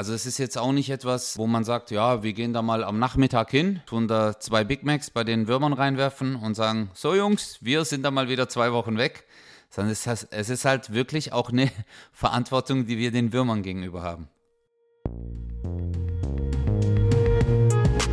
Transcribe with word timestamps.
Also 0.00 0.14
es 0.14 0.24
ist 0.24 0.38
jetzt 0.38 0.56
auch 0.56 0.72
nicht 0.72 0.88
etwas, 0.88 1.36
wo 1.36 1.46
man 1.46 1.62
sagt, 1.62 1.90
ja, 1.90 2.22
wir 2.22 2.32
gehen 2.32 2.54
da 2.54 2.62
mal 2.62 2.84
am 2.84 2.98
Nachmittag 2.98 3.50
hin, 3.50 3.82
tun 3.84 4.08
da 4.08 4.40
zwei 4.40 4.64
Big 4.64 4.82
Macs 4.82 5.10
bei 5.10 5.24
den 5.24 5.46
Würmern 5.46 5.74
reinwerfen 5.74 6.36
und 6.36 6.54
sagen, 6.54 6.90
so 6.94 7.14
Jungs, 7.14 7.58
wir 7.60 7.84
sind 7.84 8.02
da 8.02 8.10
mal 8.10 8.30
wieder 8.30 8.48
zwei 8.48 8.72
Wochen 8.72 8.96
weg. 8.96 9.26
Sondern 9.68 9.92
es, 9.92 10.06
es 10.06 10.48
ist 10.48 10.64
halt 10.64 10.94
wirklich 10.94 11.34
auch 11.34 11.50
eine 11.50 11.70
Verantwortung, 12.14 12.86
die 12.86 12.96
wir 12.96 13.10
den 13.10 13.34
Würmern 13.34 13.62
gegenüber 13.62 14.00
haben. 14.02 14.30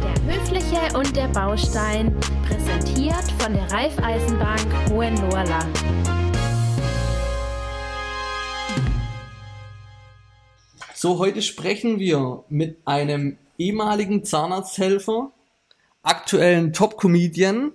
Der 0.03 0.35
Höfliche 0.35 0.97
und 0.97 1.15
der 1.15 1.29
Baustein, 1.29 2.13
präsentiert 2.45 3.31
von 3.39 3.53
der 3.53 3.71
Raiffeisenbank 3.71 4.89
Hohenlohrland. 4.89 6.16
So, 10.99 11.19
heute 11.19 11.43
sprechen 11.43 11.99
wir 11.99 12.43
mit 12.49 12.79
einem 12.85 13.37
ehemaligen 13.59 14.23
Zahnarzthelfer, 14.25 15.31
aktuellen 16.01 16.73
Top-Comedian 16.73 17.73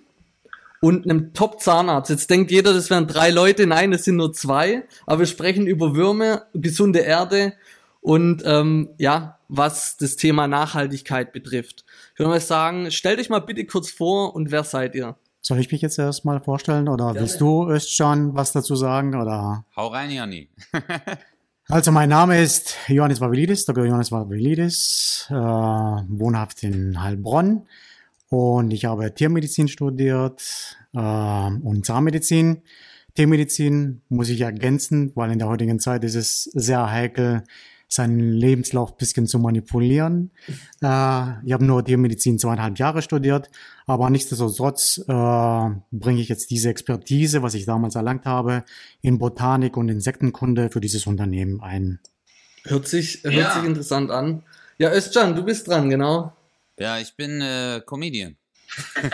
und 0.80 1.04
einem 1.04 1.32
Top-Zahnarzt. 1.32 2.10
Jetzt 2.10 2.30
denkt 2.30 2.50
jeder, 2.50 2.74
das 2.74 2.90
wären 2.90 3.06
drei 3.06 3.30
Leute. 3.30 3.68
Nein, 3.68 3.92
es 3.92 4.02
sind 4.02 4.16
nur 4.16 4.32
zwei. 4.32 4.82
Aber 5.06 5.20
wir 5.20 5.26
sprechen 5.26 5.68
über 5.68 5.94
Würmer, 5.94 6.46
gesunde 6.52 6.98
Erde 6.98 7.52
und 8.00 8.42
ähm, 8.44 8.88
ja, 8.98 9.38
was 9.46 9.96
das 9.96 10.16
Thema 10.16 10.48
Nachhaltigkeit 10.48 11.32
betrifft. 11.32 11.84
Ich 12.14 12.18
würde 12.18 12.30
mal 12.30 12.40
sagen, 12.40 12.90
stellt 12.90 13.20
euch 13.20 13.30
mal 13.30 13.38
bitte 13.38 13.64
kurz 13.66 13.92
vor 13.92 14.34
und 14.34 14.50
wer 14.50 14.64
seid 14.64 14.96
ihr? 14.96 15.14
Soll 15.42 15.60
ich 15.60 15.70
mich 15.70 15.80
jetzt 15.80 15.96
erstmal 15.96 16.40
vorstellen 16.40 16.88
oder 16.88 17.12
Gerne. 17.12 17.20
willst 17.20 17.40
du, 17.40 17.68
Özcan, 17.68 18.34
was 18.34 18.50
dazu 18.50 18.74
sagen? 18.74 19.14
Oder? 19.14 19.64
Hau 19.76 19.86
rein, 19.86 20.10
Janni. 20.10 20.48
Also 21.72 21.90
mein 21.90 22.10
Name 22.10 22.38
ist 22.38 22.76
Johannes 22.88 23.18
Vavilidis, 23.22 23.64
Dr. 23.64 23.86
Johannes 23.86 24.12
Vavilidis, 24.12 25.26
äh, 25.30 25.32
wohnhaft 25.32 26.62
in 26.64 27.02
Heilbronn 27.02 27.66
und 28.28 28.74
ich 28.74 28.84
habe 28.84 29.14
Tiermedizin 29.14 29.68
studiert 29.68 30.76
äh, 30.92 30.98
und 30.98 31.86
Zahnmedizin. 31.86 32.60
Tiermedizin 33.14 34.02
muss 34.10 34.28
ich 34.28 34.42
ergänzen, 34.42 35.12
weil 35.14 35.30
in 35.30 35.38
der 35.38 35.48
heutigen 35.48 35.78
Zeit 35.78 36.04
ist 36.04 36.14
es 36.14 36.42
sehr 36.42 36.90
heikel, 36.90 37.42
seinen 37.92 38.32
Lebenslauf 38.32 38.96
bisschen 38.96 39.26
zu 39.26 39.38
manipulieren. 39.38 40.30
Äh, 40.80 41.44
ich 41.44 41.52
habe 41.52 41.64
nur 41.64 41.84
Tiermedizin 41.84 42.38
zweieinhalb 42.38 42.78
Jahre 42.78 43.02
studiert, 43.02 43.50
aber 43.86 44.08
nichtsdestotrotz 44.10 44.98
äh, 44.98 45.70
bringe 45.90 46.20
ich 46.20 46.28
jetzt 46.28 46.50
diese 46.50 46.70
Expertise, 46.70 47.42
was 47.42 47.54
ich 47.54 47.66
damals 47.66 47.94
erlangt 47.94 48.24
habe, 48.24 48.64
in 49.00 49.18
Botanik 49.18 49.76
und 49.76 49.88
Insektenkunde 49.88 50.70
für 50.70 50.80
dieses 50.80 51.06
Unternehmen 51.06 51.60
ein. 51.60 52.00
Hört 52.64 52.88
sich, 52.88 53.22
hört 53.24 53.34
ja. 53.34 53.54
sich 53.54 53.64
interessant 53.64 54.10
an. 54.10 54.42
Ja, 54.78 54.92
Özcan, 54.92 55.34
du 55.34 55.44
bist 55.44 55.68
dran, 55.68 55.90
genau. 55.90 56.32
Ja, 56.78 56.98
ich 56.98 57.14
bin 57.16 57.40
äh, 57.40 57.82
Comedian. 57.84 58.36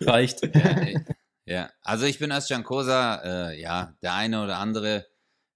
Reicht. 0.00 0.42
Ja, 0.54 1.00
ja, 1.44 1.70
also 1.82 2.04
ich 2.04 2.18
bin 2.18 2.30
Özcan 2.30 2.62
Kosa. 2.62 3.50
Äh, 3.50 3.60
ja, 3.60 3.94
der 4.02 4.14
eine 4.14 4.44
oder 4.44 4.58
andere 4.58 5.06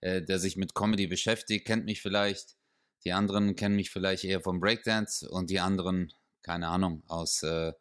äh, 0.02 0.20
der 0.20 0.38
sich 0.38 0.56
mit 0.56 0.74
Comedy 0.74 1.06
beschäftigt, 1.06 1.66
kennt 1.66 1.86
mich 1.86 2.02
vielleicht. 2.02 2.56
Die 3.04 3.12
anderen 3.12 3.56
kennen 3.56 3.76
mich 3.76 3.90
vielleicht 3.90 4.24
eher 4.24 4.40
vom 4.40 4.60
Breakdance 4.60 5.28
und 5.28 5.48
die 5.50 5.60
anderen, 5.60 6.12
keine 6.42 6.68
Ahnung, 6.68 7.02
aus 7.08 7.42
äh, 7.42 7.72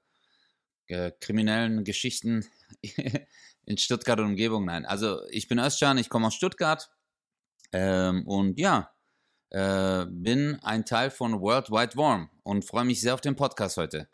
kriminellen 1.19 1.83
Geschichten 1.83 2.45
in 3.65 3.77
Stuttgart 3.77 4.19
und 4.19 4.27
Umgebung. 4.27 4.65
Nein, 4.65 4.85
also 4.85 5.21
ich 5.29 5.47
bin 5.47 5.59
Özcan, 5.59 5.97
ich 5.97 6.09
komme 6.09 6.27
aus 6.27 6.35
Stuttgart 6.35 6.89
ähm, 7.71 8.27
und 8.27 8.59
ja, 8.59 8.91
äh, 9.49 10.05
bin 10.09 10.59
ein 10.61 10.85
Teil 10.85 11.11
von 11.11 11.41
World 11.41 11.69
Wide 11.69 11.95
Warm 11.95 12.29
und 12.43 12.65
freue 12.65 12.85
mich 12.85 13.01
sehr 13.01 13.13
auf 13.13 13.21
den 13.21 13.35
Podcast 13.35 13.77
heute. 13.77 14.07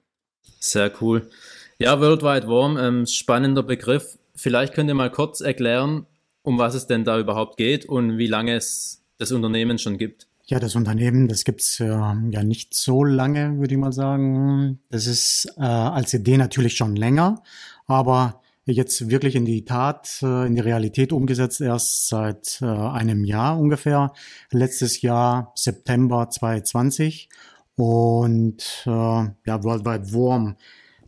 Sehr 0.60 0.94
cool. 1.02 1.30
Ja, 1.78 2.00
World 2.00 2.24
Wide 2.24 2.48
Warm, 2.48 2.78
ähm, 2.78 3.06
spannender 3.06 3.64
Begriff. 3.64 4.17
Vielleicht 4.36 4.73
könnt 4.73 4.90
ihr 4.90 4.96
mal 4.96 5.12
kurz 5.12 5.42
erklären, 5.42 6.06
um 6.48 6.58
was 6.58 6.76
es 6.76 6.88
denn 6.88 7.04
da 7.04 7.20
überhaupt 7.20 7.58
geht 7.58 7.84
und 7.84 8.18
wie 8.18 8.28
lange 8.28 8.56
es 8.56 9.04
das 9.18 9.34
Unternehmen 9.34 9.78
schon 9.80 9.98
gibt. 9.98 10.28
Ja, 10.46 10.60
das 10.60 10.76
Unternehmen, 10.76 11.28
das 11.28 11.44
gibt's 11.44 11.82
äh, 11.82 11.88
ja 11.88 12.44
nicht 12.44 12.74
so 12.74 13.04
lange, 13.04 13.60
würde 13.60 13.74
ich 13.74 13.80
mal 13.80 13.92
sagen. 13.92 14.80
Das 14.90 15.08
ist 15.08 15.54
äh, 15.58 15.64
als 15.64 16.14
Idee 16.14 16.38
natürlich 16.38 16.78
schon 16.78 16.96
länger, 16.96 17.44
aber 17.86 18.42
jetzt 18.64 19.10
wirklich 19.10 19.36
in 19.36 19.44
die 19.44 19.66
Tat, 19.66 20.20
äh, 20.22 20.48
in 20.48 20.56
die 20.56 20.62
Realität 20.62 21.12
umgesetzt 21.12 21.60
erst 21.60 22.08
seit 22.08 22.62
äh, 22.62 22.66
einem 22.66 23.26
Jahr 23.26 23.60
ungefähr. 23.60 24.14
Letztes 24.50 25.02
Jahr 25.02 25.52
September 25.54 26.30
2020 26.30 27.28
und 27.76 28.84
äh, 28.86 28.90
ja, 28.90 29.64
Worldwide 29.64 30.14
Warm. 30.14 30.56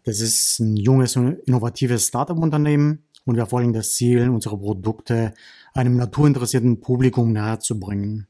Das 0.04 0.20
ist 0.20 0.60
ein 0.60 0.76
junges, 0.76 1.16
innovatives 1.16 2.08
Startup-Unternehmen, 2.08 3.04
und 3.26 3.36
wir 3.36 3.44
verfolgen 3.44 3.74
das 3.74 3.94
Ziel, 3.94 4.30
unsere 4.30 4.58
Produkte 4.58 5.34
einem 5.74 5.98
naturinteressierten 5.98 6.80
Publikum 6.80 7.32
nahezubringen. 7.32 8.28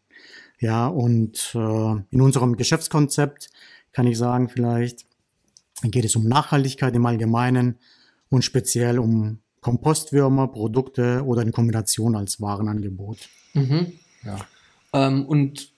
Ja, 0.59 0.88
und 0.88 1.51
äh, 1.55 1.95
in 2.09 2.22
unserem 2.22 2.57
Geschäftskonzept 2.57 3.49
kann 3.94 4.07
ich 4.07 4.17
sagen, 4.17 4.49
vielleicht 4.49 5.05
geht 5.83 6.05
es 6.05 6.16
um 6.16 6.28
Nachhaltigkeit 6.28 6.94
im 6.95 7.05
Allgemeinen 7.05 7.78
und 8.29 8.44
speziell 8.44 8.99
um 8.99 9.39
Kompostwürmer, 9.61 10.47
Produkte 10.47 11.23
oder 11.25 11.41
in 11.41 11.51
Kombination 11.51 12.16
als 12.16 12.41
Warenangebot. 12.41 13.29
Mhm. 13.53 13.94
Ja. 14.23 14.45
Ähm, 14.94 15.25
und 15.25 15.72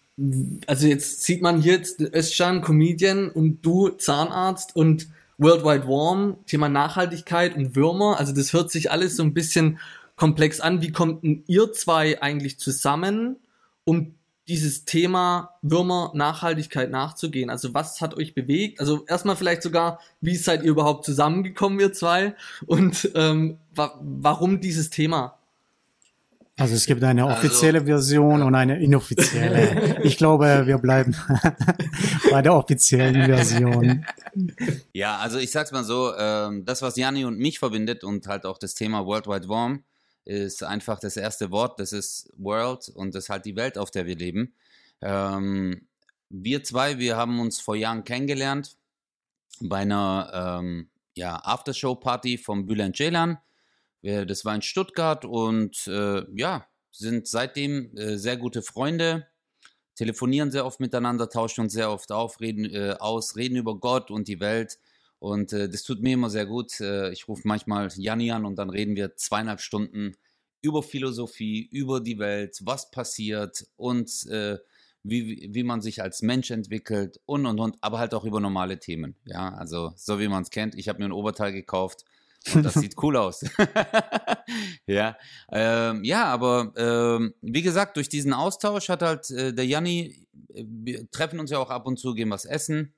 also 0.68 0.88
jetzt 0.88 1.24
sieht 1.24 1.42
man 1.42 1.62
hier 1.62 1.74
jetzt 1.74 2.02
Özcan, 2.02 2.62
Comedian 2.62 3.30
und 3.30 3.66
du 3.66 3.90
Zahnarzt 3.90 4.76
und 4.76 5.08
Worldwide 5.42 5.88
Warm, 5.88 6.38
Thema 6.46 6.70
Nachhaltigkeit 6.70 7.56
und 7.56 7.76
Würmer. 7.76 8.20
Also 8.20 8.32
das 8.32 8.54
hört 8.54 8.70
sich 8.70 8.92
alles 8.92 9.16
so 9.16 9.24
ein 9.24 9.34
bisschen 9.34 9.80
komplex 10.16 10.62
an. 10.62 10.84
Wie 10.84 10.92
kommt 10.92 11.24
denn 11.24 11.44
ihr 11.48 11.74
zwei 11.74 12.22
eigentlich 12.22 12.60
zusammen, 12.60 13.38
um 13.84 14.14
dieses 14.48 14.86
Thema 14.86 15.56
Würmer 15.64 16.12
Nachhaltigkeit 16.14 16.92
nachzugehen? 16.92 17.50
Also 17.50 17.74
was 17.74 18.02
hat 18.02 18.16
euch 18.16 18.36
bewegt? 18.36 18.80
Also 18.80 19.04
erstmal 19.08 19.36
vielleicht 19.36 19.64
sogar, 19.64 20.00
wie 20.22 20.36
seid 20.36 20.62
ihr 20.62 20.70
überhaupt 20.70 21.06
zusammengekommen, 21.06 21.80
ihr 21.80 21.92
zwei? 21.92 22.36
Und 22.68 23.10
ähm, 23.16 23.58
wa 23.74 24.00
warum 24.00 24.62
dieses 24.62 24.92
Thema? 24.92 25.40
Also 26.62 26.76
es 26.76 26.86
gibt 26.86 27.04
eine 27.04 27.26
also, 27.26 27.36
offizielle 27.36 27.80
also, 27.80 27.92
Version 27.92 28.42
und 28.44 28.56
eine 28.56 28.82
inoffizielle. 28.82 30.00
Ich 30.04 30.18
glaube, 30.18 30.64
wir 30.66 30.78
bleiben 30.78 31.16
bei 32.32 32.42
der 32.42 32.54
offiziellen 32.54 33.26
Version. 33.26 34.06
Ja, 34.94 35.18
also 35.18 35.40
ich 35.40 35.52
sag's 35.52 35.72
mal 35.72 35.84
so, 35.84 36.14
ähm, 36.16 36.66
das, 36.66 36.82
was 36.82 36.96
Jani 36.96 37.26
und 37.26 37.38
mich 37.38 37.60
verbindet 37.60 38.04
und 38.04 38.28
halt 38.28 38.46
auch 38.46 38.58
das 38.58 38.74
Thema 38.74 39.06
Worldwide 39.06 39.48
Warm, 39.50 39.84
ist 40.26 40.64
einfach 40.64 41.00
das 41.00 41.18
erste 41.18 41.52
Wort, 41.52 41.80
das 41.80 41.94
ist 41.94 42.32
World 42.38 42.90
und 42.90 43.16
das 43.16 43.26
ist 43.26 43.30
halt 43.30 43.46
die 43.46 43.56
Welt, 43.56 43.78
auf 43.78 43.90
der 43.90 44.06
wir 44.06 44.16
leben. 44.16 44.54
Ähm, 45.02 45.88
wir 46.30 46.64
zwei, 46.64 47.00
wir 47.00 47.18
haben 47.18 47.40
uns 47.40 47.60
vor 47.60 47.76
Jahren 47.76 48.04
kennengelernt 48.04 48.78
bei 49.60 49.80
einer 49.80 50.60
ähm, 50.62 50.90
ja, 51.16 51.36
Aftershow-Party 51.44 52.38
vom 52.38 52.66
Bülent 52.66 52.96
Ceylan 52.96 53.40
das 54.02 54.46
war 54.46 54.56
in 54.56 54.62
Stuttgart 54.62 55.26
und 55.26 55.88
äh, 55.88 56.24
ja, 56.34 56.66
sind 56.92 57.28
seitdem 57.28 57.96
äh, 57.96 58.18
sehr 58.18 58.38
gute 58.38 58.62
Freunde, 58.62 59.28
telefonieren 59.96 60.52
sehr 60.52 60.66
oft 60.66 60.80
miteinander, 60.80 61.30
tauschen 61.30 61.62
uns 61.62 61.74
sehr 61.74 61.92
oft 61.92 62.12
auf, 62.12 62.40
reden, 62.40 62.66
äh, 62.66 62.96
aus, 63.00 63.36
reden 63.36 63.56
über 63.56 63.80
Gott 63.80 64.12
und 64.12 64.28
die 64.28 64.40
Welt. 64.40 64.80
Und 65.20 65.54
äh, 65.54 65.70
das 65.70 65.84
tut 65.84 66.02
mir 66.02 66.14
immer 66.14 66.30
sehr 66.30 66.46
gut. 66.46 66.80
Äh, 66.80 67.12
ich 67.12 67.28
rufe 67.28 67.44
manchmal 67.46 67.90
Janni 67.96 68.32
an 68.32 68.46
und 68.46 68.56
dann 68.58 68.70
reden 68.70 68.96
wir 68.96 69.16
zweieinhalb 69.16 69.62
Stunden 69.62 70.16
über 70.62 70.84
Philosophie, 70.84 71.68
über 71.72 72.00
die 72.00 72.20
Welt, 72.20 72.60
was 72.64 72.92
passiert 72.92 73.68
und 73.78 74.26
äh, 74.28 74.58
wie, 75.04 75.50
wie 75.52 75.64
man 75.64 75.82
sich 75.82 76.02
als 76.02 76.22
Mensch 76.22 76.52
entwickelt 76.52 77.20
und 77.26 77.46
und 77.46 77.60
und, 77.60 77.78
aber 77.82 77.98
halt 77.98 78.14
auch 78.14 78.24
über 78.24 78.40
normale 78.40 78.80
Themen. 78.80 79.16
Ja, 79.26 79.50
also 79.54 79.94
so 79.96 80.20
wie 80.20 80.28
man 80.28 80.44
es 80.44 80.52
kennt. 80.52 80.76
Ich 80.76 80.90
habe 80.90 81.00
mir 81.00 81.06
ein 81.06 81.12
Oberteil 81.12 81.52
gekauft 81.52 82.06
das 82.56 82.74
sieht 82.74 82.96
cool 83.02 83.18
aus. 83.18 83.44
ja, 84.88 85.18
ähm, 85.52 86.04
ja, 86.04 86.26
aber 86.26 86.74
ähm, 86.76 87.34
wie 87.42 87.62
gesagt, 87.62 87.98
durch 87.98 88.10
diesen 88.10 88.34
Austausch 88.34 88.90
hat 88.90 89.02
halt 89.02 89.30
äh, 89.32 89.54
der 89.54 89.66
Janni, 89.66 90.28
äh, 90.54 90.64
wir 90.66 91.10
treffen 91.12 91.40
uns 91.40 91.52
ja 91.52 91.60
auch 91.60 91.70
ab 91.70 91.86
und 91.86 91.98
zu, 91.98 92.14
gehen 92.14 92.32
was 92.32 92.46
essen, 92.46 92.94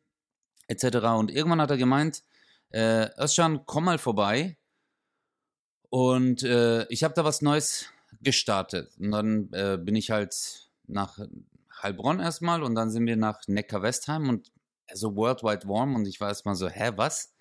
etc. 0.68 0.98
Und 1.18 1.32
irgendwann 1.32 1.62
hat 1.62 1.72
er 1.72 1.78
gemeint, 1.78 2.24
äh, 2.70 3.10
Özcan, 3.22 3.66
komm 3.66 3.86
mal 3.86 3.98
vorbei. 3.98 4.58
Und 5.90 6.44
äh, 6.44 6.88
ich 6.88 7.04
habe 7.04 7.14
da 7.14 7.24
was 7.24 7.42
Neues 7.42 7.86
gestartet. 8.22 8.98
Und 8.98 9.12
dann 9.12 9.50
äh, 9.52 9.78
bin 9.78 9.96
ich 9.96 10.10
halt 10.10 10.70
nach 10.88 11.20
Heilbronn 11.82 12.20
erstmal 12.20 12.64
und 12.64 12.76
dann 12.76 12.90
sind 12.90 13.06
wir 13.06 13.18
nach 13.18 13.42
Neckar-Westheim 13.48 14.30
und 14.30 14.52
so 14.94 15.16
Worldwide 15.16 15.68
Warm 15.68 15.96
und 15.96 16.08
ich 16.08 16.20
war 16.20 16.30
erstmal 16.30 16.56
so, 16.56 16.70
hä, 16.70 16.92
was? 16.96 17.33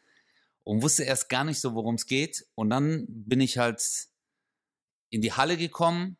Und 0.64 0.82
wusste 0.82 1.04
erst 1.04 1.28
gar 1.28 1.44
nicht 1.44 1.60
so, 1.60 1.74
worum 1.74 1.96
es 1.96 2.06
geht. 2.06 2.46
Und 2.54 2.70
dann 2.70 3.06
bin 3.08 3.40
ich 3.40 3.58
halt 3.58 4.08
in 5.10 5.20
die 5.20 5.32
Halle 5.32 5.56
gekommen 5.56 6.16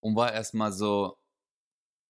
und 0.00 0.16
war 0.16 0.32
erstmal 0.32 0.72
so, 0.72 1.18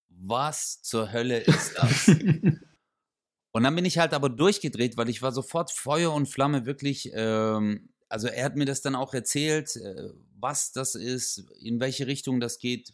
was 0.09 0.81
zur 0.81 1.11
Hölle 1.11 1.39
ist 1.39 1.75
das? 1.77 2.07
und 3.51 3.63
dann 3.63 3.75
bin 3.75 3.85
ich 3.85 3.97
halt 3.97 4.13
aber 4.13 4.29
durchgedreht, 4.29 4.97
weil 4.97 5.09
ich 5.09 5.21
war 5.21 5.31
sofort 5.31 5.71
Feuer 5.71 6.13
und 6.13 6.27
Flamme 6.27 6.65
wirklich. 6.65 7.11
Ähm, 7.13 7.89
also 8.07 8.27
er 8.27 8.45
hat 8.45 8.55
mir 8.55 8.65
das 8.65 8.81
dann 8.81 8.95
auch 8.95 9.13
erzählt, 9.13 9.75
äh, 9.75 10.09
was 10.39 10.71
das 10.71 10.95
ist, 10.95 11.45
in 11.59 11.79
welche 11.79 12.07
Richtung 12.07 12.39
das 12.39 12.59
geht, 12.59 12.93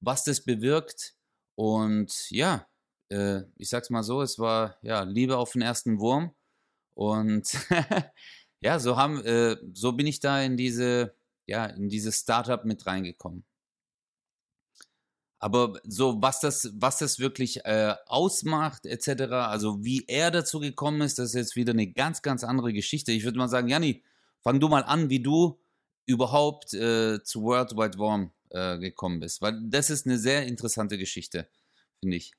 was 0.00 0.24
das 0.24 0.44
bewirkt. 0.44 1.14
Und 1.54 2.30
ja, 2.30 2.66
äh, 3.10 3.42
ich 3.56 3.68
sag's 3.68 3.90
mal 3.90 4.02
so, 4.02 4.22
es 4.22 4.38
war 4.38 4.78
ja 4.82 5.02
Liebe 5.02 5.36
auf 5.36 5.52
den 5.52 5.62
ersten 5.62 5.98
Wurm. 5.98 6.34
Und 7.00 7.56
ja, 8.60 8.78
so 8.78 8.98
haben, 8.98 9.24
äh, 9.24 9.56
so 9.72 9.92
bin 9.92 10.06
ich 10.06 10.20
da 10.20 10.42
in 10.42 10.58
diese, 10.58 11.14
ja, 11.46 11.64
in 11.64 11.88
dieses 11.88 12.18
Startup 12.18 12.62
mit 12.66 12.86
reingekommen. 12.86 13.46
Aber 15.38 15.80
so, 15.84 16.20
was 16.20 16.40
das, 16.40 16.70
was 16.74 16.98
das 16.98 17.18
wirklich 17.18 17.64
äh, 17.64 17.94
ausmacht, 18.04 18.84
etc., 18.84 19.32
also 19.32 19.82
wie 19.82 20.04
er 20.08 20.30
dazu 20.30 20.60
gekommen 20.60 21.00
ist, 21.00 21.18
das 21.18 21.30
ist 21.30 21.36
jetzt 21.36 21.56
wieder 21.56 21.72
eine 21.72 21.90
ganz, 21.90 22.20
ganz 22.20 22.44
andere 22.44 22.74
Geschichte. 22.74 23.12
Ich 23.12 23.24
würde 23.24 23.38
mal 23.38 23.48
sagen, 23.48 23.68
Janni, 23.68 24.04
fang 24.42 24.60
du 24.60 24.68
mal 24.68 24.84
an, 24.84 25.08
wie 25.08 25.22
du 25.22 25.58
überhaupt 26.04 26.74
äh, 26.74 27.22
zu 27.22 27.42
World 27.44 27.70
Wide 27.78 27.98
Warm 27.98 28.30
äh, 28.50 28.78
gekommen 28.78 29.20
bist. 29.20 29.40
Weil 29.40 29.58
das 29.70 29.88
ist 29.88 30.04
eine 30.04 30.18
sehr 30.18 30.46
interessante 30.46 30.98
Geschichte, 30.98 31.48
finde 32.00 32.18
ich. 32.18 32.34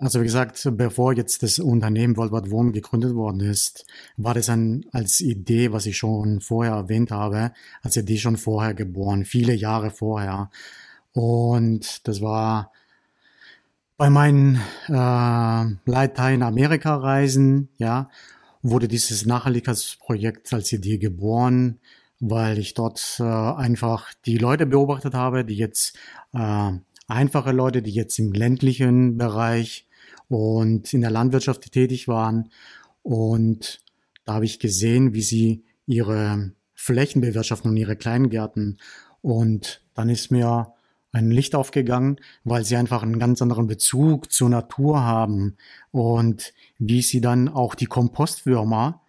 Also 0.00 0.20
wie 0.20 0.24
gesagt, 0.24 0.62
bevor 0.76 1.12
jetzt 1.12 1.42
das 1.42 1.58
Unternehmen 1.58 2.16
Wide 2.16 2.52
Warm 2.52 2.72
gegründet 2.72 3.16
worden 3.16 3.40
ist, 3.40 3.84
war 4.16 4.32
das 4.32 4.48
ein, 4.48 4.86
als 4.92 5.20
Idee, 5.20 5.72
was 5.72 5.86
ich 5.86 5.96
schon 5.96 6.40
vorher 6.40 6.74
erwähnt 6.74 7.10
habe, 7.10 7.52
als 7.82 7.96
Idee 7.96 8.18
schon 8.18 8.36
vorher 8.36 8.74
geboren, 8.74 9.24
viele 9.24 9.54
Jahre 9.54 9.90
vorher. 9.90 10.50
Und 11.14 12.06
das 12.06 12.20
war 12.20 12.70
bei 13.96 14.08
meinen 14.08 14.60
äh, 14.86 15.90
Leitteil 15.90 16.40
Amerika-Reisen, 16.44 17.68
ja, 17.78 18.08
wurde 18.62 18.86
dieses 18.86 19.26
Nachhaltigkeitsprojekt 19.26 20.52
als 20.52 20.72
Idee 20.72 20.98
geboren, 20.98 21.80
weil 22.20 22.58
ich 22.58 22.74
dort 22.74 23.16
äh, 23.18 23.24
einfach 23.24 24.12
die 24.26 24.38
Leute 24.38 24.66
beobachtet 24.66 25.14
habe, 25.14 25.44
die 25.44 25.56
jetzt 25.56 25.96
äh, 26.32 26.70
einfache 27.08 27.50
Leute, 27.50 27.82
die 27.82 27.90
jetzt 27.90 28.16
im 28.20 28.32
ländlichen 28.32 29.18
Bereich 29.18 29.87
und 30.28 30.92
in 30.92 31.00
der 31.00 31.10
Landwirtschaft 31.10 31.70
tätig 31.72 32.08
waren. 32.08 32.50
Und 33.02 33.80
da 34.24 34.34
habe 34.34 34.44
ich 34.44 34.58
gesehen, 34.58 35.14
wie 35.14 35.22
sie 35.22 35.64
ihre 35.86 36.52
Flächen 36.74 37.20
bewirtschaften 37.20 37.70
und 37.70 37.76
ihre 37.76 37.96
Kleingärten. 37.96 38.78
Und 39.22 39.82
dann 39.94 40.08
ist 40.08 40.30
mir 40.30 40.72
ein 41.12 41.30
Licht 41.30 41.54
aufgegangen, 41.54 42.20
weil 42.44 42.64
sie 42.64 42.76
einfach 42.76 43.02
einen 43.02 43.18
ganz 43.18 43.40
anderen 43.40 43.66
Bezug 43.66 44.30
zur 44.30 44.50
Natur 44.50 45.02
haben 45.02 45.56
und 45.90 46.52
wie 46.78 47.02
sie 47.02 47.20
dann 47.20 47.48
auch 47.48 47.74
die 47.74 47.86
Kompostwürmer, 47.86 49.00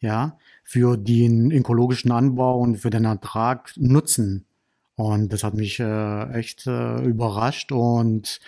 ja, 0.00 0.38
für 0.62 0.96
den 0.96 1.50
ökologischen 1.50 2.12
Anbau 2.12 2.58
und 2.60 2.76
für 2.76 2.90
den 2.90 3.04
Ertrag 3.04 3.72
nutzen. 3.76 4.46
Und 4.94 5.32
das 5.32 5.42
hat 5.42 5.54
mich 5.54 5.80
äh, 5.80 6.30
echt 6.32 6.66
äh, 6.66 7.02
überrascht 7.02 7.72
und 7.72 8.38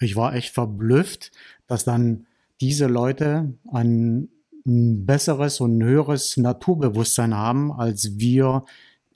ich 0.00 0.16
war 0.16 0.34
echt 0.34 0.54
verblüfft, 0.54 1.30
dass 1.66 1.84
dann 1.84 2.26
diese 2.60 2.86
Leute 2.86 3.54
ein, 3.72 4.28
ein 4.66 5.06
besseres 5.06 5.60
und 5.60 5.78
ein 5.78 5.84
höheres 5.84 6.36
Naturbewusstsein 6.36 7.34
haben, 7.34 7.72
als 7.72 8.18
wir, 8.18 8.64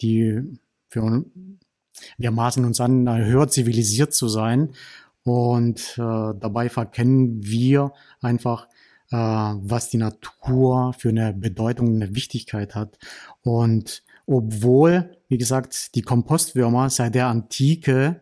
die 0.00 0.42
für 0.88 1.24
wir 2.18 2.30
maßen 2.30 2.64
uns 2.64 2.80
an, 2.80 3.08
höher 3.08 3.48
zivilisiert 3.48 4.14
zu 4.14 4.28
sein. 4.28 4.70
Und 5.22 5.94
äh, 5.96 6.34
dabei 6.38 6.68
verkennen 6.68 7.42
wir 7.42 7.92
einfach, 8.20 8.68
äh, 9.10 9.16
was 9.16 9.88
die 9.90 9.98
Natur 9.98 10.92
für 10.98 11.08
eine 11.08 11.32
Bedeutung, 11.32 11.94
eine 11.94 12.14
Wichtigkeit 12.14 12.74
hat. 12.74 12.98
Und 13.42 14.02
obwohl, 14.26 15.16
wie 15.28 15.38
gesagt, 15.38 15.94
die 15.94 16.02
Kompostwürmer 16.02 16.90
seit 16.90 17.14
der 17.14 17.28
Antike 17.28 18.20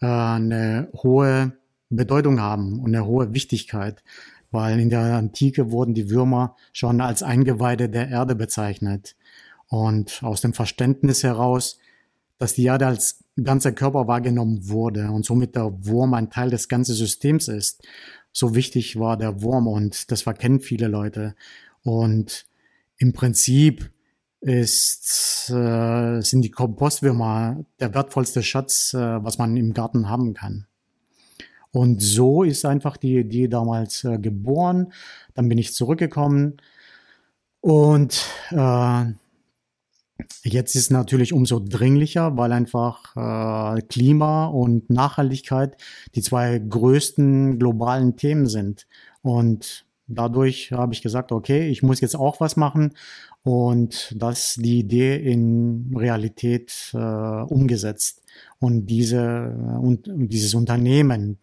äh, 0.00 0.06
eine 0.06 0.88
hohe 0.94 1.52
Bedeutung 1.90 2.40
haben 2.40 2.80
und 2.80 2.94
eine 2.94 3.06
hohe 3.06 3.32
Wichtigkeit, 3.32 4.02
weil 4.50 4.80
in 4.80 4.90
der 4.90 5.00
Antike 5.00 5.70
wurden 5.70 5.94
die 5.94 6.10
Würmer 6.10 6.56
schon 6.72 7.00
als 7.00 7.22
Eingeweide 7.22 7.88
der 7.88 8.08
Erde 8.08 8.34
bezeichnet. 8.34 9.16
Und 9.68 10.22
aus 10.22 10.40
dem 10.40 10.52
Verständnis 10.52 11.22
heraus 11.22 11.78
dass 12.38 12.54
die 12.54 12.64
Erde 12.64 12.86
als 12.86 13.24
ganzer 13.42 13.72
Körper 13.72 14.06
wahrgenommen 14.06 14.68
wurde 14.68 15.10
und 15.10 15.24
somit 15.24 15.56
der 15.56 15.72
Wurm 15.86 16.14
ein 16.14 16.30
Teil 16.30 16.50
des 16.50 16.68
ganzen 16.68 16.94
Systems 16.94 17.48
ist. 17.48 17.82
So 18.32 18.54
wichtig 18.54 18.98
war 18.98 19.16
der 19.16 19.42
Wurm 19.42 19.66
und 19.66 20.10
das 20.10 20.22
verkennen 20.22 20.60
viele 20.60 20.88
Leute. 20.88 21.34
Und 21.82 22.46
im 22.98 23.12
Prinzip 23.12 23.90
ist, 24.40 25.50
äh, 25.50 26.20
sind 26.20 26.42
die 26.42 26.50
Kompostwürmer 26.50 27.64
der 27.80 27.94
wertvollste 27.94 28.42
Schatz, 28.42 28.92
äh, 28.94 28.98
was 29.24 29.38
man 29.38 29.56
im 29.56 29.72
Garten 29.72 30.08
haben 30.08 30.34
kann. 30.34 30.66
Und 31.76 32.00
so 32.00 32.42
ist 32.42 32.64
einfach 32.64 32.96
die 32.96 33.18
Idee 33.18 33.48
damals 33.48 34.02
äh, 34.04 34.16
geboren. 34.16 34.94
Dann 35.34 35.50
bin 35.50 35.58
ich 35.58 35.74
zurückgekommen 35.74 36.56
und 37.60 38.24
äh, 38.50 39.04
Jetzt 40.42 40.74
ist 40.74 40.90
natürlich 40.90 41.34
umso 41.34 41.60
dringlicher, 41.60 42.38
weil 42.38 42.50
einfach 42.52 43.14
äh, 43.16 43.82
Klima 43.82 44.46
und 44.46 44.88
Nachhaltigkeit 44.88 45.76
die 46.14 46.22
zwei 46.22 46.58
größten 46.58 47.58
globalen 47.58 48.16
Themen 48.16 48.46
sind. 48.46 48.86
Und 49.20 49.84
dadurch 50.06 50.72
habe 50.72 50.94
ich 50.94 51.02
gesagt, 51.02 51.32
okay, 51.32 51.68
ich 51.68 51.82
muss 51.82 52.00
jetzt 52.00 52.16
auch 52.16 52.40
was 52.40 52.56
machen 52.56 52.94
und 53.42 54.14
das 54.16 54.54
die 54.54 54.78
Idee 54.78 55.16
in 55.16 55.94
Realität 55.94 56.92
äh, 56.94 56.96
umgesetzt 56.96 58.22
und 58.58 58.86
diese 58.86 59.78
und, 59.82 60.08
und 60.08 60.28
dieses 60.28 60.54
Unternehmen 60.54 61.38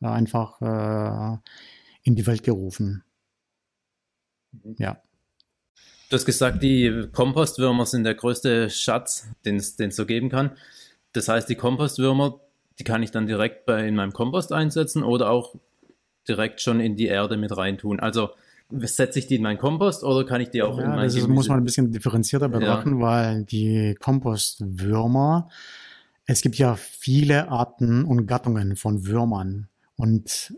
einfach 0.00 0.60
äh, 0.60 1.38
in 2.02 2.14
die 2.14 2.26
Welt 2.26 2.42
gerufen. 2.42 3.02
Ja. 4.76 5.02
Du 6.08 6.14
hast 6.16 6.24
gesagt, 6.24 6.62
die 6.62 7.08
Kompostwürmer 7.12 7.84
sind 7.84 8.04
der 8.04 8.14
größte 8.14 8.70
Schatz, 8.70 9.28
den 9.44 9.56
es 9.56 9.76
so 9.90 10.06
geben 10.06 10.30
kann. 10.30 10.52
Das 11.12 11.28
heißt, 11.28 11.48
die 11.48 11.54
Kompostwürmer, 11.54 12.40
die 12.78 12.84
kann 12.84 13.02
ich 13.02 13.10
dann 13.10 13.26
direkt 13.26 13.66
bei, 13.66 13.86
in 13.86 13.94
meinem 13.94 14.12
Kompost 14.12 14.52
einsetzen 14.52 15.02
oder 15.02 15.30
auch 15.30 15.54
direkt 16.26 16.60
schon 16.60 16.80
in 16.80 16.96
die 16.96 17.06
Erde 17.06 17.36
mit 17.36 17.56
reintun. 17.56 18.00
Also 18.00 18.30
setze 18.70 19.18
ich 19.18 19.26
die 19.26 19.36
in 19.36 19.42
meinen 19.42 19.58
Kompost 19.58 20.04
oder 20.04 20.24
kann 20.24 20.40
ich 20.40 20.50
die 20.50 20.62
auch 20.62 20.78
ja, 20.78 20.84
in 20.84 20.90
mein 20.90 21.04
Das 21.04 21.14
ist, 21.14 21.28
muss 21.28 21.48
man 21.48 21.58
ein 21.58 21.64
bisschen 21.64 21.90
differenzierter 21.90 22.48
betrachten, 22.48 23.00
ja. 23.00 23.06
weil 23.06 23.44
die 23.44 23.94
Kompostwürmer, 23.98 25.48
es 26.26 26.42
gibt 26.42 26.56
ja 26.56 26.74
viele 26.76 27.48
Arten 27.48 28.04
und 28.04 28.26
Gattungen 28.26 28.76
von 28.76 29.06
Würmern. 29.06 29.68
Und 29.98 30.54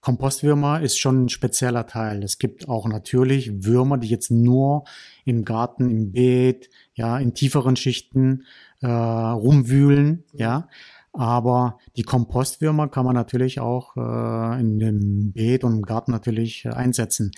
Kompostwürmer 0.00 0.80
ist 0.80 0.98
schon 0.98 1.24
ein 1.24 1.28
spezieller 1.28 1.86
Teil. 1.86 2.22
Es 2.22 2.38
gibt 2.38 2.68
auch 2.68 2.88
natürlich 2.88 3.64
Würmer, 3.64 3.98
die 3.98 4.08
jetzt 4.08 4.30
nur 4.30 4.84
im 5.24 5.44
Garten, 5.44 5.90
im 5.90 6.12
Beet, 6.12 6.68
ja, 6.94 7.18
in 7.18 7.34
tieferen 7.34 7.76
Schichten 7.76 8.44
äh, 8.80 8.86
rumwühlen, 8.88 10.24
ja. 10.32 10.68
Aber 11.12 11.78
die 11.96 12.02
Kompostwürmer 12.02 12.88
kann 12.88 13.04
man 13.04 13.14
natürlich 13.14 13.60
auch 13.60 13.96
äh, 13.96 14.60
in 14.60 14.78
dem 14.78 15.32
Beet 15.32 15.64
und 15.64 15.76
im 15.76 15.82
Garten 15.82 16.12
natürlich 16.12 16.64
äh, 16.64 16.70
einsetzen. 16.70 17.32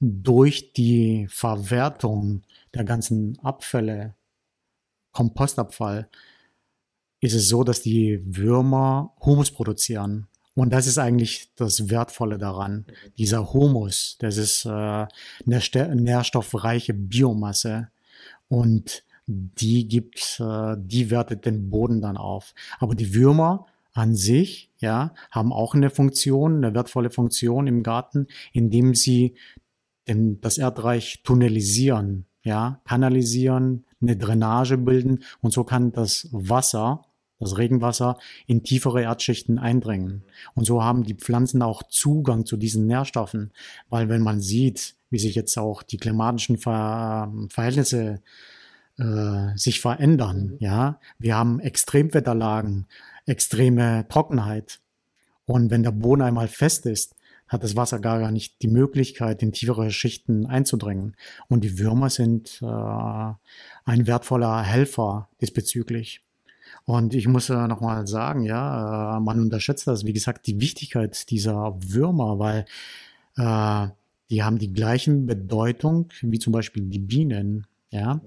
Durch 0.00 0.72
die 0.72 1.26
Verwertung 1.30 2.42
der 2.74 2.84
ganzen 2.84 3.38
Abfälle, 3.40 4.14
Kompostabfall, 5.12 6.08
ist 7.20 7.34
es 7.34 7.48
so, 7.48 7.64
dass 7.64 7.82
die 7.82 8.20
Würmer 8.24 9.14
Humus 9.20 9.50
produzieren. 9.50 10.28
Und 10.56 10.72
das 10.72 10.86
ist 10.86 10.96
eigentlich 10.98 11.50
das 11.54 11.90
Wertvolle 11.90 12.38
daran. 12.38 12.86
Dieser 13.18 13.52
Humus, 13.52 14.16
das 14.20 14.38
ist 14.38 14.64
äh, 14.64 15.06
nährstoffreiche 15.44 16.94
Biomasse 16.94 17.90
und 18.48 19.04
die 19.26 19.86
gibt, 19.86 20.40
äh, 20.40 20.76
die 20.78 21.10
wertet 21.10 21.44
den 21.44 21.68
Boden 21.68 22.00
dann 22.00 22.16
auf. 22.16 22.54
Aber 22.78 22.94
die 22.94 23.14
Würmer 23.14 23.66
an 23.92 24.16
sich, 24.16 24.70
ja, 24.78 25.12
haben 25.30 25.52
auch 25.52 25.74
eine 25.74 25.90
Funktion, 25.90 26.64
eine 26.64 26.74
wertvolle 26.74 27.10
Funktion 27.10 27.66
im 27.66 27.82
Garten, 27.82 28.26
indem 28.52 28.94
sie 28.94 29.34
den, 30.08 30.40
das 30.40 30.56
Erdreich 30.56 31.20
tunnelisieren, 31.22 32.24
ja, 32.42 32.80
kanalisieren, 32.86 33.84
eine 34.00 34.16
Drainage 34.16 34.78
bilden 34.78 35.22
und 35.42 35.52
so 35.52 35.64
kann 35.64 35.92
das 35.92 36.28
Wasser 36.32 37.05
das 37.38 37.58
Regenwasser 37.58 38.18
in 38.46 38.62
tiefere 38.62 39.02
Erdschichten 39.02 39.58
eindringen. 39.58 40.24
Und 40.54 40.64
so 40.64 40.82
haben 40.82 41.04
die 41.04 41.14
Pflanzen 41.14 41.62
auch 41.62 41.82
Zugang 41.84 42.46
zu 42.46 42.56
diesen 42.56 42.86
Nährstoffen, 42.86 43.52
weil 43.88 44.08
wenn 44.08 44.22
man 44.22 44.40
sieht, 44.40 44.94
wie 45.10 45.18
sich 45.18 45.34
jetzt 45.34 45.56
auch 45.58 45.82
die 45.82 45.98
klimatischen 45.98 46.58
Ver 46.58 47.32
Verhältnisse 47.50 48.22
äh, 48.98 49.56
sich 49.56 49.80
verändern, 49.80 50.56
ja, 50.58 50.98
wir 51.18 51.36
haben 51.36 51.60
Extremwetterlagen, 51.60 52.86
extreme 53.26 54.06
Trockenheit. 54.08 54.80
Und 55.44 55.70
wenn 55.70 55.82
der 55.82 55.92
Boden 55.92 56.22
einmal 56.22 56.48
fest 56.48 56.86
ist, 56.86 57.14
hat 57.48 57.62
das 57.62 57.76
Wasser 57.76 58.00
gar 58.00 58.32
nicht 58.32 58.60
die 58.62 58.68
Möglichkeit, 58.68 59.42
in 59.42 59.52
tiefere 59.52 59.90
Schichten 59.90 60.46
einzudringen. 60.46 61.14
Und 61.48 61.62
die 61.62 61.78
Würmer 61.78 62.10
sind 62.10 62.60
äh, 62.60 62.66
ein 63.84 64.06
wertvoller 64.06 64.62
Helfer 64.62 65.28
diesbezüglich. 65.40 66.25
Und 66.86 67.14
ich 67.14 67.26
muss 67.26 67.50
äh, 67.50 67.66
nochmal 67.66 68.06
sagen, 68.06 68.44
ja, 68.44 69.16
äh, 69.16 69.20
man 69.20 69.40
unterschätzt 69.40 69.88
das, 69.88 70.04
wie 70.06 70.12
gesagt, 70.12 70.46
die 70.46 70.60
Wichtigkeit 70.60 71.30
dieser 71.30 71.76
Würmer, 71.80 72.38
weil 72.38 72.64
äh, 73.36 73.88
die 74.30 74.42
haben 74.42 74.58
die 74.58 74.72
gleichen 74.72 75.26
Bedeutung 75.26 76.08
wie 76.22 76.38
zum 76.38 76.52
Beispiel 76.52 76.84
die 76.84 77.00
Bienen, 77.00 77.66
ja. 77.90 78.20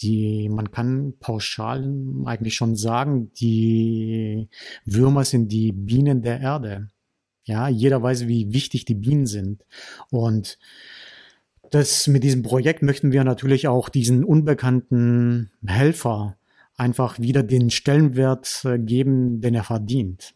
Die, 0.00 0.48
man 0.48 0.72
kann 0.72 1.14
pauschal 1.20 1.88
eigentlich 2.24 2.56
schon 2.56 2.74
sagen, 2.74 3.30
die 3.34 4.48
Würmer 4.84 5.24
sind 5.24 5.52
die 5.52 5.70
Bienen 5.70 6.22
der 6.22 6.40
Erde. 6.40 6.88
Ja, 7.44 7.68
jeder 7.68 8.02
weiß, 8.02 8.26
wie 8.26 8.52
wichtig 8.52 8.84
die 8.84 8.96
Bienen 8.96 9.26
sind. 9.26 9.64
Und 10.10 10.58
das, 11.70 12.08
mit 12.08 12.24
diesem 12.24 12.42
Projekt 12.42 12.82
möchten 12.82 13.12
wir 13.12 13.22
natürlich 13.22 13.68
auch 13.68 13.88
diesen 13.88 14.24
unbekannten 14.24 15.52
Helfer 15.64 16.36
einfach 16.76 17.18
wieder 17.18 17.42
den 17.42 17.70
Stellenwert 17.70 18.64
äh, 18.64 18.78
geben, 18.78 19.40
den 19.40 19.54
er 19.54 19.64
verdient. 19.64 20.34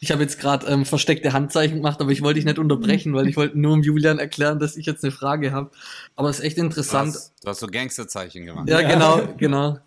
Ich 0.00 0.12
habe 0.12 0.22
jetzt 0.22 0.38
gerade 0.38 0.66
ähm, 0.66 0.84
versteckte 0.84 1.32
Handzeichen 1.32 1.78
gemacht, 1.78 2.00
aber 2.00 2.10
ich 2.10 2.22
wollte 2.22 2.36
dich 2.36 2.44
nicht 2.44 2.58
unterbrechen, 2.58 3.14
weil 3.14 3.28
ich 3.28 3.36
wollte 3.36 3.58
nur 3.58 3.72
um 3.72 3.82
Julian 3.82 4.18
erklären, 4.18 4.58
dass 4.58 4.76
ich 4.76 4.86
jetzt 4.86 5.02
eine 5.02 5.10
Frage 5.10 5.52
habe. 5.52 5.70
Aber 6.14 6.28
es 6.28 6.38
ist 6.38 6.44
echt 6.44 6.58
interessant. 6.58 7.14
Du 7.14 7.18
hast, 7.18 7.34
du 7.44 7.48
hast 7.48 7.60
so 7.60 7.66
Gangsterzeichen 7.66 8.44
gemacht. 8.44 8.68
Ja, 8.68 8.82
genau, 8.82 9.26
genau. 9.38 9.78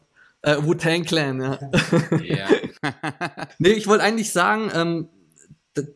Äh, 0.41 0.58
Wu-Tang 0.62 1.03
Clan, 1.03 1.41
ja. 1.41 1.60
Yeah. 2.19 2.50
nee, 3.60 3.69
ich 3.69 3.88
wollte 3.88 4.03
eigentlich 4.03 4.31
sagen, 4.31 4.72
ähm, 4.74 5.10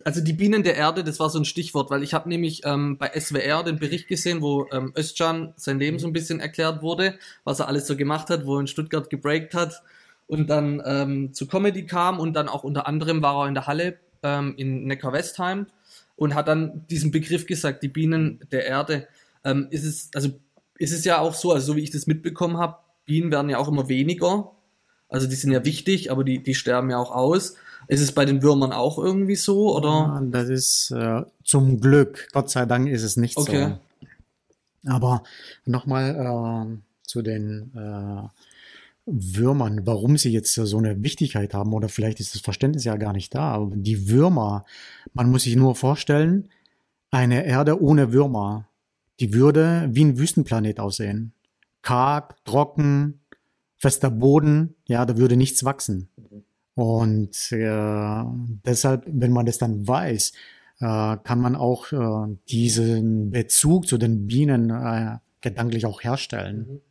also 0.04 0.22
die 0.22 0.34
Bienen 0.34 0.64
der 0.64 0.76
Erde, 0.76 1.04
das 1.04 1.20
war 1.20 1.30
so 1.30 1.40
ein 1.40 1.46
Stichwort, 1.46 1.90
weil 1.90 2.04
ich 2.04 2.14
habe 2.14 2.30
nämlich 2.30 2.62
ähm, 2.66 2.98
bei 2.98 3.12
SWR 3.20 3.64
den 3.64 3.80
Bericht 3.80 4.08
gesehen, 4.08 4.42
wo 4.42 4.68
ähm, 4.72 4.94
Özcan 4.98 5.54
sein 5.56 5.80
Leben 5.80 6.00
so 6.00 6.08
ein 6.08 6.14
bisschen 6.14 6.40
erklärt 6.40 6.82
wurde, 6.82 7.16
was 7.44 7.60
er 7.60 7.68
alles 7.68 7.88
so 7.88 7.96
gemacht 7.96 8.30
hat, 8.30 8.46
wo 8.46 8.58
er 8.58 8.62
in 8.62 8.68
Stuttgart 8.68 9.10
gebreakt 9.10 9.54
hat 9.54 9.84
und 10.28 10.50
dann 10.50 10.82
ähm, 10.86 11.34
zu 11.34 11.48
Comedy 11.48 11.86
kam 11.86 12.20
und 12.20 12.34
dann 12.34 12.50
auch 12.50 12.64
unter 12.64 12.88
anderem 12.88 13.22
war 13.22 13.44
er 13.44 13.48
in 13.48 13.54
der 13.54 13.68
Halle 13.68 13.98
ähm, 14.24 14.54
in 14.58 14.86
Neckar-Westheim 14.86 15.68
und 16.16 16.36
hat 16.36 16.48
dann 16.48 16.86
diesen 16.90 17.12
Begriff 17.12 17.46
gesagt, 17.46 17.84
die 17.84 17.88
Bienen 17.88 18.40
der 18.52 18.66
Erde. 18.66 19.08
Ähm, 19.44 19.68
ist 19.72 19.84
es, 19.84 20.10
also 20.14 20.30
ist 20.78 20.94
es 20.94 21.06
ja 21.06 21.20
auch 21.20 21.34
so, 21.34 21.52
also 21.52 21.74
so 21.74 21.76
wie 21.76 21.82
ich 21.82 21.92
das 21.92 22.08
mitbekommen 22.08 22.58
habe, 22.58 22.78
Bienen 23.06 23.32
werden 23.32 23.50
ja 23.50 23.58
auch 23.58 23.68
immer 23.68 23.90
weniger. 23.90 24.52
Also 25.10 25.28
die 25.28 25.36
sind 25.36 25.52
ja 25.52 25.66
wichtig, 25.66 26.12
aber 26.12 26.24
die, 26.24 26.42
die 26.42 26.56
sterben 26.56 26.90
ja 26.90 26.98
auch 26.98 27.12
aus. 27.12 27.56
Ist 27.88 28.02
es 28.02 28.12
bei 28.12 28.26
den 28.26 28.42
Würmern 28.42 28.72
auch 28.72 28.98
irgendwie 28.98 29.36
so, 29.36 29.76
oder? 29.76 30.22
das 30.32 30.50
ist 30.50 30.92
äh, 30.92 31.22
zum 31.44 31.80
Glück, 31.80 32.28
Gott 32.32 32.50
sei 32.50 32.66
Dank 32.66 32.88
ist 32.88 33.04
es 33.04 33.18
nicht 33.18 33.38
okay. 33.38 33.76
so. 34.84 34.90
Aber 34.90 35.24
nochmal 35.66 36.16
äh, 36.16 36.78
zu 37.04 37.22
den 37.22 37.72
äh, 37.76 38.28
Würmern, 39.06 39.86
warum 39.86 40.18
sie 40.18 40.32
jetzt 40.32 40.54
so 40.54 40.78
eine 40.78 41.04
Wichtigkeit 41.04 41.54
haben, 41.54 41.74
oder 41.74 41.90
vielleicht 41.90 42.20
ist 42.20 42.36
das 42.36 42.42
Verständnis 42.42 42.86
ja 42.86 42.96
gar 42.96 43.14
nicht 43.14 43.36
da, 43.36 43.52
aber 43.52 43.76
die 43.76 44.10
Würmer, 44.10 44.66
man 45.14 45.30
muss 45.30 45.44
sich 45.44 45.56
nur 45.56 45.76
vorstellen, 45.76 46.50
eine 47.12 47.46
Erde 47.46 47.82
ohne 47.82 48.14
Würmer, 48.14 48.68
die 49.20 49.34
würde 49.34 49.88
wie 49.92 50.06
ein 50.06 50.18
Wüstenplanet 50.18 50.80
aussehen. 50.80 51.34
Karg, 51.82 52.44
trocken, 52.46 53.20
fester 53.78 54.10
Boden, 54.10 54.76
ja, 54.88 55.06
da 55.06 55.18
würde 55.18 55.36
nichts 55.36 55.64
wachsen. 55.66 56.08
Und 56.76 57.52
äh, 57.52 58.24
deshalb, 58.66 59.04
wenn 59.08 59.32
man 59.32 59.46
das 59.46 59.58
dann 59.58 59.88
weiß, 59.88 60.34
äh, 60.80 61.18
kann 61.24 61.40
man 61.40 61.56
auch 61.56 61.92
äh, 61.92 62.36
diesen 62.50 63.32
Bezug 63.32 63.88
zu 63.88 63.98
den 63.98 64.28
Bienen 64.28 64.70
äh, 64.70 65.18
gedanklich 65.42 65.86
auch 65.86 66.04
herstellen. 66.04 66.68
Mhm. 66.68 66.82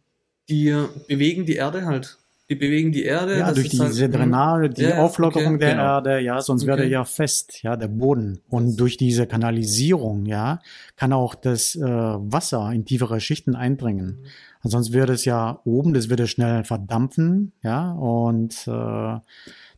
Die 0.48 0.86
bewegen 1.08 1.46
die 1.46 1.54
Erde 1.54 1.86
halt. 1.86 2.18
Die 2.50 2.56
bewegen 2.56 2.92
die 2.92 3.04
Erde. 3.04 3.38
Ja, 3.38 3.52
durch 3.52 3.70
diese 3.70 3.84
halt, 3.84 4.14
Drainage, 4.14 4.68
die 4.70 4.82
ja, 4.82 4.98
Auflockerung 4.98 5.54
okay, 5.54 5.58
der 5.58 5.70
genau. 5.70 5.82
Erde, 5.82 6.20
ja, 6.20 6.40
sonst 6.40 6.64
okay. 6.64 6.72
wäre 6.72 6.86
ja 6.86 7.04
fest, 7.04 7.62
ja, 7.62 7.76
der 7.76 7.88
Boden. 7.88 8.40
Und 8.50 8.76
durch 8.76 8.96
diese 8.96 9.26
Kanalisierung, 9.26 10.26
ja, 10.26 10.60
kann 10.96 11.12
auch 11.12 11.34
das 11.34 11.76
äh, 11.76 11.80
Wasser 11.80 12.70
in 12.72 12.84
tiefere 12.84 13.20
Schichten 13.20 13.54
eindringen. 13.54 14.18
Mhm. 14.62 14.68
Sonst 14.68 14.92
würde 14.92 15.14
es 15.14 15.24
ja 15.24 15.60
oben, 15.64 15.94
das 15.94 16.10
würde 16.10 16.26
schnell 16.26 16.64
verdampfen, 16.64 17.52
ja, 17.62 17.92
und 17.92 18.54
äh, 18.66 19.18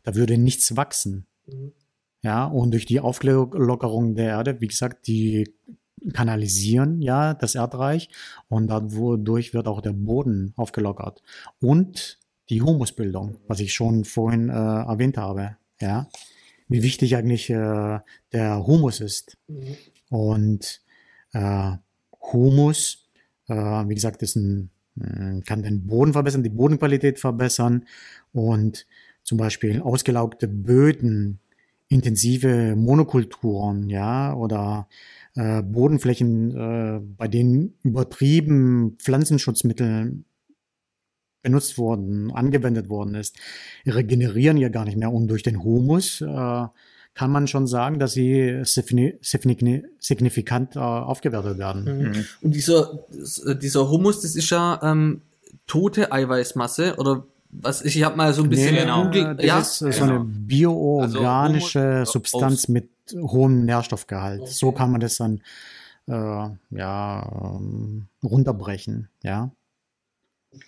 da 0.05 0.15
würde 0.15 0.37
nichts 0.37 0.77
wachsen. 0.77 1.27
Mhm. 1.47 1.73
Ja, 2.21 2.45
und 2.45 2.71
durch 2.71 2.85
die 2.85 2.99
Auflockerung 3.01 4.15
der 4.15 4.29
Erde, 4.29 4.59
wie 4.61 4.67
gesagt, 4.67 5.07
die 5.07 5.53
kanalisieren 6.13 7.01
ja 7.01 7.33
das 7.33 7.55
Erdreich 7.55 8.09
und 8.47 8.67
dadurch 8.67 9.53
wird 9.53 9.67
auch 9.67 9.81
der 9.81 9.93
Boden 9.93 10.53
aufgelockert. 10.55 11.21
Und 11.59 12.19
die 12.49 12.61
Humusbildung, 12.61 13.37
was 13.47 13.59
ich 13.59 13.73
schon 13.73 14.05
vorhin 14.05 14.49
äh, 14.49 14.53
erwähnt 14.53 15.17
habe, 15.17 15.57
ja, 15.79 16.07
wie 16.67 16.83
wichtig 16.83 17.15
eigentlich 17.15 17.49
äh, 17.49 17.99
der 18.31 18.65
Humus 18.65 19.01
ist. 19.01 19.37
Mhm. 19.47 19.75
Und 20.09 20.81
äh, 21.33 21.71
Humus, 22.33 23.09
äh, 23.47 23.53
wie 23.53 23.95
gesagt, 23.95 24.21
ist 24.23 24.35
ein, 24.35 24.71
kann 25.45 25.61
den 25.61 25.85
Boden 25.85 26.13
verbessern, 26.13 26.43
die 26.43 26.49
Bodenqualität 26.49 27.19
verbessern 27.19 27.85
und 28.31 28.87
zum 29.25 29.37
Beispiel 29.37 29.81
ausgelaugte 29.81 30.47
Böden, 30.47 31.39
intensive 31.89 32.75
Monokulturen, 32.77 33.89
ja, 33.89 34.33
oder 34.33 34.87
äh, 35.35 35.61
Bodenflächen, 35.61 36.55
äh, 36.55 37.01
bei 37.17 37.27
denen 37.27 37.73
übertrieben 37.83 38.95
Pflanzenschutzmittel 38.99 40.23
benutzt 41.41 41.77
worden, 41.77 42.31
angewendet 42.31 42.89
worden 42.89 43.15
ist, 43.15 43.37
regenerieren 43.85 44.57
ja 44.57 44.69
gar 44.69 44.85
nicht 44.85 44.97
mehr. 44.97 45.11
Und 45.11 45.27
durch 45.27 45.43
den 45.43 45.63
Humus 45.63 46.21
äh, 46.21 46.65
kann 47.15 47.31
man 47.31 47.47
schon 47.47 47.67
sagen, 47.67 47.99
dass 47.99 48.13
sie 48.13 48.61
signifikant 48.63 50.75
äh, 50.75 50.79
aufgewertet 50.79 51.57
werden. 51.57 51.83
Mhm. 51.83 52.25
Und 52.41 52.55
dieser, 52.55 52.99
dieser 53.61 53.89
Humus, 53.89 54.21
das 54.21 54.35
ist 54.35 54.49
ja 54.49 54.79
ähm, 54.83 55.21
tote 55.67 56.11
Eiweißmasse 56.11 56.95
oder 56.97 57.25
was 57.61 57.81
ich 57.83 58.03
habe 58.03 58.15
mal 58.15 58.33
so 58.33 58.43
ein 58.43 58.49
bisschen 58.49 58.75
nee, 58.75 58.81
genau. 58.81 59.05
Google, 59.05 59.35
das 59.35 59.45
ja, 59.45 59.59
ist 59.59 59.77
so 59.77 59.87
genau. 59.87 60.03
eine 60.03 60.19
bioorganische 60.23 61.79
also, 61.79 62.11
Substanz 62.13 62.67
mit 62.67 62.89
hohem 63.13 63.65
Nährstoffgehalt. 63.65 64.41
Okay. 64.41 64.51
So 64.51 64.71
kann 64.71 64.91
man 64.91 65.01
das 65.01 65.17
dann 65.17 65.41
äh, 66.07 66.49
ja 66.71 67.55
ähm, 67.55 68.07
runterbrechen, 68.23 69.09
ja. 69.23 69.51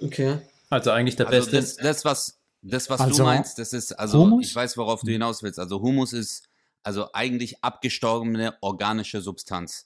Okay. 0.02 0.40
Also 0.70 0.92
eigentlich 0.92 1.16
der 1.16 1.28
also 1.28 1.52
beste. 1.52 1.56
Das, 1.58 1.76
das 1.78 2.06
was 2.06 2.40
das 2.62 2.90
was 2.90 3.00
also, 3.00 3.18
du 3.18 3.24
meinst, 3.24 3.60
das 3.60 3.74
ist 3.74 3.94
also 3.94 4.20
Humus? 4.20 4.48
ich 4.48 4.56
weiß, 4.56 4.78
worauf 4.78 5.02
du 5.02 5.12
hinaus 5.12 5.44
willst. 5.44 5.60
Also 5.60 5.82
Humus 5.82 6.14
ist 6.14 6.48
also 6.84 7.10
eigentlich 7.14 7.64
abgestorbene 7.64 8.56
organische 8.62 9.22
Substanz. 9.22 9.86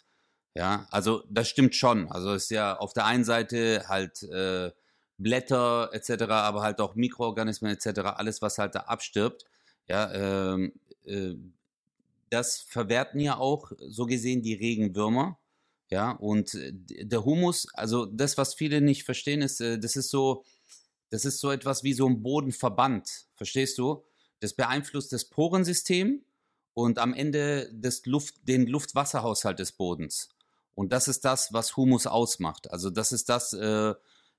Ja, 0.53 0.87
also 0.91 1.23
das 1.29 1.47
stimmt 1.47 1.75
schon. 1.75 2.11
Also 2.11 2.33
ist 2.33 2.51
ja 2.51 2.77
auf 2.77 2.93
der 2.93 3.05
einen 3.05 3.23
Seite 3.23 3.85
halt 3.87 4.23
äh, 4.23 4.71
Blätter 5.21 5.89
etc., 5.93 6.23
aber 6.29 6.61
halt 6.61 6.79
auch 6.79 6.95
Mikroorganismen 6.95 7.71
etc., 7.71 7.99
alles, 8.15 8.41
was 8.41 8.57
halt 8.57 8.75
da 8.75 8.81
abstirbt, 8.81 9.45
ja, 9.87 10.11
ähm, 10.13 10.73
äh, 11.05 11.35
das 12.29 12.59
verwerten 12.61 13.19
ja 13.19 13.37
auch 13.37 13.71
so 13.77 14.05
gesehen 14.05 14.41
die 14.41 14.53
Regenwürmer, 14.53 15.37
ja, 15.89 16.11
und 16.11 16.57
der 16.73 17.25
Humus, 17.25 17.67
also 17.73 18.05
das, 18.05 18.37
was 18.37 18.53
viele 18.53 18.79
nicht 18.79 19.03
verstehen, 19.03 19.41
ist, 19.41 19.59
äh, 19.59 19.77
das 19.77 19.97
ist 19.97 20.09
so, 20.09 20.45
das 21.09 21.25
ist 21.25 21.39
so 21.39 21.51
etwas 21.51 21.83
wie 21.83 21.93
so 21.93 22.07
ein 22.07 22.23
Bodenverband, 22.23 23.27
verstehst 23.35 23.77
du? 23.77 24.05
Das 24.39 24.53
beeinflusst 24.53 25.11
das 25.11 25.25
Porensystem 25.25 26.23
und 26.73 26.97
am 26.97 27.13
Ende 27.13 27.69
des 27.73 28.05
Luft, 28.05 28.35
den 28.47 28.65
Luftwasserhaushalt 28.67 29.59
des 29.59 29.73
Bodens. 29.73 30.29
Und 30.73 30.93
das 30.93 31.09
ist 31.09 31.25
das, 31.25 31.51
was 31.51 31.75
Humus 31.75 32.07
ausmacht. 32.07 32.71
Also 32.71 32.89
das 32.89 33.11
ist 33.11 33.27
das, 33.27 33.51
äh, 33.51 33.93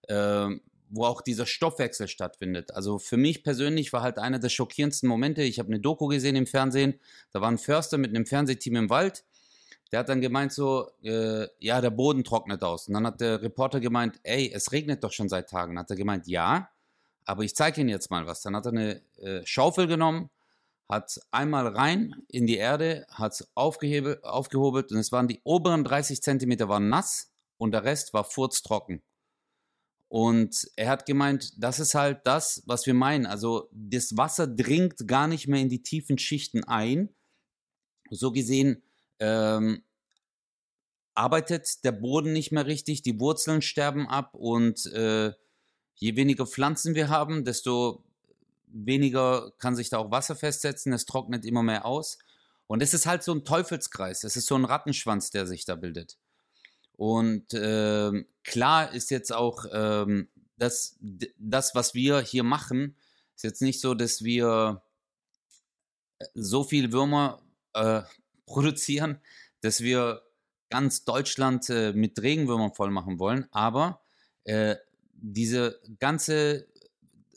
äh, 0.08 0.60
wo 0.92 1.06
auch 1.06 1.22
dieser 1.22 1.46
Stoffwechsel 1.46 2.06
stattfindet. 2.06 2.74
Also 2.74 2.98
für 2.98 3.16
mich 3.16 3.42
persönlich 3.42 3.92
war 3.92 4.02
halt 4.02 4.18
einer 4.18 4.38
der 4.38 4.50
schockierendsten 4.50 5.08
Momente. 5.08 5.42
Ich 5.42 5.58
habe 5.58 5.68
eine 5.68 5.80
Doku 5.80 6.06
gesehen 6.06 6.36
im 6.36 6.46
Fernsehen. 6.46 7.00
Da 7.32 7.40
war 7.40 7.50
ein 7.50 7.58
Förster 7.58 7.96
mit 7.96 8.10
einem 8.10 8.26
Fernsehteam 8.26 8.76
im 8.76 8.90
Wald. 8.90 9.24
Der 9.90 10.00
hat 10.00 10.10
dann 10.10 10.20
gemeint 10.20 10.52
so, 10.52 10.90
äh, 11.02 11.46
ja, 11.58 11.80
der 11.80 11.90
Boden 11.90 12.24
trocknet 12.24 12.62
aus. 12.62 12.88
Und 12.88 12.94
dann 12.94 13.06
hat 13.06 13.22
der 13.22 13.42
Reporter 13.42 13.80
gemeint, 13.80 14.20
ey, 14.22 14.52
es 14.52 14.72
regnet 14.72 15.02
doch 15.02 15.12
schon 15.12 15.30
seit 15.30 15.48
Tagen. 15.48 15.74
Dann 15.74 15.84
hat 15.84 15.90
er 15.90 15.96
gemeint, 15.96 16.26
ja, 16.26 16.68
aber 17.24 17.42
ich 17.42 17.54
zeige 17.54 17.80
Ihnen 17.80 17.90
jetzt 17.90 18.10
mal 18.10 18.26
was. 18.26 18.42
Dann 18.42 18.54
hat 18.54 18.66
er 18.66 18.72
eine 18.72 19.02
äh, 19.18 19.40
Schaufel 19.44 19.86
genommen, 19.86 20.28
hat 20.88 21.20
einmal 21.30 21.68
rein 21.68 22.16
in 22.28 22.46
die 22.46 22.56
Erde, 22.56 23.06
hat 23.10 23.32
es 23.32 23.48
aufgehobelt 23.54 24.92
und 24.92 24.98
es 24.98 25.10
waren 25.10 25.28
die 25.28 25.40
oberen 25.44 25.84
30 25.84 26.22
Zentimeter 26.22 26.68
waren 26.68 26.90
nass 26.90 27.30
und 27.56 27.72
der 27.72 27.84
Rest 27.84 28.12
war 28.12 28.24
furztrocken. 28.24 29.02
Und 30.12 30.70
er 30.76 30.90
hat 30.90 31.06
gemeint, 31.06 31.54
das 31.56 31.80
ist 31.80 31.94
halt 31.94 32.20
das, 32.24 32.62
was 32.66 32.84
wir 32.84 32.92
meinen. 32.92 33.24
Also 33.24 33.70
das 33.72 34.14
Wasser 34.14 34.46
dringt 34.46 35.08
gar 35.08 35.26
nicht 35.26 35.48
mehr 35.48 35.62
in 35.62 35.70
die 35.70 35.82
tiefen 35.82 36.18
Schichten 36.18 36.64
ein. 36.64 37.08
so 38.10 38.30
gesehen 38.30 38.82
ähm, 39.20 39.82
arbeitet 41.14 41.82
der 41.84 41.92
Boden 41.92 42.34
nicht 42.34 42.52
mehr 42.52 42.66
richtig, 42.66 43.00
die 43.00 43.18
Wurzeln 43.18 43.62
sterben 43.62 44.06
ab 44.06 44.34
und 44.34 44.84
äh, 44.92 45.32
je 45.94 46.16
weniger 46.16 46.46
Pflanzen 46.46 46.94
wir 46.94 47.08
haben, 47.08 47.46
desto 47.46 48.04
weniger 48.66 49.52
kann 49.56 49.76
sich 49.76 49.88
da 49.88 49.96
auch 49.96 50.10
Wasser 50.10 50.36
festsetzen, 50.36 50.92
es 50.92 51.06
trocknet 51.06 51.46
immer 51.46 51.62
mehr 51.62 51.86
aus. 51.86 52.18
Und 52.66 52.82
es 52.82 52.92
ist 52.92 53.06
halt 53.06 53.22
so 53.22 53.32
ein 53.32 53.46
Teufelskreis, 53.46 54.24
es 54.24 54.36
ist 54.36 54.46
so 54.46 54.56
ein 54.56 54.66
Rattenschwanz, 54.66 55.30
der 55.30 55.46
sich 55.46 55.64
da 55.64 55.74
bildet. 55.74 56.18
Und 56.96 57.52
äh, 57.54 58.24
klar 58.44 58.92
ist 58.92 59.10
jetzt 59.10 59.32
auch 59.32 59.64
ähm, 59.72 60.28
das, 60.56 60.96
das, 61.38 61.74
was 61.74 61.94
wir 61.94 62.20
hier 62.20 62.44
machen, 62.44 62.96
ist 63.34 63.42
jetzt 63.44 63.62
nicht 63.62 63.80
so, 63.80 63.94
dass 63.94 64.22
wir 64.22 64.82
äh, 66.18 66.24
so 66.34 66.64
viel 66.64 66.92
Würmer 66.92 67.42
äh, 67.74 68.02
produzieren, 68.46 69.20
dass 69.60 69.80
wir 69.80 70.22
ganz 70.70 71.04
Deutschland 71.04 71.68
äh, 71.70 71.92
mit 71.92 72.20
Regenwürmern 72.22 72.74
voll 72.74 72.90
machen 72.90 73.18
wollen. 73.18 73.46
Aber 73.50 74.02
äh, 74.44 74.76
diese 75.12 75.80
ganze, 75.98 76.66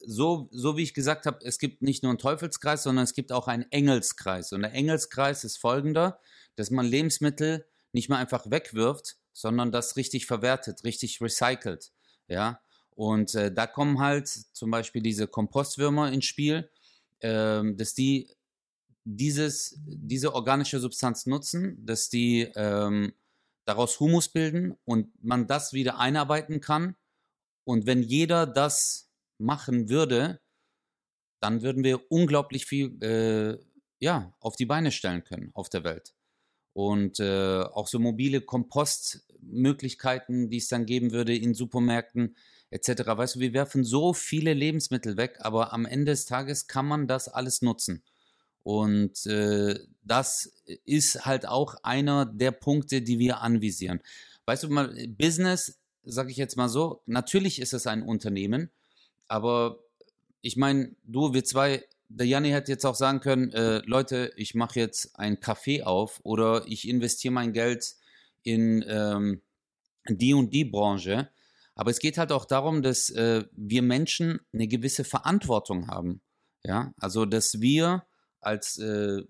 so, 0.06 0.48
so 0.52 0.78
wie 0.78 0.84
ich 0.84 0.94
gesagt 0.94 1.26
habe, 1.26 1.40
es 1.44 1.60
gibt 1.60 1.82
nicht 1.82 2.04
nur 2.04 2.12
einen 2.12 2.20
Teufelskreis, 2.20 2.84
sondern 2.84 3.04
es 3.04 3.14
gibt 3.14 3.32
auch 3.32 3.48
einen 3.48 3.70
Engelskreis. 3.72 4.52
Und 4.54 4.62
der 4.62 4.74
Engelskreis 4.74 5.44
ist 5.44 5.58
folgender, 5.58 6.20
dass 6.56 6.72
man 6.72 6.86
Lebensmittel 6.86 7.66
nicht 7.92 8.10
mehr 8.10 8.18
einfach 8.18 8.50
wegwirft, 8.50 9.18
sondern 9.36 9.72
das 9.72 9.98
richtig 9.98 10.26
verwertet, 10.26 10.84
richtig 10.84 11.22
recycelt. 11.22 11.92
Ja, 12.28 12.62
und 12.96 13.36
äh, 13.36 13.54
da 13.54 13.68
kommen 13.68 14.00
halt 14.00 14.28
zum 14.28 14.72
Beispiel 14.72 15.02
diese 15.02 15.28
Kompostwürmer 15.28 16.12
ins 16.12 16.26
Spiel, 16.26 16.70
äh, 17.20 17.62
dass 17.74 17.94
die 17.94 18.30
dieses, 19.04 19.78
diese 19.86 20.34
organische 20.34 20.80
Substanz 20.80 21.28
nutzen, 21.28 21.86
dass 21.86 22.10
die 22.10 22.50
ähm, 22.56 23.14
daraus 23.66 24.00
Humus 24.00 24.30
bilden 24.30 24.76
und 24.86 25.12
man 25.24 25.46
das 25.46 25.74
wieder 25.74 26.00
einarbeiten 26.00 26.62
kann. 26.62 26.96
Und 27.66 27.86
wenn 27.86 28.02
jeder 28.02 28.48
das 28.48 29.12
machen 29.38 29.90
würde, 29.90 30.40
dann 31.42 31.62
würden 31.62 31.84
wir 31.84 32.10
unglaublich 32.12 32.66
viel 32.66 33.04
äh, 33.04 33.60
ja, 34.00 34.34
auf 34.40 34.56
die 34.56 34.66
Beine 34.66 34.92
stellen 34.92 35.24
können 35.24 35.52
auf 35.54 35.70
der 35.70 35.84
Welt. 35.84 36.16
Und 36.74 37.20
äh, 37.20 37.62
auch 37.62 37.88
so 37.88 38.00
mobile 38.00 38.42
Kompostmöglichkeiten, 39.46 40.50
die 40.50 40.58
es 40.58 40.68
dann 40.68 40.86
geben 40.86 41.12
würde 41.12 41.36
in 41.36 41.54
Supermärkten 41.54 42.36
etc. 42.70 42.90
Weißt 43.06 43.36
du, 43.36 43.40
wir 43.40 43.54
werfen 43.54 43.84
so 43.84 44.14
viele 44.14 44.54
Lebensmittel 44.54 45.18
weg, 45.18 45.38
aber 45.40 45.74
am 45.74 45.86
Ende 45.86 46.12
des 46.12 46.26
Tages 46.26 46.68
kann 46.68 46.86
man 46.86 47.08
das 47.08 47.28
alles 47.28 47.62
nutzen. 47.62 48.04
Und 48.64 49.26
äh, 49.28 49.80
das 50.04 50.52
ist 50.86 51.26
halt 51.26 51.48
auch 51.48 51.76
einer 51.84 52.26
der 52.26 52.52
Punkte, 52.52 53.02
die 53.02 53.20
wir 53.20 53.42
anvisieren. 53.42 54.02
Weißt 54.46 54.64
du 54.64 54.70
mal, 54.70 55.08
Business, 55.08 55.80
sage 56.04 56.32
ich 56.32 56.38
jetzt 56.38 56.58
mal 56.58 56.70
so, 56.70 57.02
natürlich 57.06 57.62
ist 57.62 57.74
es 57.74 57.88
ein 57.88 58.04
Unternehmen, 58.04 58.72
aber 59.28 59.80
ich 60.42 60.58
meine, 60.58 60.96
du, 61.04 61.34
wir 61.34 61.44
zwei, 61.44 61.84
der 62.10 62.28
Janni 62.28 62.50
hätte 62.50 62.72
jetzt 62.72 62.86
auch 62.86 62.96
sagen 62.96 63.20
können, 63.20 63.52
äh, 63.54 63.82
Leute, 63.86 64.32
ich 64.36 64.54
mache 64.54 64.80
jetzt 64.80 65.18
ein 65.18 65.38
Café 65.38 65.84
auf 65.84 66.20
oder 66.24 66.66
ich 66.68 66.88
investiere 66.88 67.34
mein 67.34 67.54
Geld 67.54 67.96
in 68.46 68.86
ähm, 68.88 69.42
die 70.08 70.34
und 70.34 70.54
die 70.54 70.66
Branche. 70.66 71.30
Aber 71.76 71.92
es 71.92 72.00
geht 72.00 72.18
halt 72.18 72.32
auch 72.32 72.46
darum, 72.46 72.82
dass 72.82 73.10
äh, 73.10 73.44
wir 73.52 73.82
Menschen 73.82 74.40
eine 74.54 74.68
gewisse 74.68 75.04
Verantwortung 75.04 75.88
haben. 75.88 76.22
Ja, 76.64 76.94
also 76.98 77.26
dass 77.26 77.60
wir 77.60 78.08
als 78.40 78.78
äh, 78.78 79.24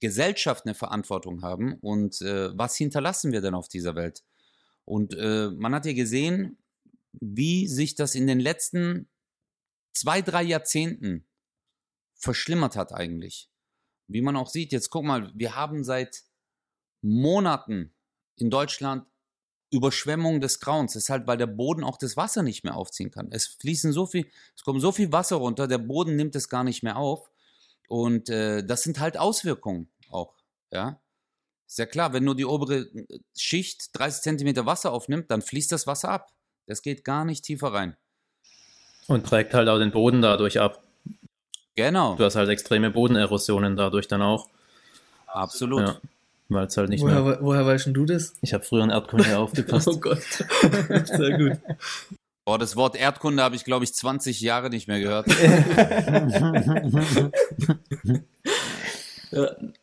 Gesellschaft 0.00 0.64
eine 0.64 0.74
Verantwortung 0.74 1.42
haben 1.42 1.74
und 1.74 2.20
äh, 2.22 2.56
was 2.56 2.76
hinterlassen 2.76 3.32
wir 3.32 3.40
denn 3.40 3.54
auf 3.54 3.68
dieser 3.68 3.94
Welt? 3.94 4.24
Und 4.84 5.14
äh, 5.14 5.50
man 5.50 5.74
hat 5.74 5.86
ja 5.86 5.92
gesehen, 5.92 6.58
wie 7.12 7.68
sich 7.68 7.94
das 7.94 8.14
in 8.14 8.26
den 8.26 8.40
letzten 8.40 9.08
zwei, 9.92 10.22
drei 10.22 10.42
Jahrzehnten 10.42 11.26
verschlimmert 12.14 12.76
hat 12.76 12.92
eigentlich. 12.92 13.50
Wie 14.06 14.22
man 14.22 14.36
auch 14.36 14.48
sieht, 14.48 14.72
jetzt 14.72 14.90
guck 14.90 15.04
mal, 15.04 15.30
wir 15.34 15.54
haben 15.54 15.84
seit 15.84 16.24
Monaten 17.02 17.94
in 18.40 18.50
Deutschland 18.50 19.04
Überschwemmung 19.70 20.40
des 20.40 20.60
Grauens. 20.60 20.94
Das 20.94 21.04
ist 21.04 21.10
halt, 21.10 21.26
weil 21.26 21.36
der 21.36 21.46
Boden 21.46 21.84
auch 21.84 21.98
das 21.98 22.16
Wasser 22.16 22.42
nicht 22.42 22.64
mehr 22.64 22.76
aufziehen 22.76 23.10
kann. 23.10 23.28
Es 23.30 23.46
fließen 23.46 23.92
so 23.92 24.06
viel, 24.06 24.26
es 24.56 24.62
kommt 24.62 24.80
so 24.80 24.92
viel 24.92 25.12
Wasser 25.12 25.36
runter, 25.36 25.68
der 25.68 25.78
Boden 25.78 26.16
nimmt 26.16 26.34
es 26.36 26.48
gar 26.48 26.64
nicht 26.64 26.82
mehr 26.82 26.96
auf. 26.96 27.30
Und 27.88 28.28
äh, 28.28 28.64
das 28.64 28.82
sind 28.82 29.00
halt 29.00 29.18
Auswirkungen 29.18 29.88
auch, 30.10 30.34
ja. 30.70 31.00
Ist 31.66 31.78
ja 31.78 31.86
klar, 31.86 32.14
wenn 32.14 32.24
nur 32.24 32.34
die 32.34 32.46
obere 32.46 32.78
äh, 32.78 33.18
Schicht 33.36 33.90
30 33.98 34.22
Zentimeter 34.22 34.64
Wasser 34.64 34.92
aufnimmt, 34.92 35.30
dann 35.30 35.42
fließt 35.42 35.70
das 35.70 35.86
Wasser 35.86 36.10
ab. 36.10 36.32
Das 36.66 36.82
geht 36.82 37.04
gar 37.04 37.24
nicht 37.24 37.44
tiefer 37.44 37.72
rein. 37.72 37.96
Und 39.06 39.26
trägt 39.26 39.54
halt 39.54 39.68
auch 39.68 39.78
den 39.78 39.90
Boden 39.90 40.22
dadurch 40.22 40.60
ab. 40.60 40.82
Genau. 41.74 42.16
Du 42.16 42.24
hast 42.24 42.36
halt 42.36 42.48
extreme 42.48 42.90
Bodenerosionen 42.90 43.76
dadurch 43.76 44.08
dann 44.08 44.22
auch. 44.22 44.48
Absolut. 45.26 45.80
Ja, 45.80 46.00
weil 46.48 46.66
es 46.66 46.76
halt 46.76 46.88
nicht 46.90 47.02
woher, 47.02 47.22
mehr. 47.22 47.38
Woher 47.40 47.66
weißt 47.66 47.88
du 47.92 48.04
das? 48.04 48.34
Ich 48.40 48.54
habe 48.54 48.64
früher 48.64 48.84
in 48.84 48.90
Erdkunde 48.90 49.38
aufgepasst. 49.38 49.88
oh 49.88 49.98
Gott. 49.98 50.22
Sehr 51.04 51.38
gut. 51.38 51.58
Boah, 52.44 52.58
das 52.58 52.76
Wort 52.76 52.96
Erdkunde 52.96 53.42
habe 53.42 53.56
ich, 53.56 53.64
glaube 53.64 53.84
ich, 53.84 53.92
20 53.92 54.40
Jahre 54.40 54.70
nicht 54.70 54.88
mehr 54.88 55.00
gehört. 55.00 55.26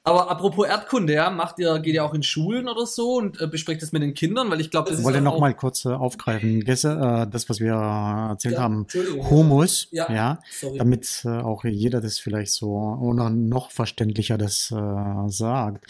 aber 0.04 0.32
apropos 0.32 0.66
Erdkunde, 0.68 1.14
ja, 1.14 1.30
macht 1.30 1.60
ihr, 1.60 1.78
geht 1.78 1.94
ihr 1.94 2.04
auch 2.04 2.16
in 2.16 2.24
Schulen 2.24 2.68
oder 2.68 2.88
so 2.88 3.18
und 3.18 3.40
äh, 3.40 3.46
besprecht 3.46 3.84
das 3.84 3.92
mit 3.92 4.02
den 4.02 4.16
Kindern, 4.16 4.50
weil 4.50 4.60
ich 4.62 4.72
glaube, 4.72 4.90
das 4.90 4.98
ich 4.98 5.06
wollte 5.06 5.20
ist 5.20 5.24
noch 5.24 5.40
mal 5.40 5.54
kurz 5.54 5.86
äh, 5.86 5.90
aufgreifen, 5.90 6.62
Gäste, 6.62 6.90
äh, 6.90 7.30
das, 7.30 7.48
was 7.52 7.60
wir 7.60 7.74
erzählt 7.74 8.56
ja, 8.56 8.62
haben, 8.62 8.88
Humus, 9.30 9.88
ja, 9.92 10.12
ja 10.12 10.40
damit 10.80 11.22
äh, 11.26 11.30
auch 11.30 11.64
jeder 11.66 12.02
das 12.02 12.18
vielleicht 12.18 12.54
so 12.54 12.72
oder 12.72 13.30
noch 13.30 13.70
verständlicher 13.70 14.40
das 14.40 14.72
äh, 14.72 15.30
sagt. 15.30 15.86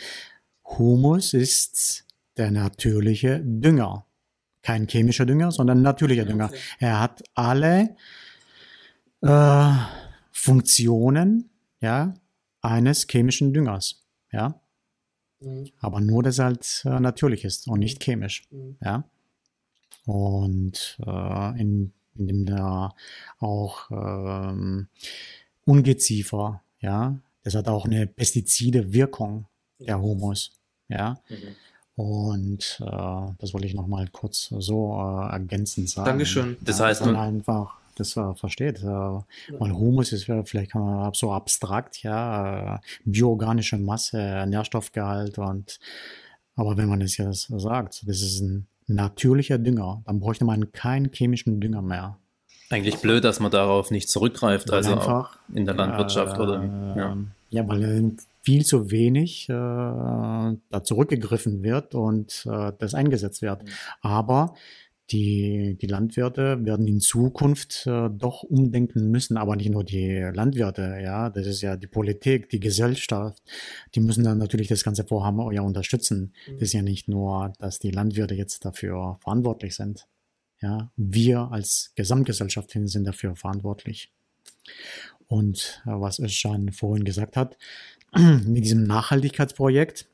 Humus 0.66 1.34
ist 1.34 2.06
der 2.38 2.52
natürliche 2.52 3.42
Dünger 3.44 4.06
kein 4.66 4.88
chemischer 4.88 5.28
Dünger, 5.28 5.52
sondern 5.52 5.84
natürlicher 5.84 6.26
Dünger. 6.26 6.52
Er 6.80 7.00
hat 7.00 7.24
alle 7.36 7.96
äh, 9.22 9.74
Funktionen 10.32 11.52
ja, 11.82 12.16
eines 12.62 13.06
chemischen 13.08 13.54
Düngers. 13.54 14.04
Ja. 14.32 14.60
Mhm. 15.40 15.70
Aber 15.80 16.02
nur, 16.02 16.24
dass 16.24 16.40
er 16.40 16.46
halt 16.46 16.82
äh, 16.86 17.00
natürlich 17.00 17.46
ist 17.46 17.68
und 17.68 17.80
nicht 17.80 18.04
chemisch. 18.04 18.48
Mhm. 18.50 18.78
Ja. 18.84 19.04
Und 20.08 20.98
äh, 21.06 21.62
in, 21.62 21.94
indem 22.16 22.46
der 22.48 22.96
auch 23.38 23.92
ähm, 23.92 24.88
Ungeziefer, 25.66 26.64
ja, 26.80 27.20
das 27.44 27.54
hat 27.54 27.68
auch 27.68 27.86
eine 27.86 28.08
Pestizide-Wirkung, 28.08 29.46
der 29.80 30.02
Humus. 30.02 30.52
Ja. 30.88 31.18
Mhm. 31.30 31.56
Und 31.96 32.82
äh, 32.82 33.34
das 33.40 33.54
wollte 33.54 33.68
ich 33.68 33.74
noch 33.74 33.88
mal 33.88 34.08
kurz 34.12 34.50
so 34.50 34.96
äh, 35.00 35.32
ergänzend 35.32 35.90
sagen. 35.90 36.06
Dankeschön. 36.06 36.58
Das 36.62 36.80
heißt, 36.80 37.06
man 37.06 37.16
einfach 37.16 37.78
das 37.96 38.18
äh, 38.18 38.34
versteht. 38.36 38.84
Äh, 38.84 38.86
weil 38.86 39.72
Humus 39.72 40.12
ist 40.12 40.26
vielleicht 40.26 40.72
kann 40.72 40.84
man 40.84 41.14
so 41.14 41.32
abstrakt, 41.32 42.04
ja, 42.04 42.76
äh, 42.76 42.80
bioorganische 43.06 43.78
Masse, 43.78 44.46
Nährstoffgehalt 44.48 45.38
und 45.38 45.80
aber 46.58 46.78
wenn 46.78 46.88
man 46.88 47.02
das 47.02 47.18
jetzt 47.18 47.48
sagt, 47.48 48.08
das 48.08 48.22
ist 48.22 48.40
ein 48.40 48.68
natürlicher 48.88 49.58
Dünger, 49.58 50.02
dann 50.06 50.20
bräuchte 50.20 50.46
man 50.46 50.72
keinen 50.72 51.12
chemischen 51.12 51.60
Dünger 51.60 51.82
mehr. 51.82 52.18
Eigentlich 52.70 52.98
blöd, 52.98 53.24
dass 53.24 53.40
man 53.40 53.52
darauf 53.52 53.92
nicht 53.92 54.10
zurückgreift, 54.10 54.72
also 54.72 54.94
einfach, 54.94 55.38
in 55.54 55.66
der 55.66 55.76
Landwirtschaft 55.76 56.38
äh, 56.38 56.42
oder 56.42 56.64
ja. 56.96 57.18
ja, 57.50 57.68
weil 57.68 58.14
viel 58.46 58.64
zu 58.64 58.92
wenig 58.92 59.50
äh, 59.50 59.54
da 59.54 60.84
zurückgegriffen 60.84 61.64
wird 61.64 61.96
und 61.96 62.48
äh, 62.50 62.72
das 62.78 62.94
eingesetzt 62.94 63.42
wird. 63.42 63.64
Mhm. 63.64 63.70
Aber 64.02 64.54
die, 65.12 65.78
die 65.80 65.88
Landwirte 65.88 66.64
werden 66.66 66.88
in 66.88 67.00
Zukunft 67.00 67.86
äh, 67.86 68.10
doch 68.10 68.44
umdenken 68.44 69.12
müssen, 69.12 69.38
aber 69.38 69.56
nicht 69.56 69.70
nur 69.70 69.84
die 69.84 70.32
Landwirte, 70.34 71.00
ja, 71.04 71.30
das 71.30 71.46
ist 71.46 71.62
ja 71.62 71.76
die 71.76 71.88
Politik, 71.88 72.50
die 72.50 72.60
Gesellschaft, 72.60 73.42
die 73.94 74.00
müssen 74.00 74.24
dann 74.24 74.38
natürlich 74.38 74.68
das 74.68 74.84
ganze 74.84 75.04
Vorhaben 75.04 75.52
ja 75.52 75.62
unterstützen. 75.62 76.34
Mhm. 76.48 76.54
Das 76.54 76.62
ist 76.64 76.74
ja 76.74 76.82
nicht 76.82 77.08
nur, 77.08 77.54
dass 77.60 77.80
die 77.80 77.92
Landwirte 77.92 78.36
jetzt 78.36 78.66
dafür 78.66 79.18
verantwortlich 79.22 79.76
sind. 79.76 80.08
Ja, 80.62 80.92
wir 80.96 81.52
als 81.52 81.92
Gesamtgesellschaft 81.96 82.72
sind 82.72 83.04
dafür 83.04 83.36
verantwortlich. 83.36 84.12
Und 85.28 85.84
äh, 85.86 85.90
was 85.90 86.20
Özcan 86.20 86.72
vorhin 86.72 87.04
gesagt 87.04 87.38
hat, 87.38 87.58
mit 88.46 88.64
diesem 88.64 88.84
Nachhaltigkeitsprojekt. 88.84 90.08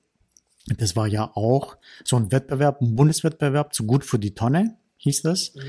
Das 0.78 0.96
war 0.96 1.08
ja 1.08 1.32
auch 1.36 1.78
so 2.04 2.18
ein 2.18 2.32
Wettbewerb, 2.32 2.82
ein 2.82 2.96
Bundeswettbewerb 2.96 3.74
zu 3.74 3.86
gut 3.86 4.06
für 4.06 4.20
die 4.20 4.36
Tonne, 4.36 4.78
hieß 4.98 5.24
das. 5.24 5.56
Mhm. 5.56 5.62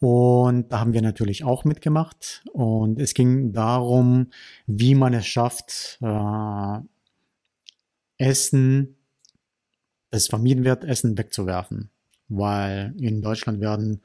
Und 0.00 0.72
da 0.72 0.80
haben 0.80 0.92
wir 0.92 1.02
natürlich 1.02 1.44
auch 1.44 1.64
mitgemacht. 1.64 2.44
Und 2.52 3.00
es 3.00 3.14
ging 3.14 3.52
darum, 3.52 4.28
wie 4.66 4.94
man 4.94 5.12
es 5.12 5.26
schafft, 5.26 5.98
äh, 6.00 6.78
Essen, 8.16 8.96
es 10.10 10.28
vermieden 10.28 10.64
wird, 10.64 10.84
Essen 10.84 11.18
wegzuwerfen. 11.18 11.90
Weil 12.28 12.94
in 12.98 13.22
Deutschland 13.22 13.60
werden 13.60 14.02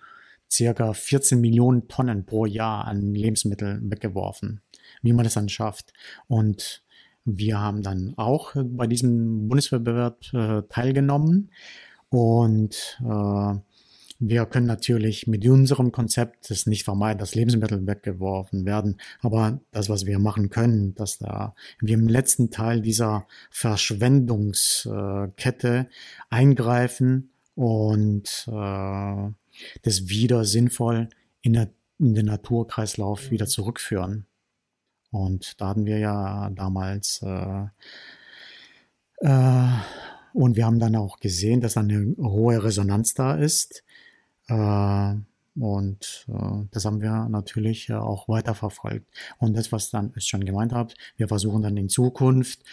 circa 0.52 0.94
14 0.94 1.40
Millionen 1.40 1.88
Tonnen 1.88 2.26
pro 2.26 2.46
Jahr 2.46 2.86
an 2.86 3.14
Lebensmitteln 3.14 3.90
weggeworfen. 3.92 4.62
Wie 5.02 5.14
man 5.14 5.26
das 5.26 5.34
dann 5.36 5.50
schafft. 5.50 5.94
Und 6.28 6.83
wir 7.26 7.60
haben 7.60 7.82
dann 7.82 8.14
auch 8.18 8.54
bei 8.56 8.88
diesem 8.88 9.48
Bundeswettbewerb 9.48 10.34
äh, 10.34 10.64
teilgenommen 10.70 11.52
und 12.10 13.00
äh, 13.02 13.56
wir 14.26 14.46
können 14.46 14.68
natürlich 14.68 15.28
mit 15.28 15.46
unserem 15.46 15.92
Konzept 15.92 16.50
es 16.50 16.66
nicht 16.66 16.86
vermeiden, 16.86 17.20
dass 17.20 17.36
Lebensmittel 17.36 17.86
weggeworfen 17.86 18.66
werden. 18.66 19.02
Aber 19.22 19.60
das, 19.72 19.90
was 19.90 20.06
wir 20.06 20.18
machen 20.18 20.50
können, 20.50 20.96
dass 20.96 21.18
da 21.18 21.54
wir 21.82 21.96
im 21.96 22.08
letzten 22.08 22.50
Teil 22.50 22.80
dieser 22.82 23.28
Verschwendungskette 23.50 25.90
eingreifen 26.30 27.32
und 27.56 28.48
äh, 28.48 29.30
das 29.82 30.08
wieder 30.08 30.46
sinnvoll 30.46 31.10
in, 31.42 31.52
der, 31.54 31.68
in 32.00 32.14
den 32.14 32.28
Naturkreislauf 32.28 33.30
wieder 33.30 33.48
zurückführen. 33.48 34.26
Und 35.14 35.62
da 35.62 35.70
hatten 35.70 35.86
wir 35.86 36.00
ja 36.00 36.50
damals 36.50 37.22
äh, 37.24 37.66
äh, 39.20 39.68
und 40.34 40.56
wir 40.56 40.66
haben 40.66 40.80
dann 40.80 40.96
auch 40.96 41.20
gesehen, 41.20 41.62
dass 41.62 41.78
eine 41.78 42.16
hohe 42.18 42.64
Resonanz 42.64 43.14
da 43.14 43.36
ist. 43.36 43.84
Äh, 44.48 45.14
und 45.56 46.26
äh, 46.28 46.66
das 46.72 46.86
haben 46.86 47.02
wir 47.02 47.30
natürlich 47.30 47.90
äh, 47.90 47.94
auch 47.94 48.28
weiterverfolgt. 48.28 49.06
Und 49.38 49.56
das, 49.56 49.72
was 49.72 49.92
dann 49.92 50.14
ich 50.16 50.26
schon 50.26 50.46
gemeint 50.46 50.74
habe, 50.74 50.96
wir 51.16 51.28
versuchen 51.28 51.62
dann 51.62 51.78
in 51.78 51.90
Zukunft 51.90 52.64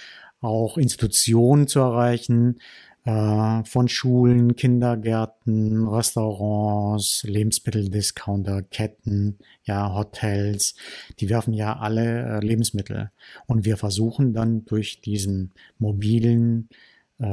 auch 0.40 0.78
Institutionen 0.78 1.68
zu 1.68 1.80
erreichen, 1.80 2.58
äh, 3.04 3.64
von 3.64 3.88
Schulen, 3.88 4.56
Kindergärten, 4.56 5.86
Restaurants, 5.88 7.22
Lebensmitteldiscounter, 7.24 8.62
Ketten, 8.62 9.38
ja, 9.64 9.94
Hotels, 9.94 10.74
die 11.18 11.28
werfen 11.28 11.54
ja 11.54 11.78
alle 11.78 12.24
äh, 12.24 12.40
Lebensmittel. 12.44 13.10
Und 13.46 13.64
wir 13.64 13.76
versuchen 13.76 14.32
dann 14.34 14.64
durch 14.64 15.00
diesen 15.00 15.52
mobilen 15.78 16.68
äh, 17.18 17.26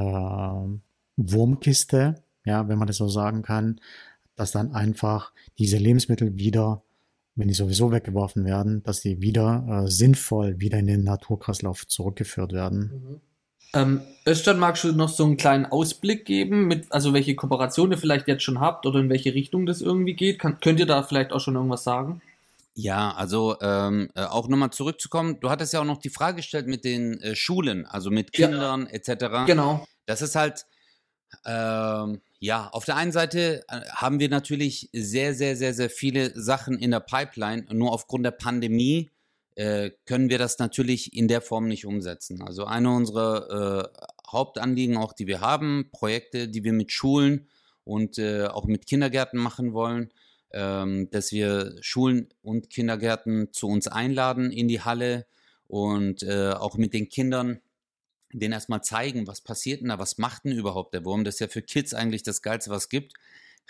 Wurmkiste, 1.18 2.16
ja, 2.46 2.68
wenn 2.70 2.78
man 2.78 2.88
das 2.88 2.98
so 2.98 3.10
sagen 3.10 3.42
kann, 3.42 3.82
dass 4.36 4.52
dann 4.52 4.72
einfach 4.74 5.34
diese 5.58 5.78
Lebensmittel 5.78 6.38
wieder, 6.38 6.84
wenn 7.36 7.48
die 7.50 7.54
sowieso 7.54 7.92
weggeworfen 7.92 8.46
werden, 8.46 8.84
dass 8.84 9.02
die 9.02 9.22
wieder 9.22 9.84
äh, 9.86 9.92
sinnvoll 9.92 10.60
wieder 10.60 10.78
in 10.78 10.88
den 10.88 11.04
Naturkreislauf 11.04 11.88
zurückgeführt 11.88 12.54
werden. 12.54 13.20
Ähm, 13.74 14.02
Östern, 14.26 14.60
magst 14.60 14.84
du 14.84 14.92
noch 14.92 15.10
so 15.10 15.24
einen 15.26 15.38
kleinen 15.38 15.66
Ausblick 15.66 16.26
geben, 16.26 16.68
mit, 16.68 16.92
also 16.92 17.14
welche 17.14 17.36
Kooperation 17.36 17.92
ihr 17.92 17.98
vielleicht 17.98 18.28
jetzt 18.28 18.44
schon 18.44 18.60
habt 18.60 18.86
oder 18.86 19.00
in 19.00 19.10
welche 19.10 19.34
Richtung 19.34 19.66
das 19.66 19.82
irgendwie 19.82 20.14
geht? 20.14 20.40
Kann, 20.40 20.60
könnt 20.60 20.80
ihr 20.80 20.86
da 20.86 21.04
vielleicht 21.04 21.32
auch 21.32 21.40
schon 21.40 21.56
irgendwas 21.56 21.84
sagen? 21.84 22.22
Ja, 22.76 23.12
also 23.14 23.56
ähm, 23.62 24.10
äh, 24.16 24.24
auch 24.24 24.48
nochmal 24.48 24.70
zurückzukommen, 24.70 25.40
du 25.40 25.50
hattest 25.50 25.74
ja 25.74 25.82
auch 25.82 25.86
noch 25.86 25.98
die 25.98 26.10
Frage 26.10 26.38
gestellt 26.38 26.68
mit 26.68 26.86
den 26.86 27.20
äh, 27.22 27.36
Schulen, 27.36 27.86
also 27.86 28.12
mit 28.12 28.34
Kindern 28.34 28.88
ja. 28.92 28.92
etc. 28.92 29.48
Genau. 29.48 29.88
Das 30.06 30.22
ist 30.22 30.36
halt, 30.36 30.66
ähm, 31.46 32.22
ja, 32.40 32.70
auf 32.70 32.86
der 32.86 32.96
einen 32.96 33.12
Seite 33.12 33.64
äh, 33.68 33.82
haben 33.90 34.20
wir 34.20 34.30
natürlich 34.30 34.90
sehr, 34.94 35.34
sehr, 35.34 35.56
sehr, 35.56 35.74
sehr 35.74 35.90
viele 35.90 36.40
Sachen 36.40 36.78
in 36.78 36.92
der 36.92 37.00
Pipeline. 37.00 37.66
Nur 37.72 37.92
aufgrund 37.92 38.26
der 38.26 38.32
Pandemie 38.32 39.10
äh, 39.58 39.90
können 40.06 40.30
wir 40.30 40.38
das 40.38 40.60
natürlich 40.60 41.16
in 41.16 41.28
der 41.28 41.42
Form 41.42 41.68
nicht 41.68 41.88
umsetzen. 41.88 42.44
Also 42.44 42.66
eine 42.66 42.92
unserer 42.92 43.90
äh, 43.96 44.32
Hauptanliegen, 44.32 44.98
auch 44.98 45.14
die 45.14 45.26
wir 45.26 45.42
haben, 45.42 45.90
Projekte, 45.92 46.48
die 46.48 46.64
wir 46.64 46.74
mit 46.74 46.92
Schulen 46.92 47.48
und 47.84 48.20
äh, 48.20 48.46
auch 48.46 48.66
mit 48.66 48.86
Kindergärten 48.86 49.40
machen 49.40 49.74
wollen, 49.74 50.14
ähm, 50.54 51.10
dass 51.10 51.32
wir 51.32 51.76
Schulen 51.82 52.30
und 52.44 52.70
Kindergärten 52.70 53.52
zu 53.52 53.68
uns 53.68 53.88
einladen 53.88 54.52
in 54.52 54.68
die 54.68 54.82
Halle 54.82 55.26
und 55.66 56.22
äh, 56.22 56.52
auch 56.52 56.78
mit 56.78 56.94
den 56.94 57.10
Kindern 57.10 57.60
denen 58.32 58.54
erstmal 58.54 58.84
zeigen, 58.84 59.26
was 59.26 59.42
passiert 59.42 59.82
denn 59.82 59.90
da, 59.90 59.98
was 59.98 60.20
macht 60.20 60.46
denn 60.46 60.52
überhaupt 60.52 60.94
der 60.94 61.04
Wurm? 61.04 61.24
Das 61.24 61.36
ist 61.36 61.40
ja 61.40 61.48
für 61.48 61.64
Kids 61.64 61.96
eigentlich 61.96 62.22
das 62.22 62.44
Geilste, 62.44 62.70
was 62.70 62.84
es 62.84 62.90
gibt. 62.90 63.14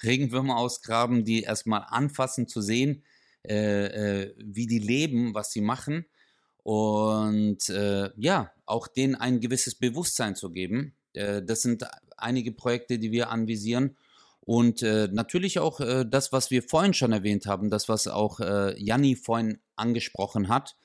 Regenwürmer 0.03 0.57
ausgraben, 0.57 1.23
die 1.23 1.43
erstmal 1.43 1.85
anfassen, 1.87 2.49
zu 2.49 2.59
sehen, 2.59 3.03
äh, 3.43 4.23
äh, 4.23 4.33
wie 4.37 4.67
die 4.67 4.79
leben, 4.79 5.33
was 5.33 5.51
sie 5.51 5.61
machen. 5.61 6.05
Und 6.63 7.69
äh, 7.69 8.09
ja, 8.17 8.51
auch 8.65 8.87
denen 8.87 9.15
ein 9.15 9.39
gewisses 9.39 9.75
Bewusstsein 9.75 10.35
zu 10.35 10.51
geben. 10.51 10.93
Äh, 11.13 11.41
das 11.43 11.61
sind 11.61 11.85
einige 12.17 12.51
Projekte, 12.51 12.99
die 12.99 13.11
wir 13.11 13.29
anvisieren. 13.29 13.95
Und 14.41 14.81
äh, 14.81 15.07
natürlich 15.11 15.59
auch 15.59 15.79
das, 16.05 16.31
was 16.31 16.51
wir 16.51 16.63
vorhin 16.63 16.93
schon 16.93 17.11
erwähnt 17.11 17.45
haben, 17.45 17.69
das, 17.69 17.89
was 17.89 18.07
auch 18.07 18.39
Janni 18.77 19.17
vorhin 19.17 19.59
angesprochen 19.75 20.47
hat, 20.47 20.77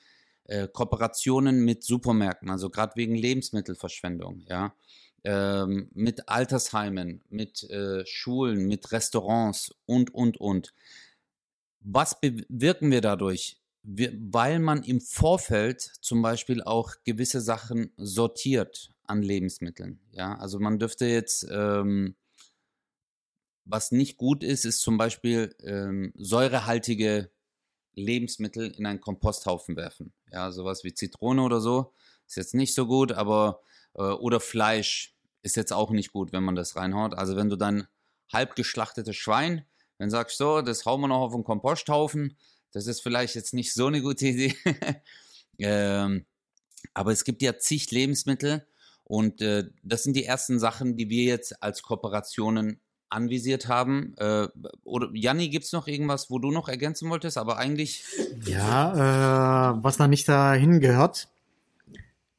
Kooperationen 0.73 1.63
mit 1.63 1.81
Supermärkten, 1.81 2.49
also 2.49 2.69
gerade 2.69 2.97
wegen 2.97 3.15
Lebensmittelverschwendung, 3.15 4.43
ja. 4.49 4.75
Ähm, 5.23 5.89
mit 5.93 6.27
Altersheimen, 6.27 7.23
mit 7.29 7.63
äh, 7.69 8.05
Schulen, 8.05 8.67
mit 8.67 8.91
Restaurants 8.91 9.73
und, 9.85 10.13
und, 10.13 10.35
und. 10.35 10.73
Was 11.83 12.19
bewirken 12.19 12.91
wir 12.91 13.01
dadurch? 13.01 13.57
Wir, 13.83 14.13
weil 14.17 14.59
man 14.59 14.83
im 14.83 15.01
Vorfeld 15.01 15.81
zum 15.81 16.21
Beispiel 16.21 16.63
auch 16.63 16.95
gewisse 17.03 17.41
Sachen 17.41 17.91
sortiert 17.97 18.93
an 19.05 19.21
Lebensmitteln. 19.21 19.99
Ja, 20.11 20.37
also 20.37 20.59
man 20.59 20.79
dürfte 20.79 21.05
jetzt, 21.05 21.45
ähm, 21.51 22.15
was 23.65 23.91
nicht 23.91 24.17
gut 24.17 24.43
ist, 24.43 24.65
ist 24.65 24.79
zum 24.79 24.97
Beispiel 24.97 25.53
ähm, 25.61 26.13
säurehaltige 26.15 27.29
Lebensmittel 27.93 28.71
in 28.71 28.85
einen 28.85 29.01
Komposthaufen 29.01 29.75
werfen. 29.75 30.13
Ja, 30.31 30.51
sowas 30.51 30.85
wie 30.85 30.93
Zitrone 30.93 31.41
oder 31.41 31.59
so 31.59 31.93
ist 32.27 32.37
jetzt 32.37 32.55
nicht 32.55 32.73
so 32.73 32.87
gut, 32.87 33.11
aber 33.11 33.61
äh, 33.95 34.01
oder 34.01 34.39
Fleisch 34.39 35.15
ist 35.41 35.57
jetzt 35.57 35.73
auch 35.73 35.91
nicht 35.91 36.11
gut, 36.11 36.31
wenn 36.31 36.43
man 36.43 36.55
das 36.55 36.75
reinhaut. 36.75 37.13
Also 37.13 37.35
wenn 37.35 37.49
du 37.49 37.57
dann 37.57 37.87
halb 38.31 38.55
geschlachtetes 38.55 39.15
Schwein 39.15 39.65
dann 40.03 40.09
sagst 40.09 40.37
du 40.41 40.43
so, 40.43 40.61
das 40.61 40.85
hauen 40.85 40.99
wir 40.99 41.07
noch 41.07 41.21
auf 41.21 41.31
den 41.31 41.45
Komposthaufen. 41.45 42.35
Das 42.73 42.87
ist 42.87 43.01
vielleicht 43.01 43.35
jetzt 43.35 43.53
nicht 43.53 43.73
so 43.73 43.87
eine 43.87 44.01
gute 44.01 44.27
Idee. 44.27 44.53
ähm, 45.59 46.25
aber 46.93 47.13
es 47.13 47.23
gibt 47.23 47.41
ja 47.41 47.57
zig 47.57 47.89
Lebensmittel 47.89 48.67
und 49.05 49.41
äh, 49.41 49.69
das 49.81 50.03
sind 50.03 50.17
die 50.17 50.25
ersten 50.25 50.59
Sachen, 50.59 50.97
die 50.97 51.09
wir 51.09 51.23
jetzt 51.23 51.63
als 51.63 51.83
Kooperationen 51.83 52.81
anvisiert 53.07 53.69
haben. 53.69 54.13
Äh, 54.17 54.49
oder 54.83 55.09
Janni, 55.13 55.47
gibt 55.47 55.63
es 55.63 55.71
noch 55.71 55.87
irgendwas, 55.87 56.29
wo 56.29 56.37
du 56.37 56.51
noch 56.51 56.67
ergänzen 56.67 57.09
wolltest? 57.09 57.37
Aber 57.37 57.57
eigentlich. 57.57 58.03
Ja, 58.45 59.71
äh, 59.71 59.83
was 59.83 59.95
da 59.95 60.09
nicht 60.09 60.27
dahin 60.27 60.81
gehört, 60.81 61.29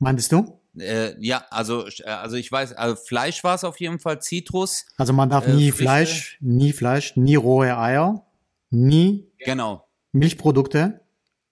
meintest 0.00 0.32
du? 0.32 0.60
Äh, 0.78 1.14
ja, 1.20 1.44
also, 1.50 1.86
äh, 1.86 2.04
also 2.04 2.36
ich 2.36 2.50
weiß, 2.50 2.72
also 2.72 2.96
Fleisch 2.96 3.44
war 3.44 3.54
es 3.54 3.64
auf 3.64 3.78
jeden 3.80 3.98
Fall, 3.98 4.20
Zitrus. 4.20 4.86
Also 4.96 5.12
man 5.12 5.30
darf 5.30 5.46
äh, 5.46 5.52
nie 5.52 5.70
Früchte. 5.70 5.84
Fleisch, 5.84 6.38
nie 6.40 6.72
Fleisch, 6.72 7.16
nie 7.16 7.36
rohe 7.36 7.76
Eier, 7.76 8.26
nie 8.70 9.30
genau. 9.38 9.86
Milchprodukte, 10.12 11.00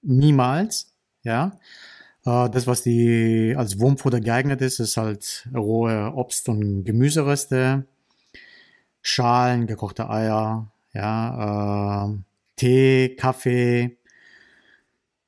niemals, 0.03 0.95
ja. 1.23 1.59
Äh, 2.25 2.51
das, 2.51 2.67
was 2.67 2.83
die 2.83 3.55
als 3.57 3.79
Wurmfutter 3.79 4.21
geeignet 4.21 4.61
ist, 4.61 4.81
ist 4.81 4.97
halt 4.97 5.49
rohe 5.55 6.13
Obst- 6.15 6.49
und 6.49 6.85
Gemüsereste, 6.85 7.87
Schalen, 9.03 9.67
gekochte 9.67 10.09
Eier, 10.09 10.71
ja, 10.95 12.07
äh, 12.07 12.19
Tee, 12.57 13.17
Kaffee, 13.17 13.99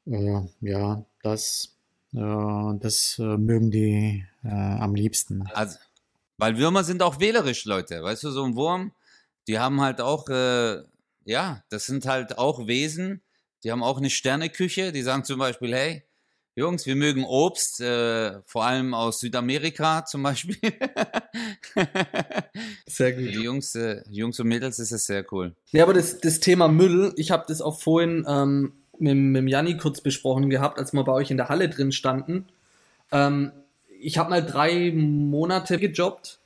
äh, 0.07 0.41
ja, 0.61 1.05
das 1.23 1.71
äh, 1.71 1.74
das 2.15 3.19
äh, 3.19 3.37
mögen 3.37 3.71
die 3.71 4.25
äh, 4.45 4.49
am 4.49 4.95
liebsten. 4.95 5.47
Also, 5.53 5.79
weil 6.39 6.59
Würmer 6.59 6.85
sind 6.85 7.03
auch 7.03 7.21
wählerisch, 7.21 7.65
Leute. 7.65 8.03
Weißt 8.03 8.23
du, 8.23 8.31
so 8.31 8.45
ein 8.45 8.55
Wurm, 8.55 8.93
die 9.49 9.59
haben 9.59 9.81
halt 9.81 10.01
auch, 10.01 10.29
äh, 10.29 10.83
ja, 11.25 11.65
das 11.71 11.87
sind 11.87 12.07
halt 12.07 12.39
auch 12.39 12.67
Wesen, 12.67 13.21
die 13.65 13.73
haben 13.73 13.83
auch 13.83 13.99
eine 13.99 14.11
Sterneküche. 14.11 14.93
Die 14.93 15.03
sagen 15.03 15.25
zum 15.25 15.39
Beispiel, 15.39 15.75
hey, 15.75 16.03
Jungs, 16.55 16.87
wir 16.87 16.95
mögen 16.95 17.25
Obst, 17.25 17.81
äh, 17.81 18.41
vor 18.47 18.65
allem 18.65 18.95
aus 18.95 19.19
Südamerika 19.19 20.05
zum 20.07 20.23
Beispiel. 20.23 20.57
sehr 22.87 23.13
gut. 23.13 23.25
Die 23.25 23.43
Jungs, 23.43 23.75
äh, 23.75 24.03
Jungs 24.09 24.39
und 24.39 24.47
Mädels 24.47 24.79
ist 24.79 24.93
es 24.93 25.07
sehr 25.07 25.25
cool. 25.33 25.57
Ja, 25.73 25.83
aber 25.83 25.95
das, 25.95 26.21
das 26.21 26.39
Thema 26.39 26.69
Müll, 26.69 27.13
ich 27.17 27.33
habe 27.33 27.45
das 27.49 27.61
auch 27.61 27.81
vorhin 27.81 28.25
ähm, 28.29 28.84
mit, 28.99 29.17
mit 29.17 29.49
Janni 29.49 29.77
kurz 29.77 30.01
besprochen 30.01 30.51
gehabt, 30.51 30.79
als 30.79 30.93
wir 30.93 31.05
bei 31.05 31.13
euch 31.13 31.31
in 31.31 31.37
der 31.37 31.49
Halle 31.49 31.69
drin 31.69 31.93
standen. 31.93 32.47
Ähm, 33.13 33.53
ich 34.01 34.19
habe 34.19 34.31
mal 34.31 34.45
drei 34.45 34.93
Monate 34.93 35.79
gejobbt 35.79 36.39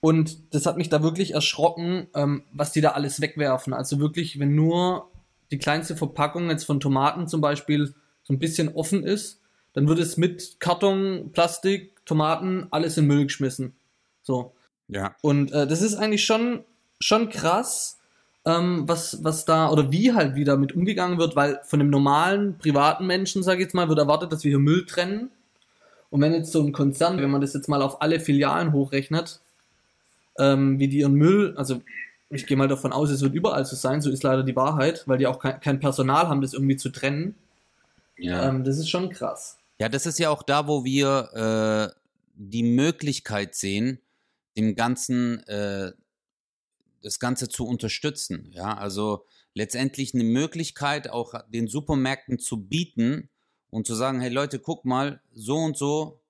und 0.00 0.54
das 0.54 0.66
hat 0.66 0.76
mich 0.76 0.88
da 0.88 1.02
wirklich 1.02 1.34
erschrocken, 1.34 2.08
ähm, 2.14 2.44
was 2.52 2.72
die 2.72 2.80
da 2.80 2.90
alles 2.90 3.20
wegwerfen. 3.20 3.72
Also 3.72 4.00
wirklich, 4.00 4.38
wenn 4.38 4.54
nur 4.54 5.10
die 5.50 5.58
kleinste 5.58 5.96
Verpackung 5.96 6.50
jetzt 6.50 6.64
von 6.64 6.80
Tomaten 6.80 7.28
zum 7.28 7.40
Beispiel 7.40 7.94
so 8.22 8.32
ein 8.32 8.38
bisschen 8.38 8.74
offen 8.74 9.04
ist, 9.04 9.40
dann 9.74 9.88
wird 9.88 9.98
es 9.98 10.16
mit 10.16 10.56
Karton, 10.60 11.30
Plastik, 11.32 12.04
Tomaten, 12.04 12.66
alles 12.70 12.96
in 12.98 13.06
Müll 13.06 13.24
geschmissen. 13.24 13.74
So. 14.22 14.54
Ja. 14.88 15.14
Und 15.22 15.52
äh, 15.52 15.66
das 15.66 15.82
ist 15.82 15.94
eigentlich 15.94 16.24
schon, 16.24 16.64
schon 17.00 17.28
krass, 17.30 17.98
ähm, 18.44 18.84
was, 18.86 19.22
was 19.22 19.44
da 19.44 19.70
oder 19.70 19.92
wie 19.92 20.12
halt 20.12 20.34
wieder 20.34 20.56
mit 20.56 20.74
umgegangen 20.74 21.18
wird, 21.18 21.36
weil 21.36 21.60
von 21.64 21.80
einem 21.80 21.90
normalen 21.90 22.58
privaten 22.58 23.06
Menschen, 23.06 23.42
sage 23.42 23.58
ich 23.58 23.66
jetzt 23.66 23.74
mal, 23.74 23.88
wird 23.88 23.98
erwartet, 23.98 24.32
dass 24.32 24.44
wir 24.44 24.50
hier 24.50 24.58
Müll 24.58 24.84
trennen. 24.86 25.30
Und 26.10 26.20
wenn 26.20 26.34
jetzt 26.34 26.52
so 26.52 26.62
ein 26.62 26.72
Konzern, 26.72 27.18
wenn 27.18 27.30
man 27.30 27.40
das 27.40 27.54
jetzt 27.54 27.68
mal 27.68 27.82
auf 27.82 28.02
alle 28.02 28.20
Filialen 28.20 28.72
hochrechnet, 28.72 29.40
ähm, 30.38 30.78
wie 30.78 30.88
die 30.88 30.98
ihren 30.98 31.14
Müll, 31.14 31.54
also 31.56 31.82
ich 32.30 32.46
gehe 32.46 32.56
mal 32.56 32.68
davon 32.68 32.92
aus, 32.92 33.10
es 33.10 33.22
wird 33.22 33.34
überall 33.34 33.64
so 33.64 33.76
sein, 33.76 34.00
so 34.00 34.10
ist 34.10 34.22
leider 34.22 34.42
die 34.42 34.56
Wahrheit, 34.56 35.04
weil 35.06 35.18
die 35.18 35.26
auch 35.26 35.38
kein, 35.38 35.60
kein 35.60 35.80
Personal 35.80 36.28
haben, 36.28 36.40
das 36.40 36.54
irgendwie 36.54 36.76
zu 36.76 36.90
trennen. 36.90 37.34
Ja. 38.16 38.48
Ähm, 38.48 38.64
das 38.64 38.78
ist 38.78 38.88
schon 38.88 39.10
krass. 39.10 39.58
Ja, 39.78 39.88
das 39.88 40.06
ist 40.06 40.18
ja 40.18 40.30
auch 40.30 40.42
da, 40.42 40.66
wo 40.66 40.84
wir 40.84 41.92
äh, 41.92 42.00
die 42.34 42.62
Möglichkeit 42.62 43.54
sehen, 43.54 43.98
dem 44.56 44.74
Ganzen, 44.74 45.46
äh, 45.48 45.92
das 47.02 47.18
Ganze 47.18 47.48
zu 47.48 47.66
unterstützen. 47.66 48.50
Ja, 48.52 48.76
also 48.76 49.26
letztendlich 49.54 50.14
eine 50.14 50.24
Möglichkeit 50.24 51.10
auch 51.10 51.34
den 51.48 51.68
Supermärkten 51.68 52.38
zu 52.38 52.64
bieten 52.64 53.28
und 53.70 53.86
zu 53.86 53.94
sagen, 53.94 54.20
hey 54.20 54.30
Leute, 54.30 54.58
guck 54.58 54.84
mal, 54.84 55.20
so 55.32 55.56
und 55.56 55.76
so, 55.76 56.20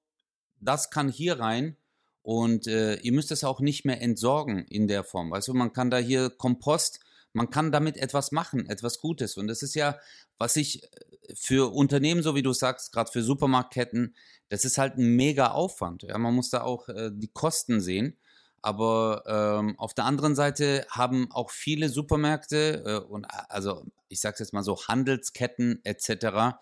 das 0.61 0.91
kann 0.91 1.09
hier 1.09 1.39
rein 1.41 1.77
und 2.23 2.67
äh, 2.67 2.97
ihr 2.97 3.13
müsst 3.13 3.33
es 3.33 3.45
auch 3.45 3.61
nicht 3.61 3.85
mehr 3.85 4.01
entsorgen 4.01 4.65
in 4.67 4.87
der 4.89 5.05
Form. 5.05 5.31
Weißt 5.31 5.49
du, 5.49 5.55
man 5.55 5.73
kann 5.73 5.91
da 5.91 5.99
hier 5.99 6.31
Kompost, 6.31 7.01
man 7.33 7.51
kann 7.51 7.73
damit 7.73 7.97
etwas 7.97 8.31
machen, 8.31 8.69
etwas 8.69 9.01
Gutes. 9.01 9.37
Und 9.37 9.49
das 9.49 9.63
ist 9.63 9.75
ja, 9.75 9.99
was 10.39 10.57
ich 10.57 10.89
für 11.35 11.73
Unternehmen, 11.73 12.23
so 12.23 12.35
wie 12.35 12.43
du 12.43 12.53
sagst, 12.53 12.93
gerade 12.93 13.11
für 13.11 13.23
Supermarktketten, 13.23 14.15
das 14.49 14.65
ist 14.65 14.79
halt 14.79 14.99
ein 14.99 15.17
mega 15.17 15.53
Aufwand. 15.53 16.03
Ja, 16.03 16.19
man 16.19 16.35
muss 16.35 16.51
da 16.51 16.63
auch 16.63 16.89
äh, 16.89 17.11
die 17.13 17.33
Kosten 17.33 17.81
sehen. 17.81 18.19
Aber 18.62 19.25
ähm, 19.27 19.79
auf 19.79 19.92
der 19.92 20.05
anderen 20.05 20.35
Seite 20.35 20.87
haben 20.88 21.31
auch 21.33 21.51
viele 21.51 21.88
Supermärkte 21.88 22.83
äh, 22.87 22.98
und 23.09 23.27
also 23.48 23.85
ich 24.09 24.20
sage 24.20 24.37
jetzt 24.38 24.53
mal 24.53 24.62
so 24.62 24.87
Handelsketten 24.87 25.81
etc 25.85 26.55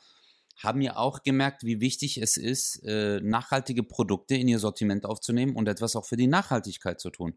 haben 0.62 0.82
ja 0.82 0.96
auch 0.96 1.22
gemerkt, 1.22 1.64
wie 1.64 1.80
wichtig 1.80 2.18
es 2.18 2.36
ist, 2.36 2.84
äh, 2.84 3.20
nachhaltige 3.22 3.82
Produkte 3.82 4.34
in 4.34 4.46
ihr 4.46 4.58
Sortiment 4.58 5.06
aufzunehmen 5.06 5.56
und 5.56 5.68
etwas 5.68 5.96
auch 5.96 6.04
für 6.04 6.16
die 6.16 6.26
Nachhaltigkeit 6.26 7.00
zu 7.00 7.10
tun. 7.10 7.34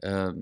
Äh, 0.00 0.32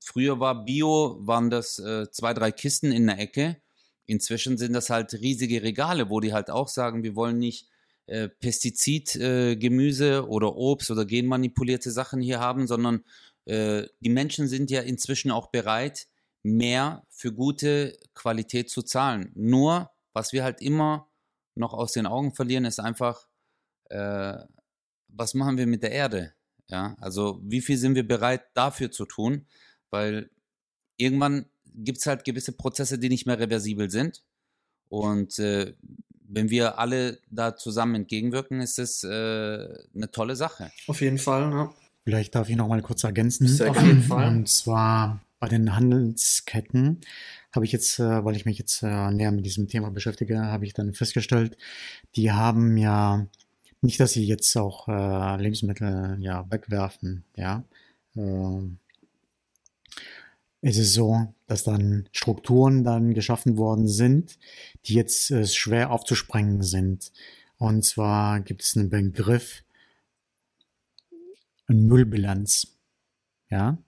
früher 0.00 0.38
war 0.40 0.64
Bio, 0.64 1.18
waren 1.20 1.50
das 1.50 1.78
äh, 1.78 2.10
zwei, 2.10 2.34
drei 2.34 2.52
Kisten 2.52 2.92
in 2.92 3.06
der 3.06 3.18
Ecke. 3.18 3.56
Inzwischen 4.04 4.58
sind 4.58 4.74
das 4.74 4.90
halt 4.90 5.14
riesige 5.14 5.62
Regale, 5.62 6.10
wo 6.10 6.20
die 6.20 6.34
halt 6.34 6.50
auch 6.50 6.68
sagen, 6.68 7.02
wir 7.02 7.16
wollen 7.16 7.38
nicht 7.38 7.69
äh, 8.10 8.28
Pestizidgemüse 8.28 10.14
äh, 10.14 10.18
oder 10.18 10.56
Obst 10.56 10.90
oder 10.90 11.06
genmanipulierte 11.06 11.92
Sachen 11.92 12.20
hier 12.20 12.40
haben, 12.40 12.66
sondern 12.66 13.04
äh, 13.44 13.86
die 14.00 14.10
Menschen 14.10 14.48
sind 14.48 14.68
ja 14.68 14.80
inzwischen 14.80 15.30
auch 15.30 15.52
bereit, 15.52 16.08
mehr 16.42 17.06
für 17.08 17.32
gute 17.32 17.96
Qualität 18.14 18.68
zu 18.68 18.82
zahlen. 18.82 19.30
Nur, 19.36 19.92
was 20.12 20.32
wir 20.32 20.42
halt 20.42 20.60
immer 20.60 21.08
noch 21.54 21.72
aus 21.72 21.92
den 21.92 22.06
Augen 22.06 22.34
verlieren, 22.34 22.64
ist 22.64 22.80
einfach, 22.80 23.28
äh, 23.90 24.38
was 25.06 25.34
machen 25.34 25.56
wir 25.56 25.68
mit 25.68 25.84
der 25.84 25.92
Erde? 25.92 26.34
Ja, 26.66 26.96
also 27.00 27.40
wie 27.44 27.60
viel 27.60 27.76
sind 27.76 27.94
wir 27.94 28.06
bereit 28.06 28.42
dafür 28.54 28.90
zu 28.90 29.06
tun? 29.06 29.46
Weil 29.90 30.30
irgendwann 30.96 31.46
gibt 31.64 31.98
es 31.98 32.06
halt 32.06 32.24
gewisse 32.24 32.56
Prozesse, 32.56 32.98
die 32.98 33.08
nicht 33.08 33.26
mehr 33.26 33.38
reversibel 33.38 33.88
sind. 33.88 34.24
Und 34.88 35.38
äh, 35.38 35.74
wenn 36.32 36.48
wir 36.50 36.78
alle 36.78 37.18
da 37.30 37.56
zusammen 37.56 37.96
entgegenwirken, 37.96 38.60
ist 38.60 38.78
es 38.78 39.04
äh, 39.04 39.08
eine 39.08 40.10
tolle 40.12 40.36
Sache. 40.36 40.70
Auf 40.86 41.00
jeden 41.00 41.18
Fall, 41.18 41.50
ja. 41.50 41.74
Vielleicht 42.04 42.34
darf 42.34 42.48
ich 42.48 42.56
noch 42.56 42.68
mal 42.68 42.80
kurz 42.82 43.04
ergänzen. 43.04 43.46
Sehr 43.46 43.70
Auf 43.70 43.82
jeden 43.82 44.02
Fall. 44.02 44.28
Und 44.28 44.48
zwar 44.48 45.20
bei 45.38 45.48
den 45.48 45.74
Handelsketten 45.74 47.00
habe 47.52 47.64
ich 47.64 47.72
jetzt, 47.72 47.98
äh, 47.98 48.24
weil 48.24 48.36
ich 48.36 48.46
mich 48.46 48.58
jetzt 48.58 48.82
äh, 48.82 49.10
näher 49.10 49.32
mit 49.32 49.44
diesem 49.44 49.68
Thema 49.68 49.90
beschäftige, 49.90 50.40
habe 50.40 50.64
ich 50.64 50.72
dann 50.72 50.94
festgestellt, 50.94 51.56
die 52.16 52.30
haben 52.30 52.76
ja 52.76 53.26
nicht, 53.82 53.98
dass 53.98 54.12
sie 54.12 54.24
jetzt 54.24 54.56
auch 54.56 54.88
äh, 54.88 55.42
Lebensmittel 55.42 56.16
ja 56.20 56.46
wegwerfen, 56.50 57.24
ja. 57.36 57.64
Äh, 60.62 60.68
es 60.68 60.76
ist 60.76 60.94
so, 60.94 61.34
dass 61.46 61.64
dann 61.64 62.08
Strukturen 62.12 62.84
dann 62.84 63.14
geschaffen 63.14 63.56
worden 63.56 63.88
sind, 63.88 64.38
die 64.86 64.94
jetzt 64.94 65.30
äh, 65.30 65.46
schwer 65.46 65.90
aufzusprengen 65.90 66.62
sind. 66.62 67.12
Und 67.58 67.84
zwar 67.84 68.40
gibt 68.40 68.62
es 68.62 68.76
einen 68.76 68.90
Begriff, 68.90 69.62
eine 71.66 71.78
Müllbilanz. 71.78 72.76
Ja, 73.50 73.78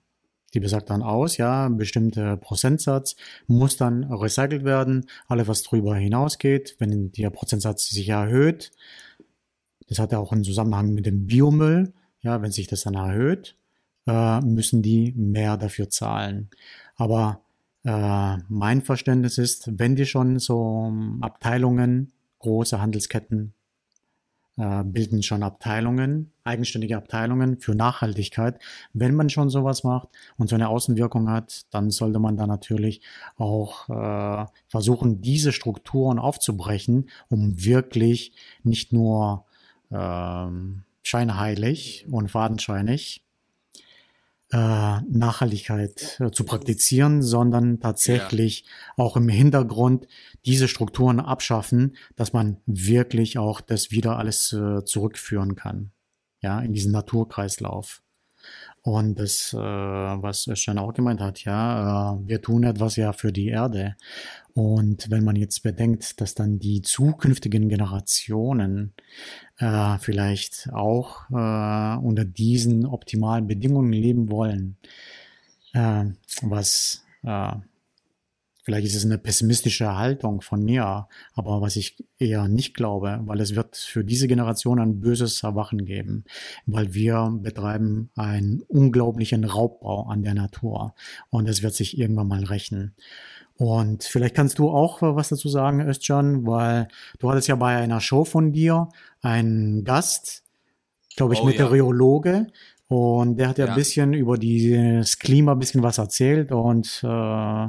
die 0.53 0.59
besagt 0.59 0.89
dann 0.89 1.01
aus, 1.01 1.37
ja, 1.37 1.65
ein 1.65 1.77
bestimmter 1.77 2.37
Prozentsatz 2.37 3.15
muss 3.47 3.77
dann 3.77 4.03
recycelt 4.03 4.63
werden. 4.63 5.07
Alle, 5.27 5.47
was 5.47 5.63
drüber 5.63 5.95
hinausgeht, 5.95 6.75
wenn 6.79 7.11
der 7.11 7.29
Prozentsatz 7.29 7.89
sich 7.89 8.09
erhöht, 8.09 8.71
das 9.87 9.99
hat 9.99 10.11
ja 10.11 10.19
auch 10.19 10.31
einen 10.31 10.43
Zusammenhang 10.43 10.93
mit 10.93 11.05
dem 11.05 11.25
Biomüll, 11.25 11.93
ja, 12.21 12.41
wenn 12.41 12.51
sich 12.51 12.67
das 12.67 12.83
dann 12.83 12.93
erhöht, 12.93 13.57
äh, 14.07 14.41
müssen 14.41 14.81
die 14.81 15.13
mehr 15.15 15.57
dafür 15.57 15.89
zahlen. 15.89 16.49
Aber 16.95 17.41
äh, 17.83 18.37
mein 18.49 18.81
Verständnis 18.81 19.37
ist, 19.37 19.69
wenn 19.77 19.95
die 19.95 20.05
schon 20.05 20.39
so 20.39 20.93
Abteilungen, 21.21 22.11
große 22.39 22.81
Handelsketten 22.81 23.53
äh, 24.57 24.83
bilden 24.83 25.23
schon 25.23 25.43
Abteilungen, 25.43 26.31
eigenständige 26.43 26.97
Abteilungen 26.97 27.59
für 27.59 27.73
Nachhaltigkeit. 27.73 28.59
Wenn 28.93 29.15
man 29.15 29.29
schon 29.29 29.49
sowas 29.49 29.83
macht 29.83 30.09
und 30.37 30.49
so 30.49 30.55
eine 30.55 30.69
Außenwirkung 30.69 31.29
hat, 31.29 31.65
dann 31.71 31.89
sollte 31.89 32.19
man 32.19 32.37
da 32.37 32.45
natürlich 32.45 33.01
auch 33.37 33.89
äh, 33.89 34.45
versuchen, 34.67 35.21
diese 35.21 35.51
Strukturen 35.51 36.19
aufzubrechen, 36.19 37.09
um 37.29 37.63
wirklich 37.63 38.33
nicht 38.63 38.93
nur 38.93 39.45
äh, 39.89 40.47
scheinheilig 41.01 42.05
und 42.11 42.29
fadenscheinig 42.29 43.23
äh, 44.53 45.01
Nachhaltigkeit 45.09 46.19
äh, 46.19 46.29
zu 46.29 46.43
praktizieren, 46.43 47.23
sondern 47.23 47.79
tatsächlich 47.79 48.61
ja. 48.61 49.03
auch 49.03 49.17
im 49.17 49.27
Hintergrund 49.27 50.07
diese 50.45 50.67
Strukturen 50.67 51.19
abschaffen, 51.19 51.95
dass 52.15 52.33
man 52.33 52.57
wirklich 52.67 53.39
auch 53.39 53.61
das 53.61 53.89
wieder 53.89 54.19
alles 54.19 54.53
äh, 54.53 54.85
zurückführen 54.85 55.55
kann. 55.55 55.91
Ja, 56.41 56.59
in 56.59 56.73
diesen 56.73 56.91
Naturkreislauf. 56.91 58.02
Und 58.81 59.17
das, 59.17 59.53
äh, 59.53 59.57
was 59.57 60.47
Özcan 60.47 60.77
auch 60.77 60.93
gemeint 60.93 61.21
hat, 61.21 61.43
ja, 61.45 62.15
äh, 62.15 62.27
wir 62.27 62.41
tun 62.41 62.63
etwas 62.63 62.97
ja 62.97 63.13
für 63.13 63.31
die 63.31 63.47
Erde. 63.47 63.95
Und 64.53 65.09
wenn 65.09 65.23
man 65.23 65.35
jetzt 65.35 65.63
bedenkt, 65.63 66.19
dass 66.21 66.35
dann 66.35 66.59
die 66.59 66.81
zukünftigen 66.81 67.69
Generationen 67.69 68.93
äh, 69.57 69.97
vielleicht 69.99 70.69
auch 70.73 71.29
äh, 71.31 71.97
unter 72.05 72.25
diesen 72.25 72.85
optimalen 72.85 73.47
Bedingungen 73.47 73.93
leben 73.93 74.29
wollen, 74.29 74.77
äh, 75.73 76.05
was 76.41 77.03
äh, 77.23 77.53
Vielleicht 78.63 78.87
ist 78.87 78.95
es 78.95 79.03
eine 79.03 79.17
pessimistische 79.17 79.97
Haltung 79.97 80.39
von 80.39 80.63
mir, 80.63 81.07
aber 81.33 81.61
was 81.61 81.75
ich 81.75 81.97
eher 82.17 82.47
nicht 82.47 82.75
glaube, 82.75 83.19
weil 83.25 83.41
es 83.41 83.55
wird 83.55 83.75
für 83.75 84.05
diese 84.05 84.27
Generation 84.27 84.79
ein 84.79 85.01
böses 85.01 85.43
Erwachen 85.43 85.83
geben, 85.83 86.23
weil 86.65 86.93
wir 86.93 87.37
betreiben 87.41 88.09
einen 88.15 88.61
unglaublichen 88.69 89.43
Raubbau 89.43 90.07
an 90.07 90.23
der 90.23 90.33
Natur 90.33 90.95
und 91.29 91.49
es 91.49 91.61
wird 91.61 91.75
sich 91.75 91.97
irgendwann 91.97 92.29
mal 92.29 92.45
rächen. 92.45 92.95
Und 93.55 94.05
vielleicht 94.05 94.35
kannst 94.35 94.59
du 94.59 94.69
auch 94.69 95.01
was 95.01 95.29
dazu 95.29 95.49
sagen, 95.49 95.81
Özcan, 95.81 96.47
weil 96.47 96.87
du 97.19 97.29
hattest 97.29 97.49
ja 97.49 97.55
bei 97.55 97.75
einer 97.75 97.99
Show 97.99 98.23
von 98.23 98.53
dir 98.53 98.89
einen 99.21 99.83
Gast, 99.83 100.43
glaube 101.15 101.33
ich, 101.33 101.41
oh, 101.41 101.45
Meteorologe. 101.45 102.47
Ja. 102.47 102.47
Und 102.87 103.37
der 103.37 103.49
hat 103.49 103.57
ja, 103.57 103.65
ja, 103.65 103.71
ein 103.71 103.75
bisschen 103.75 104.13
über 104.13 104.37
das 104.37 105.17
Klima 105.17 105.53
ein 105.53 105.59
bisschen 105.59 105.83
was 105.83 105.97
erzählt 105.97 106.51
und 106.51 107.01
äh, 107.03 107.67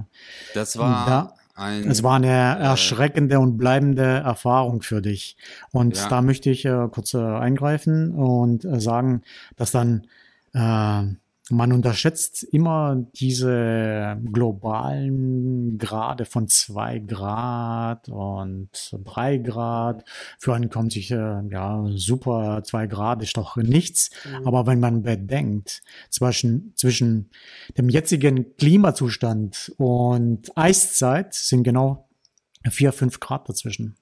das 0.55 0.77
war 0.77 1.07
da, 1.07 1.35
ein, 1.55 1.89
es 1.89 2.03
war 2.03 2.17
eine 2.17 2.27
äh, 2.27 2.63
erschreckende 2.63 3.39
und 3.39 3.57
bleibende 3.57 4.03
Erfahrung 4.03 4.83
für 4.83 5.01
dich. 5.01 5.37
Und 5.71 5.97
ja. 5.97 6.09
da 6.09 6.21
möchte 6.21 6.51
ich 6.51 6.65
äh, 6.65 6.89
kurz 6.91 7.15
äh, 7.15 7.19
eingreifen 7.19 8.13
und 8.13 8.65
äh, 8.65 8.81
sagen, 8.81 9.23
dass 9.57 9.71
dann 9.71 10.07
äh, 10.53 11.05
man 11.51 11.73
unterschätzt 11.73 12.43
immer 12.43 13.05
diese 13.15 14.19
globalen 14.33 15.77
Grade 15.77 16.25
von 16.25 16.49
zwei 16.49 17.01
Grad 17.01 18.09
und 18.09 18.97
drei 19.05 19.37
Grad. 19.37 20.05
Für 20.39 20.55
einen 20.55 20.71
kommt 20.71 20.93
sich, 20.93 21.11
äh, 21.11 21.43
ja, 21.51 21.85
super, 21.91 22.63
zwei 22.65 22.87
Grad 22.87 23.23
ist 23.23 23.37
doch 23.37 23.57
nichts. 23.57 24.11
Mhm. 24.25 24.47
Aber 24.47 24.67
wenn 24.67 24.81
man 24.81 25.03
bedenkt, 25.03 25.83
zwischen, 26.09 26.73
zwischen 26.77 27.31
dem 27.77 27.91
jetzigen 27.91 28.57
Klimazustand 28.57 29.73
und 29.77 30.57
Eiszeit 30.57 31.35
sind 31.35 31.63
genau 31.63 32.09
vier, 32.71 32.93
fünf 32.93 33.21
Grad 33.21 33.49
dazwischen. 33.49 33.97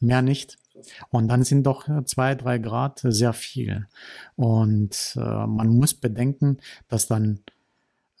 Mehr 0.00 0.22
nicht. 0.22 0.56
Und 1.10 1.28
dann 1.28 1.44
sind 1.44 1.64
doch 1.64 1.88
zwei, 2.04 2.34
drei 2.34 2.58
Grad 2.58 3.00
sehr 3.02 3.32
viel. 3.32 3.86
Und 4.36 5.14
äh, 5.16 5.46
man 5.46 5.68
muss 5.68 5.94
bedenken, 5.94 6.58
dass 6.88 7.06
dann, 7.06 7.40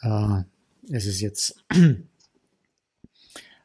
äh, 0.02 0.42
es 0.90 1.06
ist 1.06 1.20
jetzt 1.20 1.64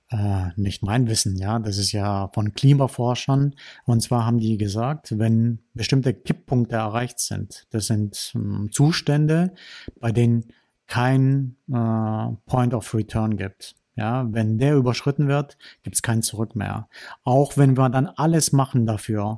äh, 0.10 0.50
nicht 0.56 0.84
mein 0.84 1.08
Wissen, 1.08 1.38
ja, 1.38 1.60
das 1.60 1.78
ist 1.78 1.92
ja 1.92 2.30
von 2.34 2.54
Klimaforschern. 2.54 3.56
Und 3.86 4.02
zwar 4.02 4.26
haben 4.26 4.40
die 4.40 4.58
gesagt, 4.58 5.18
wenn 5.18 5.60
bestimmte 5.74 6.14
Kipppunkte 6.14 6.76
erreicht 6.76 7.20
sind, 7.20 7.66
das 7.72 7.88
sind 7.88 8.34
äh, 8.36 8.70
Zustände, 8.70 9.54
bei 10.00 10.12
denen 10.12 10.46
kein 10.88 11.56
äh, 11.72 12.36
Point 12.46 12.74
of 12.74 12.94
Return 12.94 13.38
gibt. 13.38 13.76
Ja, 13.96 14.28
wenn 14.32 14.58
der 14.58 14.76
überschritten 14.76 15.28
wird, 15.28 15.58
gibt 15.84 15.96
es 15.96 16.02
kein 16.02 16.24
Zurück 16.24 16.56
mehr. 16.56 16.88
Auch 17.24 17.58
wenn 17.58 17.78
wir 17.78 17.90
dann 17.90 18.08
alles 18.08 18.52
machen 18.52 18.86
dafür, 18.86 19.38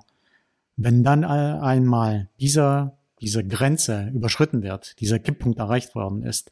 wenn 0.78 1.04
dann 1.04 1.24
einmal 1.24 2.30
dieser 2.40 2.98
diese 3.22 3.44
Grenze 3.44 4.12
überschritten 4.14 4.62
wird, 4.62 5.00
dieser 5.00 5.20
Kipppunkt 5.20 5.58
erreicht 5.60 5.96
worden 5.96 6.24
ist, 6.24 6.52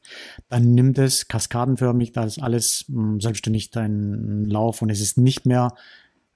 dann 0.50 0.74
nimmt 0.74 0.98
es 0.98 1.28
kaskadenförmig 1.28 2.14
das 2.14 2.40
alles 2.40 2.86
hm, 2.88 3.20
selbstständig 3.20 3.70
seinen 3.74 4.46
Lauf 4.46 4.82
und 4.82 4.90
es 4.90 5.02
ist 5.02 5.18
nicht 5.18 5.46
mehr 5.46 5.76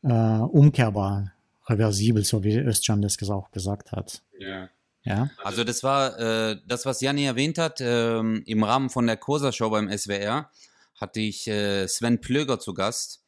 äh, 0.03 0.11
umkehrbar, 0.11 1.31
reversibel, 1.67 2.23
so 2.23 2.43
wie 2.43 2.57
Özcan 2.57 3.01
das 3.01 3.17
auch 3.29 3.51
gesagt 3.51 3.91
hat. 3.91 4.21
Ja. 4.37 4.69
Ja. 5.03 5.29
Also 5.41 5.63
das 5.63 5.83
war 5.83 6.19
äh, 6.19 6.57
das, 6.67 6.85
was 6.85 6.99
Janni 6.99 7.23
erwähnt 7.23 7.57
hat, 7.57 7.79
äh, 7.79 8.19
im 8.19 8.63
Rahmen 8.63 8.89
von 8.89 9.07
der 9.07 9.15
Corsa-Show 9.15 9.69
beim 9.69 9.89
SWR 9.89 10.49
hatte 10.97 11.19
ich 11.19 11.47
äh, 11.47 11.87
Sven 11.87 12.19
Plöger 12.19 12.59
zu 12.59 12.73
Gast. 12.73 13.23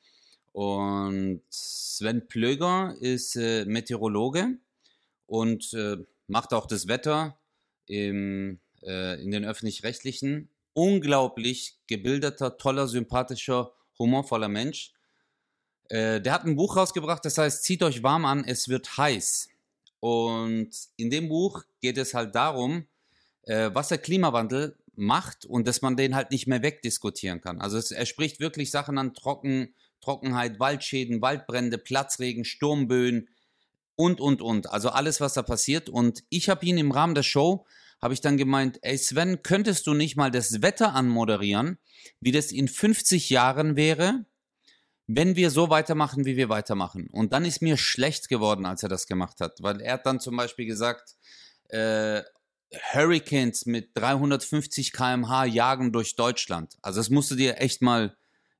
Und 0.51 1.41
Sven 1.49 2.27
Plöger 2.27 2.95
ist 2.99 3.35
äh, 3.35 3.65
Meteorologe 3.65 4.57
und 5.27 5.73
äh, 5.73 5.97
macht 6.27 6.53
auch 6.53 6.65
das 6.65 6.87
Wetter 6.87 7.39
im, 7.85 8.59
äh, 8.83 9.21
in 9.21 9.31
den 9.31 9.45
öffentlich-rechtlichen. 9.45 10.49
Unglaublich 10.73 11.77
gebildeter, 11.87 12.57
toller, 12.57 12.87
sympathischer, 12.87 13.73
humorvoller 13.97 14.49
Mensch. 14.49 14.93
Äh, 15.89 16.21
der 16.21 16.33
hat 16.33 16.45
ein 16.45 16.55
Buch 16.55 16.77
rausgebracht, 16.77 17.23
das 17.25 17.37
heißt, 17.37 17.63
zieht 17.63 17.83
euch 17.83 18.01
warm 18.03 18.25
an, 18.25 18.43
es 18.43 18.69
wird 18.69 18.97
heiß. 18.97 19.49
Und 19.99 20.69
in 20.97 21.09
dem 21.09 21.29
Buch 21.29 21.63
geht 21.81 21.97
es 21.97 22.13
halt 22.13 22.33
darum, 22.33 22.87
äh, 23.43 23.69
was 23.73 23.89
der 23.89 23.97
Klimawandel 23.97 24.77
macht 24.99 25.45
und 25.45 25.67
dass 25.67 25.81
man 25.81 25.97
den 25.97 26.15
halt 26.15 26.31
nicht 26.31 26.47
mehr 26.47 26.61
wegdiskutieren 26.61 27.41
kann. 27.41 27.59
Also 27.61 27.77
es, 27.77 27.91
er 27.91 28.05
spricht 28.05 28.39
wirklich 28.39 28.71
Sachen 28.71 28.97
an 28.97 29.13
Trocken, 29.13 29.73
Trockenheit, 30.01 30.59
Waldschäden, 30.59 31.21
Waldbrände, 31.21 31.77
Platzregen, 31.77 32.45
Sturmböen, 32.45 33.29
und, 33.99 34.21
und, 34.21 34.41
und. 34.41 34.71
Also 34.71 34.91
alles, 34.91 35.19
was 35.19 35.33
da 35.33 35.41
passiert. 35.41 35.89
Und 35.89 36.23
ich 36.29 36.47
habe 36.47 36.65
ihn 36.65 36.77
im 36.77 36.91
Rahmen 36.91 37.15
der 37.15 37.23
Show, 37.23 37.65
habe 38.01 38.13
ich 38.13 38.21
dann 38.21 38.37
gemeint, 38.37 38.79
ey 38.81 38.97
Sven, 38.97 39.43
könntest 39.43 39.87
du 39.87 39.93
nicht 39.93 40.15
mal 40.15 40.31
das 40.31 40.61
Wetter 40.61 40.95
anmoderieren, 40.95 41.79
wie 42.21 42.31
das 42.31 42.53
in 42.53 42.69
50 42.69 43.29
Jahren 43.29 43.75
wäre, 43.75 44.23
wenn 45.07 45.35
wir 45.35 45.51
so 45.51 45.69
weitermachen, 45.69 46.23
wie 46.23 46.37
wir 46.37 46.47
weitermachen. 46.47 47.09
Und 47.11 47.33
dann 47.33 47.43
ist 47.43 47.61
mir 47.61 47.75
schlecht 47.75 48.29
geworden, 48.29 48.65
als 48.65 48.83
er 48.83 48.89
das 48.89 49.05
gemacht 49.05 49.41
hat, 49.41 49.61
weil 49.61 49.81
er 49.81 49.95
hat 49.95 50.05
dann 50.05 50.21
zum 50.21 50.37
Beispiel 50.37 50.65
gesagt, 50.65 51.17
äh, 51.67 52.21
Hurricanes 52.93 53.65
mit 53.65 53.91
350 53.95 54.93
km/h 54.93 55.45
jagen 55.45 55.91
durch 55.91 56.15
Deutschland. 56.15 56.77
Also 56.81 56.99
das 56.99 57.09
musst 57.09 57.31
du 57.31 57.35
dir 57.35 57.59
echt 57.59 57.81
mal 57.81 58.15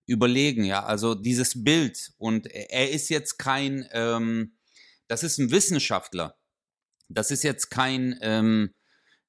überlegen, 0.05 0.63
ja. 0.63 0.83
Also 0.83 1.13
dieses 1.13 1.63
Bild 1.63 2.11
und 2.17 2.47
er 2.47 2.89
ist 2.89 3.09
jetzt 3.09 3.37
kein 3.37 3.87
ähm, 3.91 4.53
das 5.09 5.23
ist 5.23 5.39
ein 5.39 5.51
Wissenschaftler. 5.51 6.37
Das 7.09 7.31
ist 7.31 7.43
jetzt 7.43 7.69
kein 7.71 8.17
ähm, 8.21 8.73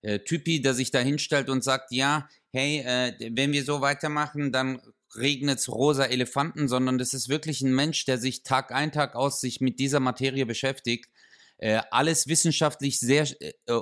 äh, 0.03 0.21
Typi, 0.21 0.61
der 0.61 0.75
sich 0.75 0.91
da 0.91 1.01
hinstellt 1.01 1.49
und 1.49 1.65
sagt, 1.65 1.91
ja, 1.91 2.29
hey, 2.53 2.81
äh, 2.81 3.33
wenn 3.35 3.53
wir 3.53 3.65
so 3.65 3.81
weitermachen, 3.81 4.53
dann 4.53 4.81
regnet 5.17 5.59
es 5.59 5.69
rosa 5.69 6.05
Elefanten, 6.05 6.69
sondern 6.69 6.99
das 6.99 7.15
ist 7.15 7.29
wirklich 7.31 7.63
ein 7.63 7.75
Mensch, 7.75 8.05
der 8.05 8.19
sich 8.19 8.43
Tag 8.43 8.73
ein, 8.73 8.93
Tag 8.93 9.17
aus 9.17 9.41
sich 9.41 9.61
mit 9.61 9.81
dieser 9.81 10.01
Materie 10.01 10.47
beschäftigt. 10.47 11.11
Äh, 11.57 11.81
alles 11.91 12.29
wissenschaftlich 12.29 13.01
sehr, 13.01 13.27
äh 13.41 13.81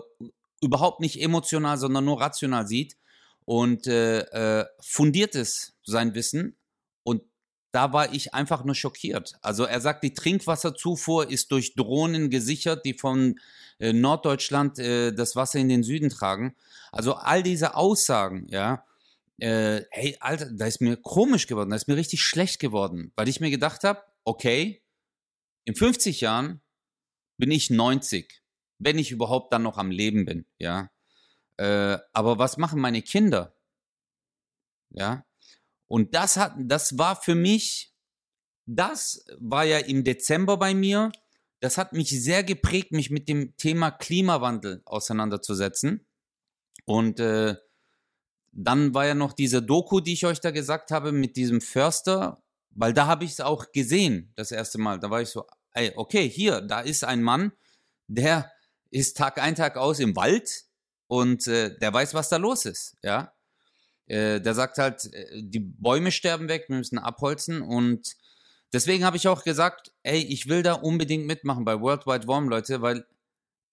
überhaupt 0.61 1.01
nicht 1.01 1.21
emotional, 1.21 1.79
sondern 1.79 2.05
nur 2.05 2.21
rational 2.21 2.67
sieht 2.67 2.97
und 3.45 3.87
äh, 3.87 4.21
äh, 4.61 4.67
fundiert 4.81 5.35
es, 5.35 5.75
sein 5.85 6.15
Wissen, 6.15 6.59
da 7.73 7.93
war 7.93 8.13
ich 8.15 8.35
einfach 8.35 8.65
nur 8.65 8.75
schockiert. 8.75 9.35
Also 9.43 9.65
er 9.65 9.81
sagt, 9.81 10.03
die 10.03 10.15
Trinkwasserzufuhr 10.15 11.31
ist 11.31 11.53
durch 11.53 11.75
Drohnen 11.75 12.31
gesichert, 12.31 12.85
die 12.85 12.95
von 12.95 13.39
äh, 13.79 13.93
Norddeutschland 13.93 14.79
äh, 14.79 15.13
das 15.13 15.37
Wasser 15.37 15.59
in 15.59 15.69
den 15.69 15.83
Süden 15.83 16.09
tragen. 16.09 16.57
Also 16.93 17.15
all 17.15 17.43
diese 17.43 17.75
Aussagen, 17.75 18.47
ja, 18.49 18.85
äh, 19.39 19.83
hey, 19.91 20.17
Alter, 20.21 20.51
da 20.51 20.67
ist 20.67 20.81
mir 20.81 20.97
komisch 20.97 21.47
geworden, 21.47 21.71
da 21.71 21.77
ist 21.77 21.89
mir 21.89 21.97
richtig 21.97 22.23
schlecht 22.23 22.59
geworden, 22.59 23.13
weil 23.15 23.29
ich 23.29 23.41
mir 23.41 23.51
gedacht 23.51 23.85
habe, 23.85 24.03
okay, 24.25 24.83
in 25.65 25.75
50 25.75 26.23
Jahren 26.23 26.61
bin 27.37 27.51
ich 27.51 27.71
90, 27.71 28.43
wenn 28.79 28.99
ich 28.99 29.11
überhaupt 29.11 29.53
dann 29.53 29.63
noch 29.63 29.79
am 29.79 29.91
Leben 29.91 30.25
bin, 30.25 30.47
ja. 30.59 30.91
Äh, 31.57 31.99
aber 32.13 32.39
was 32.39 32.57
machen 32.57 32.81
meine 32.81 33.03
Kinder? 33.03 33.55
Ja, 34.91 35.25
und 35.89 36.15
das 36.15 36.37
hat, 36.37 36.55
das 36.59 36.99
war 36.99 37.17
für 37.17 37.35
mich, 37.35 37.93
das 38.67 39.25
war 39.39 39.65
ja 39.65 39.79
im 39.79 40.05
Dezember 40.05 40.59
bei 40.59 40.75
mir. 40.75 41.11
Das 41.61 41.79
hat 41.79 41.95
mich 41.95 42.11
sehr 42.11 42.45
geprägt, 42.45 42.93
mich 42.93 43.11
mit 43.11 43.29
dem 43.29 43.57
Thema 43.57 43.91
Klimawandel 43.91 44.83
auseinanderzusetzen. 44.85 46.07
Und 46.85 47.19
äh, 47.19 47.57
dann 48.53 48.95
war 48.95 49.07
ja 49.07 49.15
noch 49.15 49.33
diese 49.33 49.63
Doku, 49.63 50.01
die 50.01 50.13
ich 50.13 50.27
euch 50.27 50.41
da 50.41 50.51
gesagt 50.51 50.91
habe, 50.91 51.11
mit 51.11 51.37
diesem 51.37 51.61
Förster, 51.61 52.43
weil 52.71 52.93
da 52.93 53.07
habe 53.07 53.25
ich 53.25 53.33
es 53.33 53.41
auch 53.41 53.73
gesehen, 53.73 54.33
das 54.37 54.53
erste 54.53 54.79
Mal. 54.79 55.01
Da 55.01 55.11
war 55.11 55.23
ich 55.23 55.31
so, 55.31 55.47
ey, 55.73 55.93
okay, 55.97 56.29
hier, 56.29 56.61
da 56.61 56.81
ist 56.81 57.03
ein 57.03 57.23
Mann, 57.23 57.53
der 58.07 58.53
ist 58.91 59.17
Tag 59.17 59.41
ein, 59.41 59.55
Tag 59.55 59.77
aus 59.77 60.01
im 60.01 60.17
Wald 60.17 60.65
und 61.07 61.47
äh, 61.47 61.77
der 61.79 61.93
weiß, 61.93 62.15
was 62.15 62.29
da 62.29 62.37
los 62.37 62.65
ist, 62.65 62.97
ja. 63.03 63.33
Äh, 64.07 64.41
der 64.41 64.55
sagt 64.55 64.79
halt, 64.79 65.05
äh, 65.13 65.43
die 65.43 65.61
Bäume 65.61 66.11
sterben 66.11 66.49
weg, 66.49 66.65
wir 66.69 66.77
müssen 66.77 66.99
abholzen 66.99 67.61
und 67.61 68.17
deswegen 68.73 69.05
habe 69.05 69.17
ich 69.17 69.29
auch 69.29 69.45
gesagt, 69.45 69.93
ey, 70.03 70.21
ich 70.21 70.49
will 70.49 70.63
da 70.63 70.75
unbedingt 70.75 71.27
mitmachen 71.27 71.65
bei 71.65 71.81
World 71.81 72.07
Wide 72.07 72.27
Warm, 72.27 72.49
Leute, 72.49 72.81
weil 72.81 73.07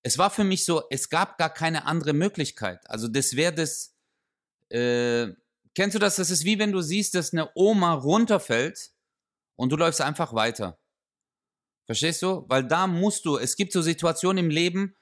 es 0.04 0.17
war 0.17 0.30
für 0.30 0.43
mich 0.43 0.65
so, 0.65 0.84
es 0.89 1.10
gab 1.10 1.38
gar 1.38 1.49
keine 1.51 1.86
andere 1.86 2.13
Möglichkeit. 2.13 2.88
Also 2.89 3.08
das 3.08 3.36
wäre 3.36 3.54
das, 3.54 3.95
äh, 4.69 5.30
kennst 5.73 5.95
du 5.95 5.99
das? 5.99 6.17
Das 6.17 6.30
ist 6.30 6.45
wie 6.45 6.60
wenn 6.60 6.71
du 6.71 6.82
siehst, 6.82 7.15
dass 7.15 7.34
eine 7.34 7.49
Oma 7.56 7.93
runterfällt 7.93 8.91
und 9.56 9.71
du 9.71 9.78
läufst 9.78 10.01
einfach 10.01 10.34
weiter. 10.34 10.78
Verstehst 11.86 12.21
du? 12.21 12.45
Weil 12.47 12.67
da 12.67 12.88
musst 12.88 13.25
du, 13.25 13.38
es 13.38 13.56
gibt 13.56 13.71
so 13.71 13.82
Situationen 13.82 14.45
im 14.45 14.49
Leben, 14.49 14.95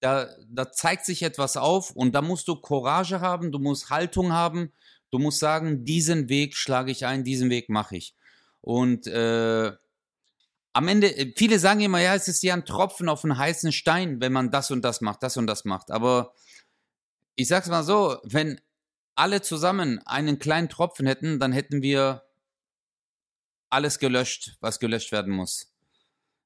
da, 0.00 0.28
da 0.48 0.72
zeigt 0.72 1.04
sich 1.04 1.22
etwas 1.22 1.56
auf 1.56 1.90
und 1.90 2.14
da 2.14 2.22
musst 2.22 2.48
du 2.48 2.56
Courage 2.56 3.20
haben, 3.20 3.52
du 3.52 3.58
musst 3.58 3.90
Haltung 3.90 4.32
haben, 4.32 4.72
du 5.10 5.18
musst 5.18 5.38
sagen, 5.38 5.84
diesen 5.84 6.28
Weg 6.28 6.56
schlage 6.56 6.90
ich 6.90 7.06
ein, 7.06 7.24
diesen 7.24 7.50
Weg 7.50 7.68
mache 7.68 7.96
ich. 7.96 8.14
Und 8.62 9.06
äh, 9.06 9.72
am 10.72 10.88
Ende, 10.88 11.14
äh, 11.16 11.32
viele 11.36 11.58
sagen 11.58 11.80
immer, 11.80 12.00
ja, 12.00 12.14
es 12.14 12.28
ist 12.28 12.42
ja 12.42 12.54
ein 12.54 12.64
Tropfen 12.64 13.08
auf 13.08 13.24
einen 13.24 13.36
heißen 13.36 13.72
Stein, 13.72 14.20
wenn 14.20 14.32
man 14.32 14.50
das 14.50 14.70
und 14.70 14.82
das 14.82 15.00
macht, 15.00 15.22
das 15.22 15.36
und 15.36 15.46
das 15.46 15.64
macht. 15.64 15.90
Aber 15.90 16.34
ich 17.36 17.48
sag's 17.48 17.68
mal 17.68 17.82
so, 17.82 18.18
wenn 18.22 18.60
alle 19.14 19.42
zusammen 19.42 20.00
einen 20.06 20.38
kleinen 20.38 20.68
Tropfen 20.68 21.06
hätten, 21.06 21.38
dann 21.38 21.52
hätten 21.52 21.82
wir 21.82 22.24
alles 23.68 23.98
gelöscht, 23.98 24.56
was 24.60 24.80
gelöscht 24.80 25.12
werden 25.12 25.32
muss. 25.32 25.72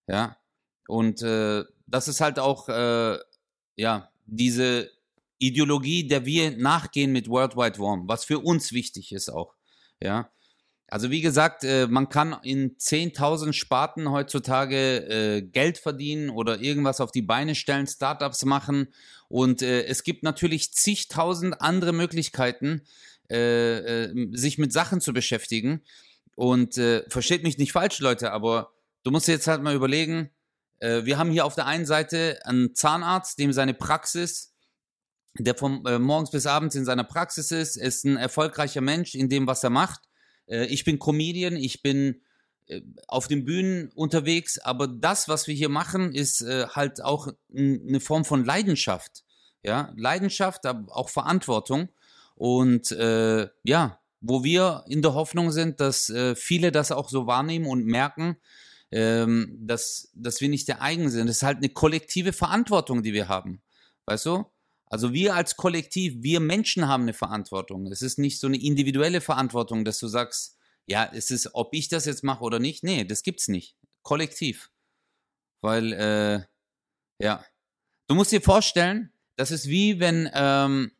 Ja. 0.07 0.37
Und 0.87 1.23
äh, 1.23 1.65
das 1.87 2.09
ist 2.09 2.21
halt 2.21 2.39
auch 2.39 2.69
äh, 2.69 3.19
ja, 3.77 4.11
diese 4.27 4.91
Ideologie, 5.39 6.07
der 6.07 6.25
wir 6.25 6.57
nachgehen 6.57 7.13
mit 7.13 7.29
Worldwide 7.29 7.79
Warm, 7.79 8.09
was 8.09 8.25
für 8.25 8.39
uns 8.39 8.73
wichtig 8.73 9.13
ist 9.13 9.29
auch, 9.29 9.55
ja. 10.01 10.31
Also 10.87 11.11
wie 11.11 11.23
gesagt, 11.23 11.65
äh, 11.65 11.89
man 11.89 12.09
kann 12.09 12.37
in 12.43 12.77
10.000 12.77 13.53
Sparten 13.53 14.11
heutzutage 14.11 14.99
äh, 14.99 15.43
Geld 15.43 15.79
verdienen 15.79 16.31
oder 16.31 16.61
irgendwas 16.61 17.01
auf 17.01 17.11
die 17.11 17.23
Beine 17.23 17.55
stellen, 17.55 17.87
Startups 17.87 18.45
machen 18.45 18.93
und 19.29 19.63
äh, 19.63 19.87
es 19.87 20.05
gibt 20.05 20.23
natürlich 20.23 20.73
zigtausend 20.73 21.61
andere 21.61 21.93
Möglichkeiten, 21.93 22.83
sich 23.27 24.59
mit 24.59 24.71
Sachen 24.71 25.01
zu 25.01 25.15
beschäftigen. 25.15 25.81
Und 26.37 26.75
versteht 26.75 27.43
mich 27.43 27.57
nicht 27.57 27.73
falsch, 27.73 28.01
Leute, 28.01 28.33
aber 28.33 28.75
du 29.03 29.11
musst 29.11 29.29
jetzt 29.29 29.47
halt 29.47 29.63
mal 29.63 29.75
überlegen, 29.75 30.31
äh, 30.81 31.05
wir 31.05 31.19
haben 31.19 31.31
hier 31.31 31.45
auf 31.45 31.55
der 31.55 31.67
einen 31.67 31.87
Seite 31.87 32.39
einen 32.45 32.75
Zahnarzt, 32.75 33.39
dem 33.39 33.53
seine 33.53 33.75
Praxis, 33.75 34.55
der 35.39 35.55
von 35.55 35.85
äh, 35.87 35.99
morgens 35.99 36.31
bis 36.31 36.47
abends 36.47 36.75
in 36.75 36.85
seiner 36.85 37.05
Praxis 37.05 37.51
ist, 37.51 37.77
ist 37.77 38.05
ein 38.05 38.17
erfolgreicher 38.17 38.81
Mensch 38.81 39.15
in 39.15 39.29
dem, 39.29 39.47
was 39.47 39.65
er 39.65 39.71
macht. 39.71 40.03
Äh, 40.47 40.67
ich 40.67 40.85
bin 40.85 40.99
Comedian, 40.99 41.57
ich 41.57 41.83
bin 41.83 42.23
äh, 42.67 42.83
auf 43.09 43.29
den 43.29 43.45
Bühnen 43.45 43.91
unterwegs, 43.95 44.59
aber 44.59 44.87
das, 44.87 45.29
was 45.29 45.47
wir 45.47 45.55
hier 45.55 45.69
machen, 45.69 46.13
ist 46.13 46.43
äh, 46.43 46.67
halt 46.69 47.03
auch 47.03 47.29
eine 47.57 48.01
Form 48.01 48.25
von 48.25 48.45
Leidenschaft. 48.45 49.25
Ja, 49.63 49.93
Leidenschaft, 49.97 50.67
aber 50.67 50.95
auch 50.95 51.09
Verantwortung. 51.09 51.89
Und 52.35 52.93
äh, 52.93 53.49
ja, 53.63 53.99
wo 54.21 54.45
wir 54.45 54.85
in 54.89 55.01
der 55.01 55.15
Hoffnung 55.15 55.51
sind, 55.53 55.81
dass 55.81 56.11
viele 56.37 56.73
das 56.73 56.93
auch 56.93 57.11
so 57.11 57.27
wahrnehmen 57.27 57.67
und 57.67 57.85
merken, 57.85 58.39
ähm, 58.95 59.59
dass, 59.61 60.09
dass 60.15 60.41
wir 60.41 60.49
nicht 60.49 60.69
der 60.69 60.81
eigen 60.81 61.11
sind. 61.11 61.27
Das 61.27 61.39
ist 61.39 61.43
halt 61.43 61.59
eine 61.59 61.69
kollektive 61.69 62.33
Verantwortung, 62.33 63.03
die 63.03 63.13
wir 63.13 63.27
haben. 63.27 63.61
Weißt 64.07 64.27
du? 64.27 64.45
Also 64.87 65.13
wir 65.13 65.35
als 65.35 65.57
Kollektiv, 65.57 66.15
wir 66.19 66.39
Menschen 66.39 66.87
haben 66.87 67.03
eine 67.03 67.13
Verantwortung. 67.13 67.87
Es 67.91 68.03
ist 68.03 68.19
nicht 68.19 68.39
so 68.39 68.47
eine 68.47 68.61
individuelle 68.63 69.21
Verantwortung, 69.21 69.85
dass 69.85 69.99
du 69.99 70.07
sagst, 70.07 70.59
ja, 70.87 71.11
es 71.13 71.33
ist, 71.33 71.55
ob 71.55 71.75
ich 71.75 71.89
das 71.89 72.05
jetzt 72.05 72.23
mache 72.23 72.45
oder 72.45 72.61
nicht. 72.61 72.85
Nee, 72.85 73.05
das 73.05 73.25
gibt's 73.25 73.49
nicht. 73.49 73.77
Kollektiv. 74.03 74.71
Weil, 75.61 75.93
äh, 75.93 76.45
ja. 77.19 77.45
Du 78.07 78.15
musst 78.15 78.31
dir 78.31 78.43
vorstellen, 78.43 79.13
das 79.35 79.51
ist 79.51 79.69
wie 79.69 79.99
wenn 79.99 80.31
ähm, 80.35 80.93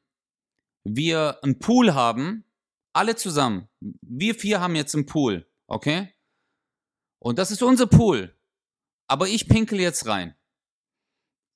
wir 0.83 1.39
einen 1.45 1.61
Pool 1.61 1.95
haben, 1.95 2.45
alle 2.93 3.15
zusammen. 3.15 3.69
Wir 3.81 4.35
vier 4.35 4.61
haben 4.61 4.75
jetzt 4.75 4.95
einen 4.95 5.07
Pool, 5.07 5.47
okay? 5.69 6.14
Und 7.25 7.39
das 7.39 7.51
ist 7.51 7.63
unser 7.63 7.87
Pool. 7.87 8.35
Aber 9.07 9.27
ich 9.27 9.49
pinkel 9.49 9.81
jetzt 9.81 10.07
rein. 10.07 10.35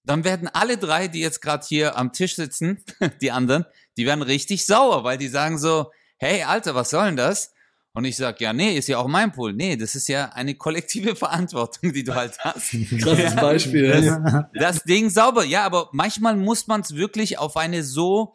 Dann 0.02 0.24
werden 0.24 0.48
alle 0.48 0.78
drei, 0.78 1.08
die 1.08 1.20
jetzt 1.20 1.42
gerade 1.42 1.66
hier 1.66 1.98
am 1.98 2.14
Tisch 2.14 2.36
sitzen, 2.36 2.82
die 3.20 3.30
anderen, 3.30 3.66
die 3.98 4.06
werden 4.06 4.22
richtig 4.22 4.64
sauer, 4.64 5.04
weil 5.04 5.18
die 5.18 5.28
sagen 5.28 5.58
so, 5.58 5.92
hey 6.16 6.42
Alter, 6.42 6.74
was 6.74 6.88
soll 6.88 7.04
denn 7.04 7.16
das? 7.16 7.52
Und 7.92 8.06
ich 8.06 8.16
sag, 8.16 8.40
ja, 8.40 8.54
nee, 8.54 8.78
ist 8.78 8.88
ja 8.88 8.96
auch 8.96 9.08
mein 9.08 9.30
Pool. 9.30 9.52
Nee, 9.52 9.76
das 9.76 9.94
ist 9.94 10.08
ja 10.08 10.30
eine 10.30 10.54
kollektive 10.54 11.14
Verantwortung, 11.16 11.92
die 11.92 12.02
du 12.02 12.14
halt 12.14 12.38
hast. 12.38 12.70
Krasses 13.02 13.36
Beispiel. 13.36 13.90
Das, 13.90 14.44
das 14.54 14.84
Ding 14.84 15.10
sauber. 15.10 15.44
Ja, 15.44 15.64
aber 15.64 15.90
manchmal 15.92 16.36
muss 16.36 16.66
man 16.66 16.80
es 16.80 16.94
wirklich 16.94 17.36
auf 17.36 17.58
eine 17.58 17.84
so, 17.84 18.34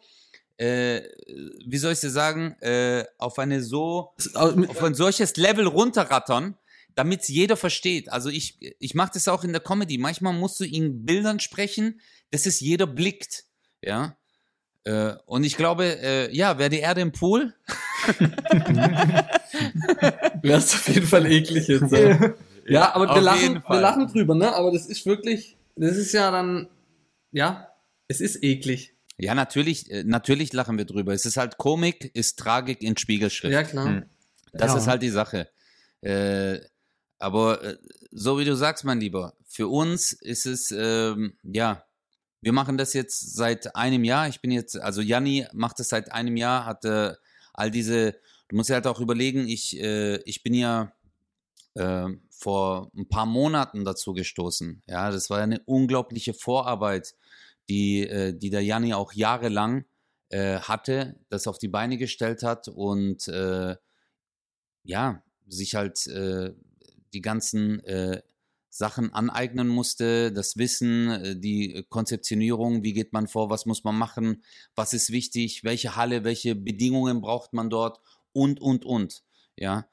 äh, 0.56 1.00
wie 1.66 1.78
soll 1.78 1.94
ich 1.94 2.00
dir 2.00 2.10
sagen, 2.10 2.52
äh, 2.60 3.04
auf 3.18 3.40
eine 3.40 3.60
so, 3.60 4.14
auf 4.34 4.82
ein 4.84 4.94
solches 4.94 5.36
Level 5.36 5.66
runterrattern, 5.66 6.56
damit 6.94 7.22
es 7.22 7.28
jeder 7.28 7.56
versteht. 7.56 8.10
Also 8.10 8.28
ich, 8.28 8.58
ich 8.78 8.94
mache 8.94 9.12
das 9.14 9.28
auch 9.28 9.44
in 9.44 9.52
der 9.52 9.60
Comedy. 9.60 9.98
Manchmal 9.98 10.32
musst 10.32 10.60
du 10.60 10.64
in 10.64 11.04
Bildern 11.04 11.40
sprechen, 11.40 12.00
dass 12.30 12.46
es 12.46 12.60
jeder 12.60 12.86
blickt. 12.86 13.44
Ja. 13.82 14.16
Äh, 14.84 15.14
und 15.26 15.44
ich 15.44 15.56
glaube, 15.56 15.84
äh, 15.84 16.34
ja, 16.34 16.58
wäre 16.58 16.70
die 16.70 16.78
Erde 16.78 17.00
im 17.00 17.12
Pool. 17.12 17.54
Wäre 20.42 20.58
es 20.58 20.74
auf 20.74 20.88
jeden 20.88 21.06
Fall 21.06 21.24
eklig 21.26 21.68
jetzt. 21.68 21.90
Ja, 21.90 22.34
ja 22.66 22.94
aber 22.94 23.14
wir 23.14 23.22
lachen, 23.22 23.62
wir 23.66 23.80
lachen 23.80 24.08
drüber, 24.08 24.34
ne? 24.34 24.54
Aber 24.54 24.72
das 24.72 24.86
ist 24.86 25.06
wirklich, 25.06 25.56
das 25.74 25.96
ist 25.96 26.12
ja 26.12 26.30
dann, 26.30 26.68
ja, 27.32 27.68
es 28.08 28.20
ist 28.20 28.42
eklig. 28.42 28.94
Ja, 29.16 29.34
natürlich, 29.34 29.90
äh, 29.90 30.04
natürlich 30.04 30.52
lachen 30.52 30.76
wir 30.76 30.84
drüber. 30.84 31.14
Es 31.14 31.24
ist 31.24 31.38
halt 31.38 31.56
Komik, 31.56 32.10
ist 32.14 32.38
Tragik 32.38 32.82
in 32.82 32.96
Spiegelschrift. 32.96 33.54
Ja, 33.54 33.62
klar. 33.62 33.86
Hm. 33.86 34.04
Das 34.52 34.72
ja. 34.72 34.78
ist 34.78 34.86
halt 34.86 35.02
die 35.02 35.10
Sache. 35.10 35.48
Äh, 36.00 36.58
aber 37.24 37.62
äh, 37.64 37.78
so 38.10 38.38
wie 38.38 38.44
du 38.44 38.54
sagst, 38.54 38.84
mein 38.84 39.00
Lieber, 39.00 39.34
für 39.46 39.68
uns 39.68 40.12
ist 40.12 40.44
es, 40.44 40.70
ähm, 40.76 41.38
ja, 41.42 41.84
wir 42.42 42.52
machen 42.52 42.76
das 42.76 42.92
jetzt 42.92 43.34
seit 43.34 43.74
einem 43.74 44.04
Jahr. 44.04 44.28
Ich 44.28 44.42
bin 44.42 44.50
jetzt, 44.50 44.78
also 44.78 45.00
Janni 45.00 45.46
macht 45.54 45.80
das 45.80 45.88
seit 45.88 46.12
einem 46.12 46.36
Jahr, 46.36 46.66
hatte 46.66 47.18
all 47.54 47.70
diese, 47.70 48.12
du 48.48 48.56
musst 48.56 48.68
ja 48.68 48.74
halt 48.74 48.86
auch 48.86 49.00
überlegen, 49.00 49.48
ich, 49.48 49.80
äh, 49.80 50.16
ich 50.26 50.42
bin 50.42 50.52
ja 50.52 50.92
äh, 51.72 52.08
vor 52.28 52.90
ein 52.94 53.08
paar 53.08 53.24
Monaten 53.24 53.86
dazu 53.86 54.12
gestoßen. 54.12 54.82
Ja, 54.86 55.10
das 55.10 55.30
war 55.30 55.38
ja 55.38 55.44
eine 55.44 55.62
unglaubliche 55.64 56.34
Vorarbeit, 56.34 57.14
die, 57.70 58.06
äh, 58.06 58.34
die 58.34 58.50
der 58.50 58.62
Janni 58.62 58.92
auch 58.92 59.14
jahrelang 59.14 59.86
äh, 60.28 60.58
hatte, 60.58 61.16
das 61.30 61.46
auf 61.46 61.56
die 61.56 61.68
Beine 61.68 61.96
gestellt 61.96 62.42
hat 62.42 62.68
und 62.68 63.28
äh, 63.28 63.76
ja, 64.82 65.22
sich 65.46 65.74
halt 65.74 66.06
äh, 66.06 66.52
die 67.14 67.22
ganzen 67.22 67.80
äh, 67.84 68.20
Sachen 68.68 69.14
aneignen 69.14 69.68
musste, 69.68 70.32
das 70.32 70.56
Wissen, 70.56 71.08
äh, 71.10 71.36
die 71.36 71.84
Konzeptionierung, 71.88 72.82
wie 72.82 72.92
geht 72.92 73.12
man 73.12 73.28
vor, 73.28 73.48
was 73.48 73.66
muss 73.66 73.84
man 73.84 73.96
machen, 73.96 74.42
was 74.74 74.92
ist 74.92 75.10
wichtig, 75.10 75.62
welche 75.62 75.94
Halle, 75.94 76.24
welche 76.24 76.56
Bedingungen 76.56 77.20
braucht 77.20 77.52
man 77.52 77.70
dort 77.70 78.00
und, 78.32 78.60
und, 78.60 78.84
und. 78.84 79.22
Ja, 79.56 79.86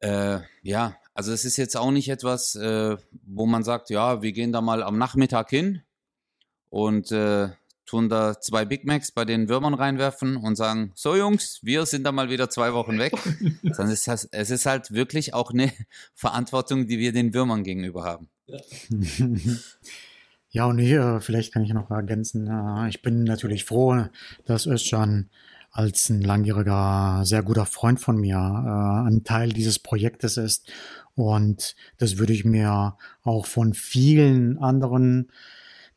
äh, 0.00 0.40
ja, 0.62 0.96
also 1.14 1.32
es 1.32 1.44
ist 1.44 1.56
jetzt 1.56 1.76
auch 1.76 1.90
nicht 1.90 2.08
etwas, 2.08 2.54
äh, 2.54 2.96
wo 3.26 3.46
man 3.46 3.64
sagt, 3.64 3.90
ja, 3.90 4.22
wir 4.22 4.32
gehen 4.32 4.52
da 4.52 4.60
mal 4.60 4.82
am 4.82 4.96
Nachmittag 4.96 5.50
hin 5.50 5.82
und 6.70 7.10
äh, 7.10 7.50
tun 7.86 8.08
da 8.08 8.40
zwei 8.40 8.64
Big 8.64 8.84
Macs 8.84 9.12
bei 9.12 9.24
den 9.24 9.48
Würmern 9.48 9.74
reinwerfen 9.74 10.36
und 10.36 10.56
sagen, 10.56 10.92
so 10.94 11.16
Jungs, 11.16 11.60
wir 11.62 11.86
sind 11.86 12.04
da 12.04 12.12
mal 12.12 12.30
wieder 12.30 12.50
zwei 12.50 12.72
Wochen 12.72 12.98
weg. 12.98 13.12
Sondern 13.62 13.90
es 13.90 14.06
ist, 14.06 14.28
es 14.32 14.50
ist 14.50 14.66
halt 14.66 14.92
wirklich 14.92 15.34
auch 15.34 15.50
eine 15.50 15.72
Verantwortung, 16.14 16.86
die 16.86 16.98
wir 16.98 17.12
den 17.12 17.34
Würmern 17.34 17.64
gegenüber 17.64 18.04
haben. 18.04 18.28
Ja, 18.46 18.58
ja 20.50 20.66
und 20.66 20.78
hier, 20.78 21.20
vielleicht 21.20 21.52
kann 21.52 21.62
ich 21.62 21.72
noch 21.72 21.90
ergänzen, 21.90 22.46
äh, 22.46 22.88
ich 22.88 23.02
bin 23.02 23.24
natürlich 23.24 23.64
froh, 23.64 24.06
dass 24.44 24.66
Özcan 24.66 25.30
als 25.74 26.08
ein 26.08 26.22
langjähriger, 26.22 27.22
sehr 27.24 27.42
guter 27.42 27.66
Freund 27.66 27.98
von 27.98 28.16
mir 28.16 28.36
äh, 28.36 29.08
ein 29.08 29.24
Teil 29.24 29.52
dieses 29.52 29.80
Projektes 29.80 30.36
ist. 30.36 30.70
Und 31.16 31.74
das 31.98 32.18
würde 32.18 32.32
ich 32.32 32.44
mir 32.44 32.96
auch 33.24 33.46
von 33.46 33.74
vielen 33.74 34.56
anderen 34.58 35.30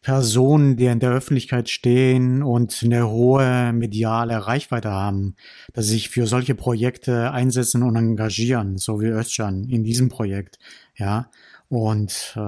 Personen, 0.08 0.78
die 0.78 0.86
in 0.86 1.02
der 1.02 1.12
Öffentlichkeit 1.12 1.68
stehen 1.68 2.42
und 2.42 2.80
eine 2.82 3.10
hohe 3.10 3.74
mediale 3.74 4.48
Reichweite 4.48 4.90
haben, 4.90 5.36
dass 5.74 5.88
sie 5.88 5.96
sich 5.96 6.08
für 6.08 6.28
solche 6.28 6.56
Projekte 6.56 7.32
einsetzen 7.32 7.84
und 7.84 7.98
engagieren, 7.98 8.78
so 8.78 9.02
wie 9.02 9.08
Özcan 9.08 9.66
in 9.66 9.84
diesem 9.84 10.08
Projekt, 10.08 10.60
ja. 10.96 11.30
Und 11.68 12.32
äh, 12.38 12.40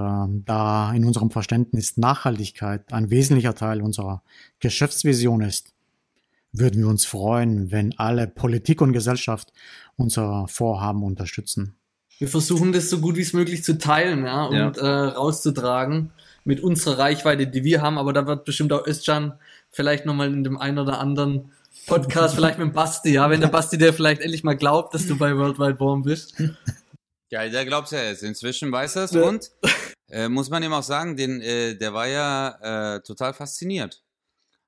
da 0.45 0.93
in 0.93 1.03
unserem 1.03 1.31
Verständnis 1.31 1.97
Nachhaltigkeit 1.97 2.93
ein 2.93 3.09
wesentlicher 3.09 3.55
Teil 3.55 3.81
unserer 3.81 4.23
Geschäftsvision 4.61 5.41
ist, 5.41 5.73
würden 6.53 6.79
wir 6.79 6.87
uns 6.87 7.05
freuen, 7.05 7.73
wenn 7.73 7.93
alle 7.99 8.27
Politik 8.27 8.79
und 8.79 8.93
Gesellschaft 8.93 9.51
unser 9.97 10.47
Vorhaben 10.47 11.03
unterstützen. 11.03 11.75
Wir 12.19 12.29
versuchen 12.29 12.71
das 12.71 12.89
so 12.89 12.99
gut 12.99 13.17
wie 13.17 13.21
es 13.21 13.33
möglich 13.33 13.65
zu 13.65 13.77
teilen 13.77 14.23
ja, 14.23 14.45
und 14.45 14.77
ja. 14.77 15.07
Äh, 15.07 15.07
rauszutragen 15.09 16.11
mit 16.49 16.61
unserer 16.61 16.97
Reichweite, 16.97 17.45
die 17.45 17.63
wir 17.63 17.83
haben, 17.83 17.99
aber 17.99 18.11
da 18.11 18.25
wird 18.25 18.43
bestimmt 18.43 18.73
auch 18.73 18.87
Özcan 18.87 19.39
vielleicht 19.69 20.07
nochmal 20.07 20.33
in 20.33 20.43
dem 20.43 20.57
einen 20.57 20.79
oder 20.79 20.99
anderen 20.99 21.51
Podcast, 21.85 22.33
vielleicht 22.33 22.57
mit 22.57 22.69
dem 22.69 22.73
Basti, 22.73 23.13
ja, 23.13 23.29
wenn 23.29 23.39
der 23.39 23.49
Basti 23.49 23.77
dir 23.77 23.93
vielleicht 23.93 24.21
endlich 24.21 24.43
mal 24.43 24.57
glaubt, 24.57 24.95
dass 24.95 25.05
du 25.05 25.15
bei 25.15 25.37
Worldwide 25.37 25.79
Warm 25.79 26.01
bist. 26.01 26.33
Ja, 27.31 27.47
der 27.47 27.63
glaubt 27.63 27.91
ja 27.91 28.01
jetzt. 28.01 28.23
Inzwischen 28.23 28.71
weiß 28.71 28.95
er 28.95 29.03
es 29.03 29.11
ja. 29.11 29.21
und 29.21 29.51
äh, 30.09 30.27
muss 30.27 30.49
man 30.49 30.63
ihm 30.63 30.73
auch 30.73 30.81
sagen, 30.81 31.15
den, 31.15 31.39
äh, 31.41 31.75
der 31.75 31.93
war 31.93 32.07
ja 32.07 32.95
äh, 32.95 33.01
total 33.01 33.35
fasziniert. 33.35 34.03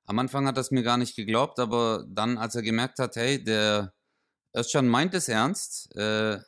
Am 0.06 0.20
Anfang 0.20 0.46
hat 0.46 0.56
er 0.56 0.60
es 0.60 0.70
mir 0.70 0.84
gar 0.84 0.96
nicht 0.96 1.16
geglaubt, 1.16 1.58
aber 1.58 2.04
dann, 2.08 2.38
als 2.38 2.54
er 2.54 2.62
gemerkt 2.62 3.00
hat, 3.00 3.16
hey, 3.16 3.42
der 3.42 3.92
Özcan 4.56 4.86
meint 4.86 5.14
es 5.14 5.28
ernst, 5.28 5.92
äh, 5.96 6.38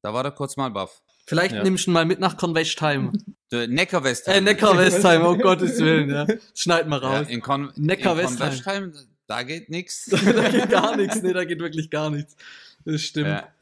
da 0.00 0.14
war 0.14 0.24
er 0.24 0.30
kurz 0.30 0.56
mal 0.56 0.70
baff. 0.70 1.02
Vielleicht 1.28 1.54
ja. 1.54 1.62
nimmst 1.62 1.86
du 1.86 1.90
ihn 1.90 1.92
mal 1.92 2.06
mit 2.06 2.20
nach 2.20 2.38
Convestheim. 2.38 3.12
Neckar-Westheim. 3.52 4.36
Äh, 4.36 4.40
Neckar-Westheim, 4.40 5.22
oh 5.26 5.36
Gottes 5.36 5.78
Willen, 5.78 6.08
ja. 6.08 6.26
Schneid 6.54 6.88
mal 6.88 6.98
raus. 6.98 7.26
Ja, 7.28 7.34
in 7.34 7.42
Con 7.42 7.70
Neckar-Westheim. 7.76 8.92
Da 9.26 9.42
geht 9.42 9.68
nichts. 9.68 10.06
da 10.10 10.48
geht 10.48 10.70
gar 10.70 10.96
nichts. 10.96 11.22
Nee, 11.22 11.34
da 11.34 11.44
geht 11.44 11.60
wirklich 11.60 11.90
gar 11.90 12.08
nichts. 12.08 12.34
Das 12.86 13.02
stimmt. 13.02 13.28
Ja. 13.28 13.52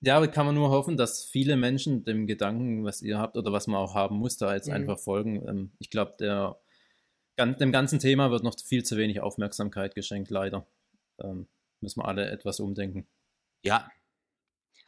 ja, 0.00 0.16
aber 0.16 0.28
kann 0.28 0.46
man 0.46 0.54
nur 0.54 0.70
hoffen, 0.70 0.96
dass 0.96 1.24
viele 1.24 1.56
Menschen 1.56 2.04
dem 2.04 2.28
Gedanken, 2.28 2.84
was 2.84 3.02
ihr 3.02 3.18
habt 3.18 3.36
oder 3.36 3.50
was 3.50 3.66
man 3.66 3.80
auch 3.80 3.96
haben 3.96 4.16
muss, 4.16 4.36
da 4.36 4.54
jetzt 4.54 4.68
mhm. 4.68 4.74
einfach 4.74 4.98
folgen. 5.00 5.44
Ähm, 5.48 5.70
ich 5.80 5.90
glaube, 5.90 6.14
der 6.20 6.56
dem 7.38 7.72
ganzen 7.72 7.98
Thema 7.98 8.30
wird 8.30 8.44
noch 8.44 8.54
viel 8.58 8.84
zu 8.84 8.96
wenig 8.96 9.20
Aufmerksamkeit 9.20 9.96
geschenkt, 9.96 10.30
leider. 10.30 10.64
Ähm, 11.20 11.48
müssen 11.80 12.00
wir 12.00 12.06
alle 12.06 12.30
etwas 12.30 12.60
umdenken. 12.60 13.06
Ja. 13.62 13.90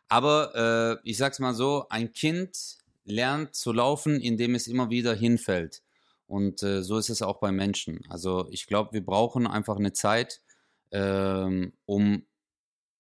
Aber 0.09 1.01
äh, 1.03 1.09
ich 1.09 1.17
sag's 1.17 1.39
mal 1.39 1.55
so: 1.55 1.87
ein 1.91 2.13
Kind 2.13 2.79
lernt 3.05 3.55
zu 3.55 3.73
laufen, 3.73 4.21
indem 4.21 4.55
es 4.55 4.67
immer 4.67 4.91
wieder 4.91 5.15
hinfällt. 5.15 5.83
Und 6.27 6.63
äh, 6.63 6.83
so 6.83 6.99
ist 6.99 7.09
es 7.09 7.23
auch 7.23 7.41
bei 7.41 7.53
Menschen. 7.53 8.01
Also 8.09 8.49
ich 8.51 8.67
glaube, 8.67 8.93
wir 8.93 9.05
brauchen 9.05 9.47
einfach 9.47 9.77
eine 9.77 9.93
Zeit, 9.93 10.43
ähm, 10.91 11.73
um 11.87 12.27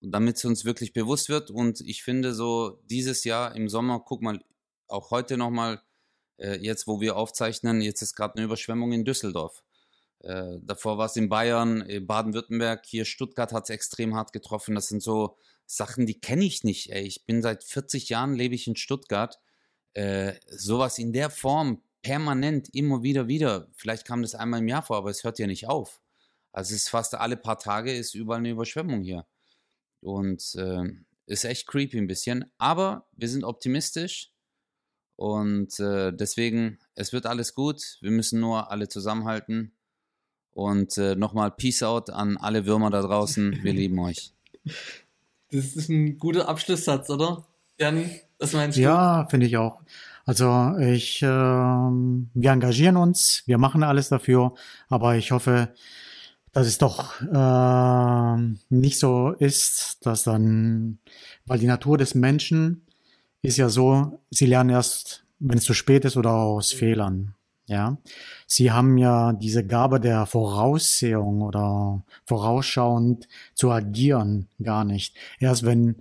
damit 0.00 0.36
es 0.36 0.44
uns 0.44 0.64
wirklich 0.64 0.92
bewusst 0.92 1.28
wird. 1.28 1.50
Und 1.50 1.80
ich 1.82 2.02
finde 2.02 2.32
so 2.32 2.80
dieses 2.84 3.24
Jahr 3.24 3.54
im 3.54 3.68
Sommer, 3.68 4.02
guck 4.04 4.22
mal, 4.22 4.42
auch 4.86 5.10
heute 5.10 5.36
nochmal, 5.36 5.82
äh, 6.38 6.58
jetzt 6.58 6.86
wo 6.86 7.00
wir 7.00 7.16
aufzeichnen, 7.16 7.82
jetzt 7.82 8.00
ist 8.00 8.14
gerade 8.14 8.36
eine 8.36 8.44
Überschwemmung 8.44 8.92
in 8.92 9.04
Düsseldorf. 9.04 9.62
Äh, 10.20 10.58
davor 10.62 10.98
war 10.98 11.06
es 11.06 11.16
in 11.16 11.28
Bayern, 11.28 11.80
in 11.82 12.06
Baden-Württemberg, 12.06 12.84
hier 12.86 13.04
Stuttgart 13.04 13.52
hat 13.52 13.64
es 13.64 13.70
extrem 13.70 14.14
hart 14.14 14.32
getroffen. 14.32 14.74
Das 14.74 14.88
sind 14.88 15.02
so 15.02 15.36
Sachen, 15.66 16.06
die 16.06 16.20
kenne 16.20 16.44
ich 16.44 16.64
nicht. 16.64 16.90
Ey. 16.90 17.04
Ich 17.04 17.26
bin 17.26 17.42
seit 17.42 17.62
40 17.62 18.08
Jahren, 18.08 18.34
lebe 18.34 18.54
ich 18.54 18.66
in 18.66 18.76
Stuttgart. 18.76 19.38
Äh, 19.94 20.34
sowas 20.48 20.98
in 20.98 21.12
der 21.12 21.30
Form, 21.30 21.82
permanent, 22.02 22.74
immer 22.74 23.02
wieder, 23.02 23.28
wieder. 23.28 23.68
Vielleicht 23.74 24.06
kam 24.06 24.22
das 24.22 24.34
einmal 24.34 24.60
im 24.60 24.68
Jahr 24.68 24.82
vor, 24.82 24.96
aber 24.96 25.10
es 25.10 25.24
hört 25.24 25.38
ja 25.38 25.46
nicht 25.46 25.68
auf. 25.68 26.00
Also 26.52 26.74
es 26.74 26.82
ist 26.82 26.88
fast 26.88 27.14
alle 27.14 27.36
paar 27.36 27.58
Tage 27.58 27.92
ist 27.92 28.14
überall 28.14 28.38
eine 28.38 28.50
Überschwemmung 28.50 29.02
hier. 29.02 29.26
Und 30.00 30.54
äh, 30.56 30.84
ist 31.26 31.44
echt 31.44 31.66
creepy 31.66 31.98
ein 31.98 32.06
bisschen. 32.06 32.50
Aber 32.58 33.08
wir 33.12 33.28
sind 33.28 33.44
optimistisch. 33.44 34.32
Und 35.16 35.78
äh, 35.80 36.12
deswegen, 36.12 36.78
es 36.94 37.12
wird 37.12 37.26
alles 37.26 37.54
gut. 37.54 37.98
Wir 38.00 38.10
müssen 38.10 38.40
nur 38.40 38.70
alle 38.70 38.88
zusammenhalten. 38.88 39.77
Und 40.58 40.98
äh, 40.98 41.14
nochmal 41.14 41.52
Peace 41.52 41.84
out 41.84 42.10
an 42.10 42.36
alle 42.36 42.66
Würmer 42.66 42.90
da 42.90 43.00
draußen. 43.00 43.60
Wir 43.62 43.72
lieben 43.74 43.96
euch. 44.00 44.32
Das 45.52 45.76
ist 45.76 45.88
ein 45.88 46.18
guter 46.18 46.48
Abschlusssatz, 46.48 47.08
oder? 47.10 47.46
Janni, 47.78 48.10
was 48.40 48.54
meinst 48.54 48.76
du? 48.76 48.82
Ja, 48.82 49.28
finde 49.30 49.46
ich 49.46 49.56
auch. 49.56 49.82
Also 50.26 50.76
ich, 50.80 51.22
äh, 51.22 51.26
wir 51.28 52.50
engagieren 52.50 52.96
uns, 52.96 53.44
wir 53.46 53.56
machen 53.56 53.84
alles 53.84 54.08
dafür, 54.08 54.54
aber 54.88 55.14
ich 55.14 55.30
hoffe, 55.30 55.68
dass 56.50 56.66
es 56.66 56.78
doch 56.78 57.20
äh, 57.20 58.56
nicht 58.68 58.98
so 58.98 59.30
ist, 59.38 60.04
dass 60.04 60.24
dann, 60.24 60.98
weil 61.46 61.60
die 61.60 61.68
Natur 61.68 61.98
des 61.98 62.16
Menschen 62.16 62.84
ist 63.42 63.58
ja 63.58 63.68
so, 63.68 64.24
sie 64.28 64.46
lernen 64.46 64.70
erst, 64.70 65.24
wenn 65.38 65.58
es 65.58 65.64
zu 65.64 65.72
spät 65.72 66.04
ist 66.04 66.16
oder 66.16 66.32
aus 66.32 66.72
Fehlern. 66.72 67.36
Ja, 67.68 67.98
sie 68.46 68.72
haben 68.72 68.96
ja 68.96 69.34
diese 69.34 69.64
Gabe 69.64 70.00
der 70.00 70.24
Voraussehung 70.24 71.42
oder 71.42 72.02
vorausschauend 72.24 73.28
zu 73.54 73.70
agieren 73.70 74.48
gar 74.62 74.84
nicht. 74.84 75.14
Erst 75.38 75.66
wenn 75.66 75.96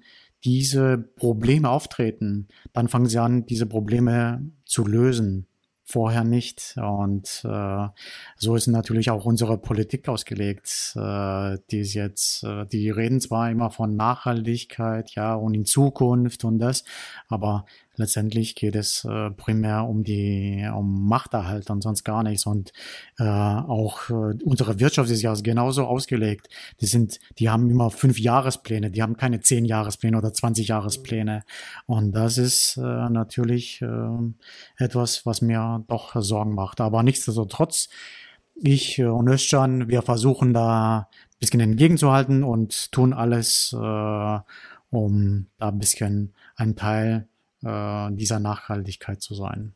diese 0.46 0.98
Probleme 0.98 1.70
auftreten, 1.70 2.48
dann 2.72 2.88
fangen 2.88 3.08
sie 3.08 3.20
an, 3.20 3.46
diese 3.46 3.66
Probleme 3.66 4.50
zu 4.66 4.86
lösen 4.86 5.48
vorher 5.88 6.26
nicht. 6.26 6.76
Und 6.78 7.44
äh, 7.46 7.88
so 8.36 8.56
ist 8.56 8.68
natürlich 8.68 9.10
auch 9.10 9.24
unsere 9.24 9.58
Politik 9.58 10.10
ausgelegt. 10.10 10.94
Äh, 10.96 11.58
die 11.72 11.80
ist 11.80 11.94
jetzt, 11.94 12.44
äh, 12.44 12.66
die 12.66 12.90
reden 12.90 13.22
zwar 13.22 13.50
immer 13.50 13.72
von 13.72 13.96
Nachhaltigkeit, 13.96 15.12
ja, 15.16 15.34
und 15.34 15.54
in 15.54 15.66
Zukunft 15.66 16.44
und 16.44 16.60
das, 16.60 16.84
aber 17.30 17.66
letztendlich 17.98 18.56
geht 18.56 18.76
es 18.76 19.06
äh, 19.06 19.32
primär 19.32 19.86
um 19.86 20.04
die 20.04 20.68
um 20.74 21.08
Machterhalt 21.08 21.70
und 21.70 21.82
sonst 21.82 22.04
gar 22.04 22.24
nichts. 22.24 22.46
Und 22.46 22.72
äh, 23.20 23.24
auch 23.24 24.10
äh, 24.10 24.38
unsere 24.44 24.80
Wirtschaft 24.80 25.10
ist 25.10 25.22
ja 25.22 25.34
genauso 25.34 25.86
ausgelegt. 25.86 26.50
Die 26.82 26.86
sind 26.86 27.20
die 27.40 27.50
haben 27.50 27.70
immer 27.70 27.92
fünf 27.92 28.20
Jahrespläne. 28.20 28.92
Die 28.92 29.02
haben 29.02 29.18
keine 29.18 29.42
zehn 29.42 29.66
Jahrespläne 29.66 30.18
oder 30.18 30.34
20 30.34 30.68
Jahrespläne. 30.68 31.44
Und 31.86 32.14
das 32.14 32.38
ist 32.38 32.78
äh, 32.78 32.82
natürlich 32.82 33.82
äh, 33.82 33.88
etwas 34.78 35.26
was 35.26 35.42
mir 35.42 35.84
doch 35.88 36.16
Sorgen 36.22 36.56
macht. 36.56 36.82
Aber 36.82 37.04
nichtsdestotrotz 37.04 37.90
ich 38.56 39.02
und 39.02 39.28
Özcan, 39.28 39.88
wir 39.88 40.02
versuchen 40.02 40.54
da 40.54 41.10
ein 41.38 41.40
bisschen 41.40 41.60
entgegenzuhalten 41.60 42.44
und 42.44 42.92
tun 42.92 43.14
alles, 43.14 43.74
äh, 43.74 44.40
um 44.90 45.48
da 45.58 45.70
ein 45.70 45.80
bisschen 45.80 46.34
ein 46.56 46.76
Teil 46.76 47.28
äh, 47.64 48.10
dieser 48.12 48.40
Nachhaltigkeit 48.40 49.22
zu 49.22 49.36
sein. 49.36 49.74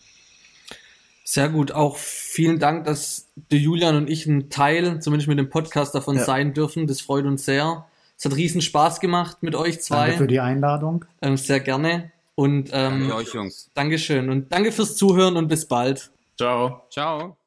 Sehr 1.23 1.49
gut. 1.49 1.71
Auch 1.71 1.97
vielen 1.97 2.59
Dank, 2.59 2.85
dass 2.85 3.29
der 3.35 3.59
Julian 3.59 3.95
und 3.95 4.09
ich 4.09 4.25
ein 4.25 4.49
Teil, 4.49 5.01
zumindest 5.01 5.29
mit 5.29 5.39
dem 5.39 5.49
Podcast 5.49 5.95
davon 5.95 6.17
ja. 6.17 6.23
sein 6.23 6.53
dürfen. 6.53 6.87
Das 6.87 7.01
freut 7.01 7.25
uns 7.25 7.45
sehr. 7.45 7.85
Es 8.17 8.25
hat 8.25 8.35
riesen 8.35 8.61
Spaß 8.61 8.99
gemacht 8.99 9.37
mit 9.41 9.55
euch 9.55 9.81
zwei. 9.81 10.07
Danke 10.07 10.17
für 10.17 10.27
die 10.27 10.39
Einladung. 10.39 11.05
Ähm, 11.21 11.37
sehr 11.37 11.59
gerne. 11.59 12.11
Und 12.35 12.69
ähm, 12.73 12.99
danke 12.99 13.15
euch, 13.15 13.33
Jungs. 13.33 13.71
Dankeschön. 13.73 14.29
Und 14.29 14.51
danke 14.51 14.71
fürs 14.71 14.95
Zuhören 14.95 15.37
und 15.37 15.47
bis 15.47 15.67
bald. 15.67 16.11
Ciao. 16.37 16.83
Ciao. 16.89 17.40